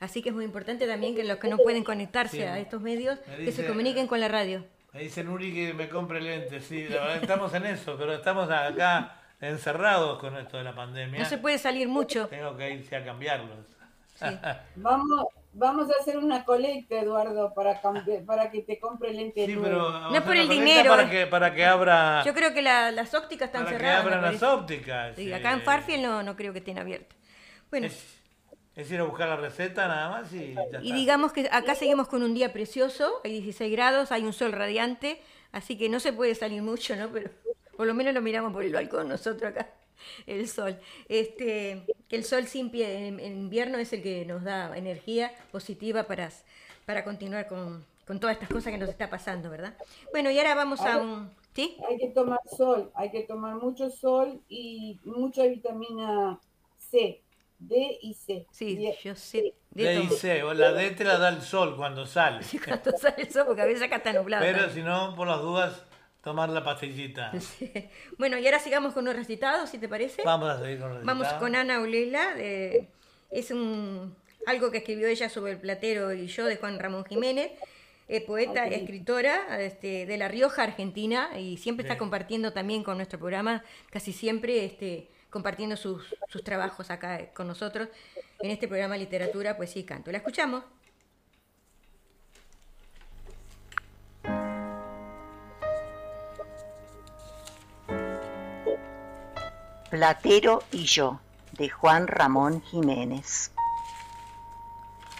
Así 0.00 0.22
que 0.22 0.30
es 0.30 0.34
muy 0.34 0.44
importante 0.44 0.86
también 0.86 1.14
que 1.14 1.22
los 1.24 1.38
que 1.38 1.48
no 1.48 1.56
pueden 1.56 1.84
conectarse 1.84 2.36
Sí. 2.38 2.42
a 2.42 2.58
estos 2.58 2.80
medios, 2.82 3.18
Me 3.38 3.44
que 3.44 3.52
se 3.52 3.64
comuniquen 3.66 4.06
con 4.06 4.20
la 4.20 4.28
radio. 4.28 4.64
Me 4.92 5.02
dice 5.04 5.22
Nuri 5.24 5.52
que 5.54 5.72
me 5.72 5.88
compre 5.88 6.20
lentes, 6.20 6.64
sí, 6.66 6.86
la 6.88 7.00
verdad 7.02 7.16
estamos 7.22 7.54
en 7.54 7.64
eso, 7.66 7.96
pero 7.98 8.12
estamos 8.12 8.50
acá 8.50 9.20
encerrados 9.40 10.18
con 10.18 10.36
esto 10.36 10.56
de 10.58 10.64
la 10.64 10.74
pandemia. 10.74 11.20
No 11.20 11.24
se 11.24 11.38
puede 11.38 11.58
salir 11.58 11.88
mucho. 11.88 12.26
Tengo 12.28 12.56
que 12.56 12.70
irse 12.70 12.96
a 12.96 13.04
cambiarlos. 13.04 13.56
Vamos, 14.76 15.26
vamos 15.54 15.88
a 15.90 15.94
hacer 16.00 16.18
una 16.18 16.44
colecta, 16.44 17.00
Eduardo, 17.00 17.52
para, 17.54 17.80
que 18.50 18.62
te 18.62 18.78
compre 18.78 19.12
lentes 19.12 19.46
Sí, 19.46 19.56
pero 19.60 19.90
No 20.10 20.14
es 20.14 20.22
por 20.22 20.36
el 20.36 20.48
dinero. 20.48 20.90
Para 20.90 21.04
eh. 21.04 21.10
que, 21.10 21.26
para 21.26 21.54
que 21.54 21.64
abra. 21.64 22.22
Yo 22.24 22.34
creo 22.34 22.52
que 22.52 22.62
la- 22.62 22.90
las 22.90 23.14
ópticas 23.14 23.46
están 23.46 23.64
Para 23.64 23.76
que 23.76 23.82
cerradas. 23.82 24.04
abran 24.04 24.22
las 24.22 24.42
ópticas, 24.42 25.16
Sí, 25.16 25.24
sí. 25.24 25.32
acá 25.32 25.52
en 25.52 25.62
Farfield 25.62 26.02
no, 26.02 26.22
no 26.22 26.36
creo 26.36 26.52
que 26.52 26.58
estén 26.58 26.78
abiertas. 26.78 27.16
Bueno, 27.70 27.88
Es 28.76 28.90
ir 28.90 28.98
a 29.00 29.04
buscar 29.04 29.28
la 29.28 29.36
receta 29.36 29.86
nada 29.88 30.08
más 30.10 30.32
y 30.32 30.52
ya 30.54 30.62
y 30.62 30.64
está. 30.64 30.78
digamos 30.80 31.32
que 31.32 31.48
acá 31.50 31.74
seguimos 31.74 32.08
con 32.08 32.22
un 32.22 32.34
día 32.34 32.52
precioso, 32.52 33.20
hay 33.24 33.32
16 33.32 33.70
grados, 33.72 34.10
hay 34.12 34.24
un 34.24 34.32
sol 34.32 34.52
radiante, 34.52 35.20
así 35.52 35.78
que 35.78 35.88
no 35.88 36.00
se 36.00 36.12
puede 36.12 36.34
salir 36.34 36.60
mucho, 36.62 36.96
¿no? 36.96 37.08
Pero 37.10 37.30
por 37.76 37.86
lo 37.86 37.94
menos 37.94 38.12
lo 38.14 38.20
miramos 38.20 38.52
por 38.52 38.64
el 38.64 38.72
balcón 38.72 39.08
nosotros 39.08 39.50
acá, 39.52 39.68
el 40.26 40.48
sol. 40.48 40.78
Este, 41.08 41.82
que 42.08 42.16
el 42.16 42.24
sol 42.24 42.46
sin 42.46 42.70
pie 42.70 43.08
en, 43.08 43.20
en 43.20 43.38
invierno 43.38 43.78
es 43.78 43.92
el 43.92 44.02
que 44.02 44.24
nos 44.24 44.42
da 44.42 44.76
energía 44.76 45.32
positiva 45.52 46.04
para, 46.04 46.30
para 46.86 47.04
continuar 47.04 47.46
con, 47.48 47.84
con 48.06 48.20
todas 48.20 48.34
estas 48.34 48.48
cosas 48.48 48.72
que 48.72 48.78
nos 48.78 48.88
está 48.88 49.08
pasando, 49.08 49.50
¿verdad? 49.50 49.74
Bueno, 50.12 50.30
y 50.30 50.38
ahora 50.38 50.54
vamos 50.54 50.80
a 50.80 50.98
un... 50.98 51.30
¿Sí? 51.54 51.76
Hay 51.88 51.98
que 51.98 52.08
tomar 52.08 52.40
sol, 52.56 52.90
hay 52.94 53.12
que 53.12 53.22
tomar 53.22 53.54
mucho 53.54 53.88
sol 53.88 54.40
y 54.48 54.98
mucha 55.04 55.44
vitamina 55.44 56.40
C, 56.76 57.22
D 57.60 57.98
y 58.02 58.14
C. 58.14 58.46
Sí, 58.50 58.92
yo 59.04 59.14
sé. 59.14 59.54
de 59.70 59.84
D 59.84 60.02
y. 60.02 60.08
C, 60.08 60.42
o 60.42 60.52
la 60.52 60.72
D 60.72 60.90
te 60.90 61.04
la 61.04 61.16
da 61.16 61.28
el 61.28 61.42
sol 61.42 61.76
cuando 61.76 62.06
sale. 62.06 62.44
Cuando 62.64 62.90
sale 62.98 63.22
el 63.22 63.30
sol, 63.30 63.44
porque 63.46 63.62
a 63.62 63.66
veces 63.66 63.84
acá 63.84 63.96
está 63.96 64.12
nublado. 64.12 64.42
Pero 64.44 64.68
si 64.68 64.82
no, 64.82 65.14
por 65.14 65.28
las 65.28 65.40
dudas, 65.40 65.80
tomar 66.24 66.48
la 66.48 66.64
pastillita. 66.64 67.30
Bueno, 68.18 68.38
y 68.38 68.46
ahora 68.46 68.58
sigamos 68.58 68.92
con 68.94 69.04
los 69.04 69.14
recitados, 69.14 69.70
si 69.70 69.78
te 69.78 69.88
parece. 69.88 70.22
Vamos 70.24 70.48
a 70.50 70.60
seguir 70.60 70.80
con 70.80 70.88
los 70.94 71.04
Vamos 71.04 71.24
recitados. 71.26 71.40
con 71.42 71.54
Ana 71.56 71.80
Olela, 71.80 72.34
de- 72.34 72.88
es 73.30 73.50
un, 73.50 74.14
algo 74.46 74.70
que 74.70 74.78
escribió 74.78 75.06
ella 75.08 75.28
sobre 75.28 75.52
el 75.52 75.58
platero 75.58 76.12
y 76.12 76.26
yo 76.28 76.46
de 76.46 76.56
Juan 76.56 76.78
Ramón 76.78 77.04
Jiménez, 77.04 77.50
eh, 78.08 78.20
poeta, 78.20 78.64
Ok. 78.66 78.72
escritora 78.72 79.60
este, 79.60 80.06
de 80.06 80.16
La 80.18 80.28
Rioja, 80.28 80.62
Argentina, 80.62 81.30
y 81.38 81.56
siempre 81.56 81.84
está 81.84 81.98
compartiendo 81.98 82.52
también 82.52 82.82
con 82.84 82.96
nuestro 82.96 83.18
programa, 83.18 83.64
casi 83.90 84.12
siempre 84.12 84.64
este, 84.64 85.08
compartiendo 85.30 85.76
sus, 85.76 86.14
sus 86.28 86.44
trabajos 86.44 86.90
acá 86.90 87.32
con 87.34 87.46
nosotros 87.48 87.88
en 88.40 88.50
este 88.50 88.68
programa 88.68 88.96
Literatura, 88.96 89.56
Poesía 89.56 89.82
y 89.82 89.84
Canto. 89.84 90.12
¿La 90.12 90.18
escuchamos? 90.18 90.62
Platero 99.94 100.64
y 100.72 100.86
yo, 100.86 101.20
de 101.52 101.68
Juan 101.68 102.08
Ramón 102.08 102.60
Jiménez. 102.62 103.52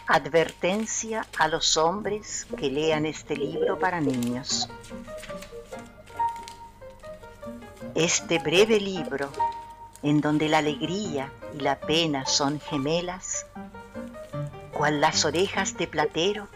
Advertencia 0.09 1.25
a 1.39 1.47
los 1.47 1.77
hombres 1.77 2.49
que 2.59 2.73
lean 2.73 3.07
este 3.07 3.37
libro 3.37 3.79
para 3.79 4.01
niños. 4.01 4.69
Este 7.95 8.41
breve 8.41 8.81
libro, 8.81 9.31
en 10.03 10.21
donde 10.21 10.49
la 10.49 10.59
alegría 10.59 11.31
y 11.57 11.61
la 11.61 11.79
pena 11.79 12.27
son 12.27 12.59
gemelas, 12.59 13.47
cual 14.73 15.01
las 15.01 15.25
orejas 15.25 15.77
de 15.77 15.87
Platero, 15.87 16.49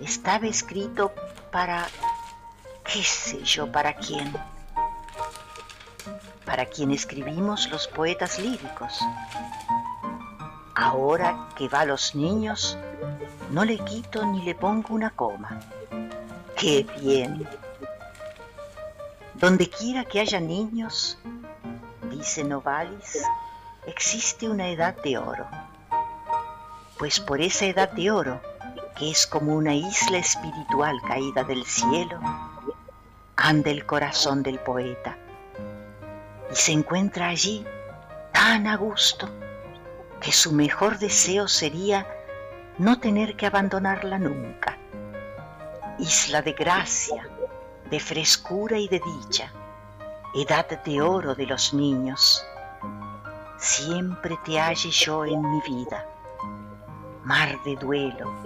estaba 0.00 0.46
escrito 0.46 1.12
para, 1.52 1.86
qué 2.82 3.02
sé 3.02 3.44
yo, 3.44 3.70
para 3.70 3.94
quién 3.96 4.32
para 6.50 6.66
quien 6.66 6.90
escribimos 6.90 7.70
los 7.70 7.86
poetas 7.86 8.40
líricos. 8.40 8.98
Ahora 10.74 11.48
que 11.54 11.68
va 11.68 11.82
a 11.82 11.84
los 11.84 12.16
niños, 12.16 12.76
no 13.52 13.64
le 13.64 13.78
quito 13.78 14.26
ni 14.26 14.42
le 14.42 14.56
pongo 14.56 14.94
una 14.94 15.10
coma. 15.10 15.60
¡Qué 16.56 16.84
bien! 17.00 17.46
Donde 19.34 19.70
quiera 19.70 20.04
que 20.04 20.18
haya 20.18 20.40
niños, 20.40 21.18
dice 22.10 22.42
Novalis, 22.42 23.22
existe 23.86 24.48
una 24.48 24.70
edad 24.70 24.96
de 25.04 25.18
oro. 25.18 25.46
Pues 26.98 27.20
por 27.20 27.40
esa 27.40 27.66
edad 27.66 27.92
de 27.92 28.10
oro, 28.10 28.40
que 28.96 29.08
es 29.08 29.24
como 29.24 29.54
una 29.54 29.72
isla 29.72 30.18
espiritual 30.18 31.00
caída 31.06 31.44
del 31.44 31.64
cielo, 31.64 32.18
anda 33.36 33.70
el 33.70 33.86
corazón 33.86 34.42
del 34.42 34.58
poeta 34.58 35.16
y 36.50 36.54
se 36.54 36.72
encuentra 36.72 37.28
allí 37.28 37.64
tan 38.32 38.66
a 38.66 38.76
gusto 38.76 39.28
que 40.20 40.32
su 40.32 40.52
mejor 40.52 40.98
deseo 40.98 41.48
sería 41.48 42.06
no 42.78 42.98
tener 42.98 43.36
que 43.36 43.46
abandonarla 43.46 44.18
nunca. 44.18 44.78
Isla 45.98 46.42
de 46.42 46.52
gracia, 46.52 47.28
de 47.90 48.00
frescura 48.00 48.78
y 48.78 48.88
de 48.88 49.00
dicha, 49.00 49.52
edad 50.34 50.66
de 50.82 51.00
oro 51.00 51.34
de 51.34 51.46
los 51.46 51.74
niños. 51.74 52.44
Siempre 53.58 54.38
te 54.44 54.58
halle 54.58 54.90
yo 54.90 55.24
en 55.24 55.42
mi 55.42 55.60
vida, 55.62 56.06
mar 57.24 57.62
de 57.64 57.76
duelo, 57.76 58.42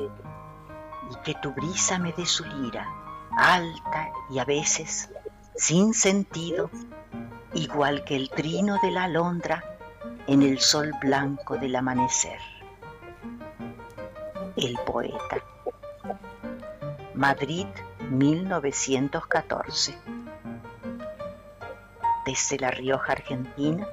y 1.11 1.17
que 1.23 1.35
tu 1.41 1.53
brisa 1.53 1.99
me 1.99 2.13
dé 2.13 2.27
su 2.27 2.45
lira, 2.45 2.89
alta 3.37 4.11
y 4.31 4.39
a 4.39 4.45
veces 4.45 5.09
sin 5.57 5.95
sentido, 5.95 6.71
igual 7.55 8.05
que 8.05 8.17
el 8.17 8.31
trino 8.31 8.79
de 8.83 8.91
la 8.91 9.05
alondra 9.05 9.65
en 10.27 10.43
el 10.43 10.61
sol 10.61 10.93
blanco 11.01 11.57
del 11.57 11.77
amanecer. 11.77 12.39
El 14.57 14.77
poeta. 14.87 15.43
Madrid, 17.15 17.67
1914. 18.11 19.97
Desde 22.27 22.59
La 22.59 22.71
Rioja, 22.71 23.13
Argentina, 23.13 23.87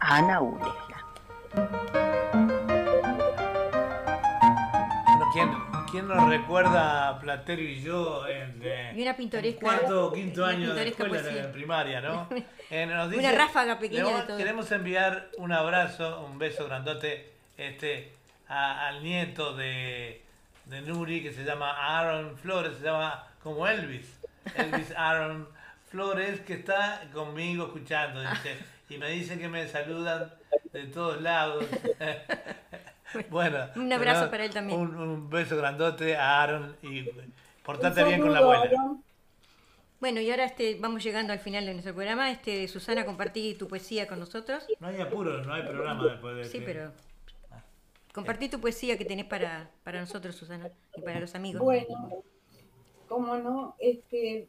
Ana 0.00 0.40
Ulegla. 0.40 0.84
¿Quién, 5.94 6.08
nos 6.08 6.28
recuerda 6.28 7.08
a 7.08 7.20
Platero 7.20 7.62
y 7.62 7.80
yo 7.82 8.26
en, 8.28 8.60
eh, 8.62 8.92
Y 8.96 9.02
una 9.02 9.16
pintoresca- 9.16 9.60
cuarto 9.60 10.06
o 10.08 10.12
quinto 10.12 10.42
una 10.42 10.52
año 10.52 10.74
de 10.74 10.88
escuela 10.88 11.22
poesía. 11.22 11.52
primaria, 11.52 12.00
¿no? 12.00 12.28
Eh, 12.70 12.86
nos 12.86 13.12
Una 13.12 13.30
ráfaga 13.32 13.78
pequeña 13.78 14.00
le 14.02 14.04
vamos- 14.06 14.20
de 14.22 14.26
todo. 14.26 14.38
Queremos 14.38 14.72
enviar 14.72 15.28
un 15.38 15.52
abrazo, 15.52 16.24
un 16.24 16.38
beso 16.38 16.64
grandote 16.66 17.30
este, 17.58 18.12
a- 18.48 18.88
al 18.88 19.02
nieto 19.04 19.54
de, 19.54 20.22
de 20.64 20.80
Nuri 20.82 21.22
que 21.22 21.32
se 21.32 21.44
llama 21.44 21.70
Aaron 21.98 22.36
Flores, 22.38 22.78
se 22.78 22.84
llama 22.84 23.28
como 23.42 23.68
Elvis. 23.68 24.18
Elvis 24.56 24.92
Aaron 24.96 25.46
Flores 25.90 26.40
que 26.40 26.54
está 26.54 27.02
conmigo 27.12 27.66
escuchando, 27.66 28.20
dice, 28.22 28.56
y 28.88 28.96
me 28.98 29.10
dice 29.10 29.38
que 29.38 29.46
me 29.48 29.68
saludan 29.68 30.32
de 30.72 30.84
todos 30.84 31.20
lados. 31.22 31.64
bueno, 33.30 33.58
Un 33.76 33.92
abrazo 33.92 34.30
para 34.30 34.44
él 34.44 34.50
también. 34.52 34.78
Un, 34.80 34.96
un 34.96 35.30
beso 35.30 35.56
grandote 35.56 36.16
a 36.16 36.42
Aaron 36.42 36.76
y 36.82 37.04
portate 37.64 38.04
bien 38.04 38.20
con 38.20 38.32
la 38.32 38.38
abuela. 38.40 38.62
Aaron. 38.64 39.02
Bueno, 40.00 40.20
y 40.20 40.30
ahora 40.30 40.44
este, 40.44 40.76
vamos 40.78 41.02
llegando 41.02 41.32
al 41.32 41.38
final 41.38 41.64
de 41.64 41.72
nuestro 41.72 41.94
programa. 41.94 42.30
Este, 42.30 42.68
Susana, 42.68 43.06
compartí 43.06 43.54
tu 43.54 43.66
poesía 43.68 44.06
con 44.06 44.18
nosotros. 44.18 44.66
No 44.78 44.88
hay 44.88 45.00
apuro, 45.00 45.42
no 45.44 45.54
hay 45.54 45.62
programa 45.62 46.04
después 46.06 46.36
de 46.36 46.44
Sí, 46.44 46.58
que- 46.58 46.64
pero 46.64 46.92
compartí 48.12 48.48
tu 48.48 48.60
poesía 48.60 48.98
que 48.98 49.04
tenés 49.04 49.24
para, 49.26 49.70
para 49.82 50.00
nosotros, 50.00 50.34
Susana, 50.34 50.68
y 50.96 51.00
para 51.00 51.20
los 51.20 51.34
amigos. 51.34 51.62
Bueno, 51.62 52.22
cómo 53.08 53.36
no, 53.36 53.76
este, 53.78 54.48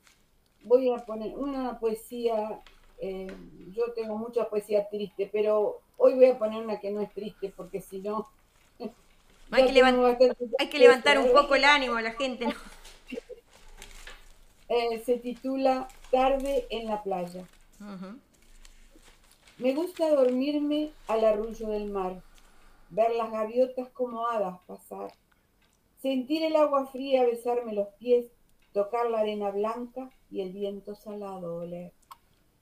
voy 0.64 0.92
a 0.92 0.98
poner 1.06 1.36
una 1.36 1.80
poesía, 1.80 2.60
eh, 3.00 3.28
yo 3.72 3.92
tengo 3.94 4.18
mucha 4.18 4.50
poesía 4.50 4.88
triste, 4.90 5.30
pero 5.32 5.80
hoy 5.98 6.16
voy 6.16 6.26
a 6.26 6.38
poner 6.38 6.62
una 6.64 6.80
que 6.80 6.92
no 6.92 7.02
es 7.02 7.12
triste, 7.14 7.54
porque 7.56 7.80
si 7.82 8.00
no... 8.02 8.28
Hay 9.52 9.72
que, 9.72 10.36
hay 10.60 10.80
levantar 10.80 11.20
un 11.20 11.32
poco 11.32 11.56
el 11.56 11.64
ánimo 11.64 11.96
a 11.96 12.02
la 12.02 12.12
gente. 12.12 12.48
¿no? 12.48 12.54
Eh, 14.68 15.04
se 15.06 15.20
titula 15.20 15.88
Tarde 16.10 16.66
en 16.72 16.88
la 16.88 17.04
playa. 17.04 17.46
Me 19.60 19.74
gusta 19.76 20.10
dormirme 20.10 20.90
al 21.08 21.24
arrullo 21.24 21.70
del 21.70 21.92
mar, 21.92 22.22
ver 22.90 23.12
las 23.16 23.32
gaviotas 23.32 23.90
como 23.90 24.28
hadas 24.28 24.60
pasar, 24.66 25.14
sentir 26.02 26.44
el 26.44 26.56
agua 26.56 26.88
fría 26.88 27.24
besarme 27.26 27.74
los 27.74 27.90
pies, 28.00 28.26
tocar 28.74 29.10
la 29.10 29.20
arena 29.20 29.52
blanca 29.52 30.10
y 30.30 30.42
el 30.42 30.52
viento 30.52 30.96
salado 30.96 31.58
oler. 31.58 31.94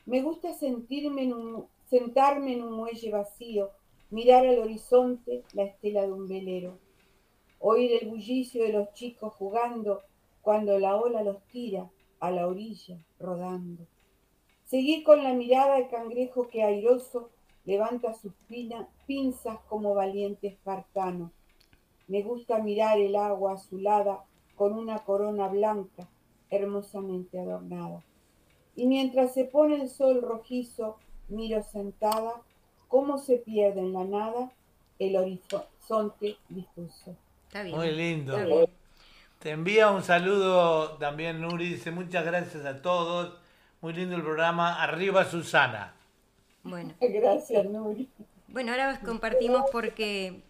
Me 0.06 0.22
gusta 0.22 0.54
sentirme 0.54 1.24
en 1.24 1.34
un, 1.34 1.68
sentarme 1.90 2.54
en 2.54 2.64
un 2.64 2.74
muelle 2.74 3.12
vacío, 3.12 3.72
mirar 4.14 4.46
al 4.46 4.60
horizonte 4.60 5.44
la 5.54 5.64
estela 5.64 6.04
de 6.04 6.12
un 6.12 6.28
velero, 6.28 6.78
oír 7.60 7.94
el 8.00 8.10
bullicio 8.10 8.64
de 8.64 8.72
los 8.72 8.94
chicos 8.94 9.34
jugando 9.34 10.02
cuando 10.44 10.78
la 10.78 10.96
ola 10.96 11.24
los 11.24 11.42
tira 11.48 11.90
a 12.20 12.30
la 12.30 12.46
orilla 12.46 13.04
rodando. 13.20 13.88
Seguir 14.66 15.04
con 15.04 15.24
la 15.24 15.34
mirada 15.34 15.78
al 15.78 15.90
cangrejo 15.90 16.48
que 16.48 16.62
airoso 16.62 17.32
levanta 17.66 18.14
sus 18.14 18.34
pina- 18.48 18.88
pinzas 19.08 19.58
como 19.68 19.96
valiente 19.96 20.46
espartano. 20.46 21.32
Me 22.08 22.22
gusta 22.22 22.60
mirar 22.60 23.00
el 23.00 23.16
agua 23.16 23.54
azulada 23.54 24.26
con 24.56 24.74
una 24.74 25.00
corona 25.00 25.48
blanca 25.48 26.08
hermosamente 26.52 27.40
adornada. 27.40 28.04
Y 28.76 28.86
mientras 28.86 29.34
se 29.34 29.46
pone 29.46 29.82
el 29.82 29.90
sol 29.90 30.22
rojizo, 30.22 30.98
miro 31.30 31.64
sentada 31.64 32.44
cómo 32.94 33.18
se 33.18 33.38
pierde 33.38 33.80
en 33.80 33.92
la 33.92 34.04
nada 34.04 34.52
el 35.00 35.16
horizonte 35.16 36.38
difuso. 36.48 37.16
Está 37.48 37.64
bien. 37.64 37.76
Muy 37.76 37.90
lindo. 37.90 38.38
Está 38.38 38.46
bien. 38.46 38.70
Te 39.40 39.50
envía 39.50 39.90
un 39.90 40.04
saludo 40.04 40.92
también 41.00 41.42
Nuri, 41.42 41.70
dice 41.70 41.90
muchas 41.90 42.24
gracias 42.24 42.64
a 42.66 42.84
todos. 42.84 43.34
Muy 43.82 43.94
lindo 43.94 44.16
el 44.16 44.22
programa. 44.22 44.80
Arriba 44.84 45.26
Susana. 45.26 45.96
Bueno. 46.62 46.94
Gracias, 47.02 47.66
Nuri. 47.66 48.08
Bueno, 48.48 48.72
ahora 48.72 49.02
compartimos 49.04 49.64
porque 49.72 50.44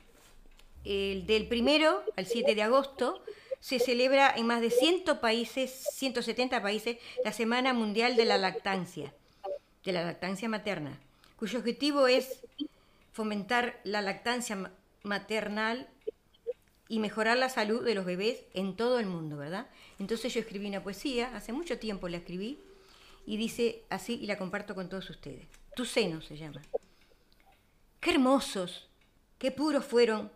el 0.83 1.25
del 1.25 1.47
primero 1.47 2.03
al 2.17 2.25
7 2.25 2.55
de 2.55 2.61
agosto 2.61 3.23
se 3.61 3.79
celebra 3.79 4.33
en 4.35 4.47
más 4.47 4.59
de 4.59 4.69
100 4.69 5.05
países, 5.21 5.71
170 5.93 6.61
países, 6.61 6.97
la 7.23 7.31
Semana 7.31 7.73
Mundial 7.73 8.17
de 8.17 8.25
la 8.25 8.37
Lactancia, 8.37 9.13
de 9.85 9.91
la 9.93 10.03
lactancia 10.03 10.49
materna, 10.49 10.99
cuyo 11.43 11.59
objetivo 11.59 12.07
es 12.07 12.39
fomentar 13.11 13.81
la 13.83 14.01
lactancia 14.01 14.55
ma- 14.55 14.71
maternal 15.03 15.89
y 16.87 16.99
mejorar 16.99 17.37
la 17.37 17.49
salud 17.49 17.83
de 17.83 17.95
los 17.95 18.05
bebés 18.05 18.45
en 18.53 18.77
todo 18.77 18.97
el 18.97 19.07
mundo, 19.07 19.35
¿verdad? 19.35 19.67
Entonces 19.99 20.33
yo 20.33 20.39
escribí 20.39 20.67
una 20.67 20.81
poesía, 20.83 21.35
hace 21.35 21.51
mucho 21.51 21.77
tiempo 21.79 22.07
la 22.07 22.15
escribí, 22.15 22.61
y 23.25 23.35
dice 23.35 23.83
así, 23.89 24.13
y 24.21 24.25
la 24.25 24.37
comparto 24.37 24.73
con 24.73 24.87
todos 24.87 25.09
ustedes. 25.09 25.45
Tu 25.75 25.83
seno 25.83 26.21
se 26.21 26.37
llama. 26.37 26.61
Qué 27.99 28.11
hermosos, 28.11 28.87
qué 29.37 29.51
puros 29.51 29.83
fueron 29.83 30.31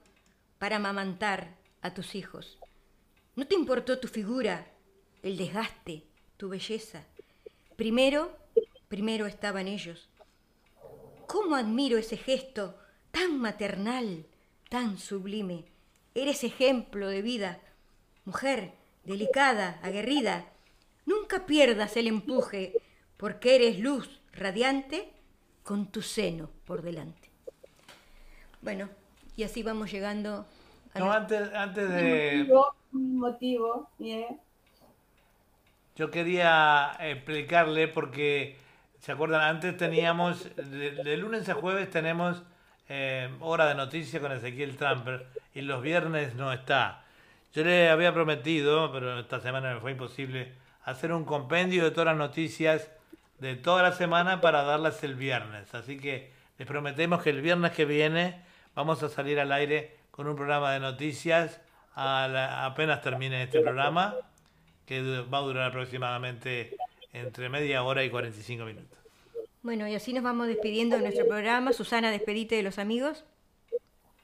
para 0.59 0.75
amamantar 0.75 1.55
a 1.83 1.93
tus 1.93 2.15
hijos. 2.15 2.57
¿No 3.37 3.47
te 3.47 3.55
importó 3.55 3.97
tu 3.97 4.09
figura, 4.09 4.67
el 5.23 5.37
desgaste, 5.37 6.03
tu 6.35 6.49
belleza? 6.49 7.05
Primero, 7.77 8.37
primero 8.89 9.25
estaban 9.25 9.69
ellos. 9.69 10.09
¿Cómo 11.33 11.55
admiro 11.55 11.97
ese 11.97 12.17
gesto 12.17 12.63
tan 13.11 13.31
maternal, 13.39 14.25
tan 14.73 14.97
sublime? 14.97 15.59
Eres 16.15 16.43
ejemplo 16.43 17.07
de 17.09 17.21
vida, 17.21 17.59
mujer 18.25 18.61
delicada, 19.03 19.79
aguerrida. 19.83 20.35
Nunca 21.05 21.45
pierdas 21.45 21.97
el 21.97 22.07
empuje, 22.07 22.63
porque 23.17 23.55
eres 23.55 23.79
luz 23.79 24.21
radiante 24.33 25.13
con 25.63 25.79
tu 25.93 26.01
seno 26.01 26.49
por 26.65 26.81
delante. 26.81 27.29
Bueno, 28.61 28.89
y 29.35 29.43
así 29.43 29.63
vamos 29.63 29.91
llegando 29.91 30.45
a 30.93 30.99
No, 30.99 31.05
la- 31.05 31.13
antes, 31.13 31.53
antes 31.53 31.89
Un 31.89 31.95
de... 31.95 32.09
motivo, 32.09 32.75
un 32.93 33.17
motivo, 33.19 33.89
bien. 33.99 34.39
Yo 35.95 36.11
quería 36.11 36.91
explicarle 36.99 37.87
porque, 37.87 38.55
¿se 39.07 39.13
acuerdan? 39.13 39.39
Antes 39.39 39.77
teníamos, 39.77 40.53
de, 40.57 41.15
lunes 41.15 41.47
a 41.47 41.53
jueves 41.53 41.89
tenemos 41.89 42.43
eh, 42.89 43.29
hora 43.39 43.65
de 43.67 43.73
noticias 43.73 44.21
con 44.21 44.33
Ezequiel 44.33 44.75
Tramper 44.75 45.27
y 45.55 45.61
los 45.61 45.81
viernes 45.81 46.35
no 46.35 46.51
está. 46.51 47.05
Yo 47.53 47.63
le 47.63 47.89
había 47.89 48.13
prometido, 48.13 48.91
pero 48.91 49.17
esta 49.17 49.39
semana 49.39 49.73
me 49.75 49.79
fue 49.79 49.91
imposible, 49.91 50.51
hacer 50.83 51.13
un 51.13 51.23
compendio 51.23 51.85
de 51.85 51.91
todas 51.91 52.07
las 52.07 52.17
noticias 52.17 52.91
de 53.39 53.55
toda 53.55 53.81
la 53.81 53.93
semana 53.93 54.41
para 54.41 54.63
darlas 54.63 55.01
el 55.05 55.15
viernes. 55.15 55.73
Así 55.73 55.97
que 55.97 56.33
les 56.57 56.67
prometemos 56.67 57.23
que 57.23 57.29
el 57.29 57.39
viernes 57.41 57.71
que 57.71 57.85
viene 57.85 58.41
vamos 58.75 59.03
a 59.03 59.07
salir 59.07 59.39
al 59.39 59.53
aire 59.53 59.95
con 60.11 60.27
un 60.27 60.35
programa 60.35 60.73
de 60.73 60.81
noticias 60.81 61.61
a 61.95 62.27
la- 62.29 62.65
apenas 62.65 63.01
termine 63.01 63.43
este 63.43 63.61
programa 63.61 64.15
que 64.85 65.21
va 65.21 65.37
a 65.37 65.41
durar 65.41 65.69
aproximadamente 65.69 66.75
entre 67.13 67.49
media 67.49 67.83
hora 67.83 68.03
y 68.03 68.09
45 68.09 68.65
minutos. 68.65 68.97
Bueno, 69.63 69.87
y 69.87 69.95
así 69.95 70.13
nos 70.13 70.23
vamos 70.23 70.47
despidiendo 70.47 70.95
de 70.95 71.01
nuestro 71.03 71.27
programa. 71.27 71.73
Susana, 71.73 72.11
despedite 72.11 72.55
de 72.55 72.63
los 72.63 72.77
amigos. 72.79 73.25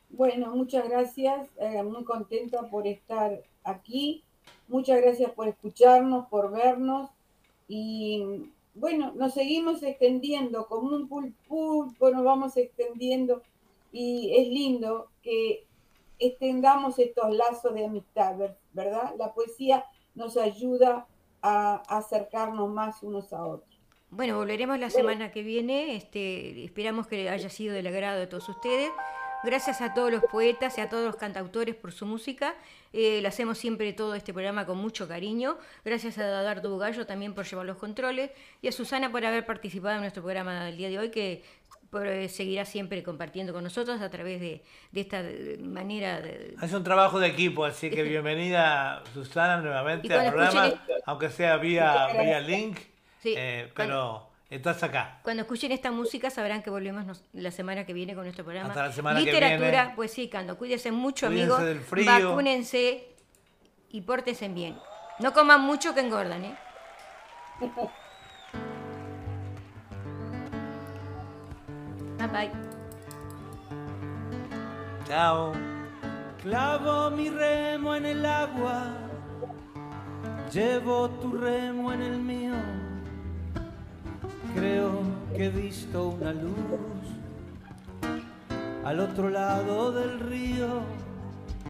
Bueno, 0.09 0.55
muchas 0.55 0.87
gracias, 0.87 1.49
eh, 1.59 1.81
muy 1.81 2.03
contenta 2.03 2.69
por 2.69 2.85
estar 2.85 3.41
aquí, 3.63 4.23
muchas 4.67 5.01
gracias 5.01 5.31
por 5.31 5.47
escucharnos, 5.47 6.27
por 6.27 6.51
vernos 6.51 7.09
y 7.67 8.45
bueno, 8.75 9.11
nos 9.15 9.33
seguimos 9.33 9.81
extendiendo 9.81 10.67
como 10.67 10.95
un 10.95 11.07
pulpo, 11.07 12.09
nos 12.11 12.23
vamos 12.23 12.55
extendiendo 12.57 13.41
y 13.91 14.35
es 14.37 14.47
lindo 14.49 15.09
que 15.23 15.65
extendamos 16.19 16.99
estos 16.99 17.33
lazos 17.35 17.73
de 17.73 17.85
amistad, 17.85 18.37
ver- 18.37 18.57
¿verdad? 18.73 19.15
La 19.17 19.33
poesía 19.33 19.83
nos 20.13 20.37
ayuda 20.37 21.07
a 21.43 21.83
acercarnos 21.87 22.69
más 22.69 23.03
unos 23.03 23.31
a 23.33 23.45
otros. 23.45 23.73
Bueno, 24.09 24.37
volveremos 24.37 24.79
la 24.79 24.89
semana 24.89 25.31
que 25.31 25.41
viene. 25.41 25.95
Este, 25.95 26.63
esperamos 26.63 27.07
que 27.07 27.29
haya 27.29 27.49
sido 27.49 27.73
del 27.73 27.87
agrado 27.87 28.19
de 28.19 28.27
todos 28.27 28.47
ustedes. 28.47 28.91
Gracias 29.43 29.81
a 29.81 29.93
todos 29.93 30.09
los 30.09 30.23
poetas 30.23 30.77
y 30.77 30.81
a 30.81 30.87
todos 30.87 31.03
los 31.03 31.17
cantautores 31.17 31.75
por 31.75 31.91
su 31.91 32.05
música. 32.05 32.53
Eh, 32.93 33.21
lo 33.21 33.27
hacemos 33.27 33.57
siempre 33.57 33.91
todo 33.91 34.15
este 34.15 34.31
programa 34.31 34.65
con 34.65 34.77
mucho 34.77 35.05
cariño. 35.07 35.57
Gracias 35.83 36.17
a 36.17 36.25
Dadardo 36.25 36.69
Bugallo 36.69 37.05
también 37.05 37.33
por 37.33 37.45
llevar 37.45 37.65
los 37.65 37.77
controles 37.77 38.31
y 38.61 38.69
a 38.69 38.71
Susana 38.71 39.11
por 39.11 39.25
haber 39.25 39.45
participado 39.45 39.95
en 39.95 40.01
nuestro 40.01 40.23
programa 40.23 40.63
del 40.63 40.77
día 40.77 40.89
de 40.89 40.99
hoy, 40.99 41.09
que 41.09 41.43
por, 41.93 42.07
eh, 42.07 42.27
seguirá 42.27 42.65
siempre 42.65 43.03
compartiendo 43.03 43.53
con 43.53 43.63
nosotros 43.63 44.01
a 44.01 44.09
través 44.09 44.41
de, 44.41 44.63
de 44.91 45.01
esta 45.01 45.21
manera. 45.59 46.19
De, 46.19 46.55
Hace 46.59 46.75
un 46.75 46.83
trabajo 46.83 47.19
de 47.19 47.27
equipo, 47.27 47.63
así 47.65 47.91
que 47.91 48.01
bienvenida 48.01 49.03
Susana 49.13 49.57
nuevamente 49.61 50.07
cuando 50.07 50.25
al 50.25 50.33
programa, 50.33 50.67
escuchen 50.69 50.95
aunque 51.05 51.29
sea 51.29 51.57
vía, 51.57 52.07
vía 52.19 52.39
link, 52.39 52.79
Sí, 53.21 53.35
eh, 53.37 53.71
pero 53.75 54.27
estás 54.49 54.81
acá. 54.81 55.19
Cuando 55.21 55.43
escuchen 55.43 55.71
esta 55.71 55.91
música 55.91 56.31
sabrán 56.31 56.63
que 56.63 56.71
volvemos 56.71 57.05
nos- 57.05 57.23
la 57.33 57.51
semana 57.51 57.85
que 57.85 57.93
viene 57.93 58.15
con 58.15 58.23
nuestro 58.23 58.43
programa. 58.43 58.69
Hasta 58.69 58.87
la 58.87 58.91
semana 58.91 59.19
que 59.19 59.25
Literatura, 59.25 59.69
viene. 59.83 59.95
pues 59.95 60.11
sí, 60.11 60.29
Cando. 60.29 60.57
Cuídense 60.57 60.91
mucho, 60.91 61.27
amigos. 61.27 61.61
Vacúnense 62.05 63.07
y 63.91 64.01
pórtense 64.01 64.47
bien. 64.49 64.75
No 65.19 65.31
coman 65.31 65.61
mucho 65.61 65.93
que 65.93 65.99
engordan, 65.99 66.43
¿eh? 66.43 66.55
bye. 72.33 72.51
Chao. 75.07 75.53
Clavo 76.41 77.09
mi 77.11 77.29
remo 77.29 77.95
en 77.95 78.05
el 78.05 78.25
agua, 78.25 78.97
llevo 80.51 81.09
tu 81.21 81.31
remo 81.31 81.93
en 81.93 82.01
el 82.01 82.17
mío. 82.17 82.55
Creo 84.53 85.03
que 85.35 85.45
he 85.45 85.49
visto 85.49 86.09
una 86.09 86.33
luz 86.33 87.05
al 88.83 88.99
otro 88.99 89.29
lado 89.29 89.93
del 89.93 90.19
río. 90.19 90.81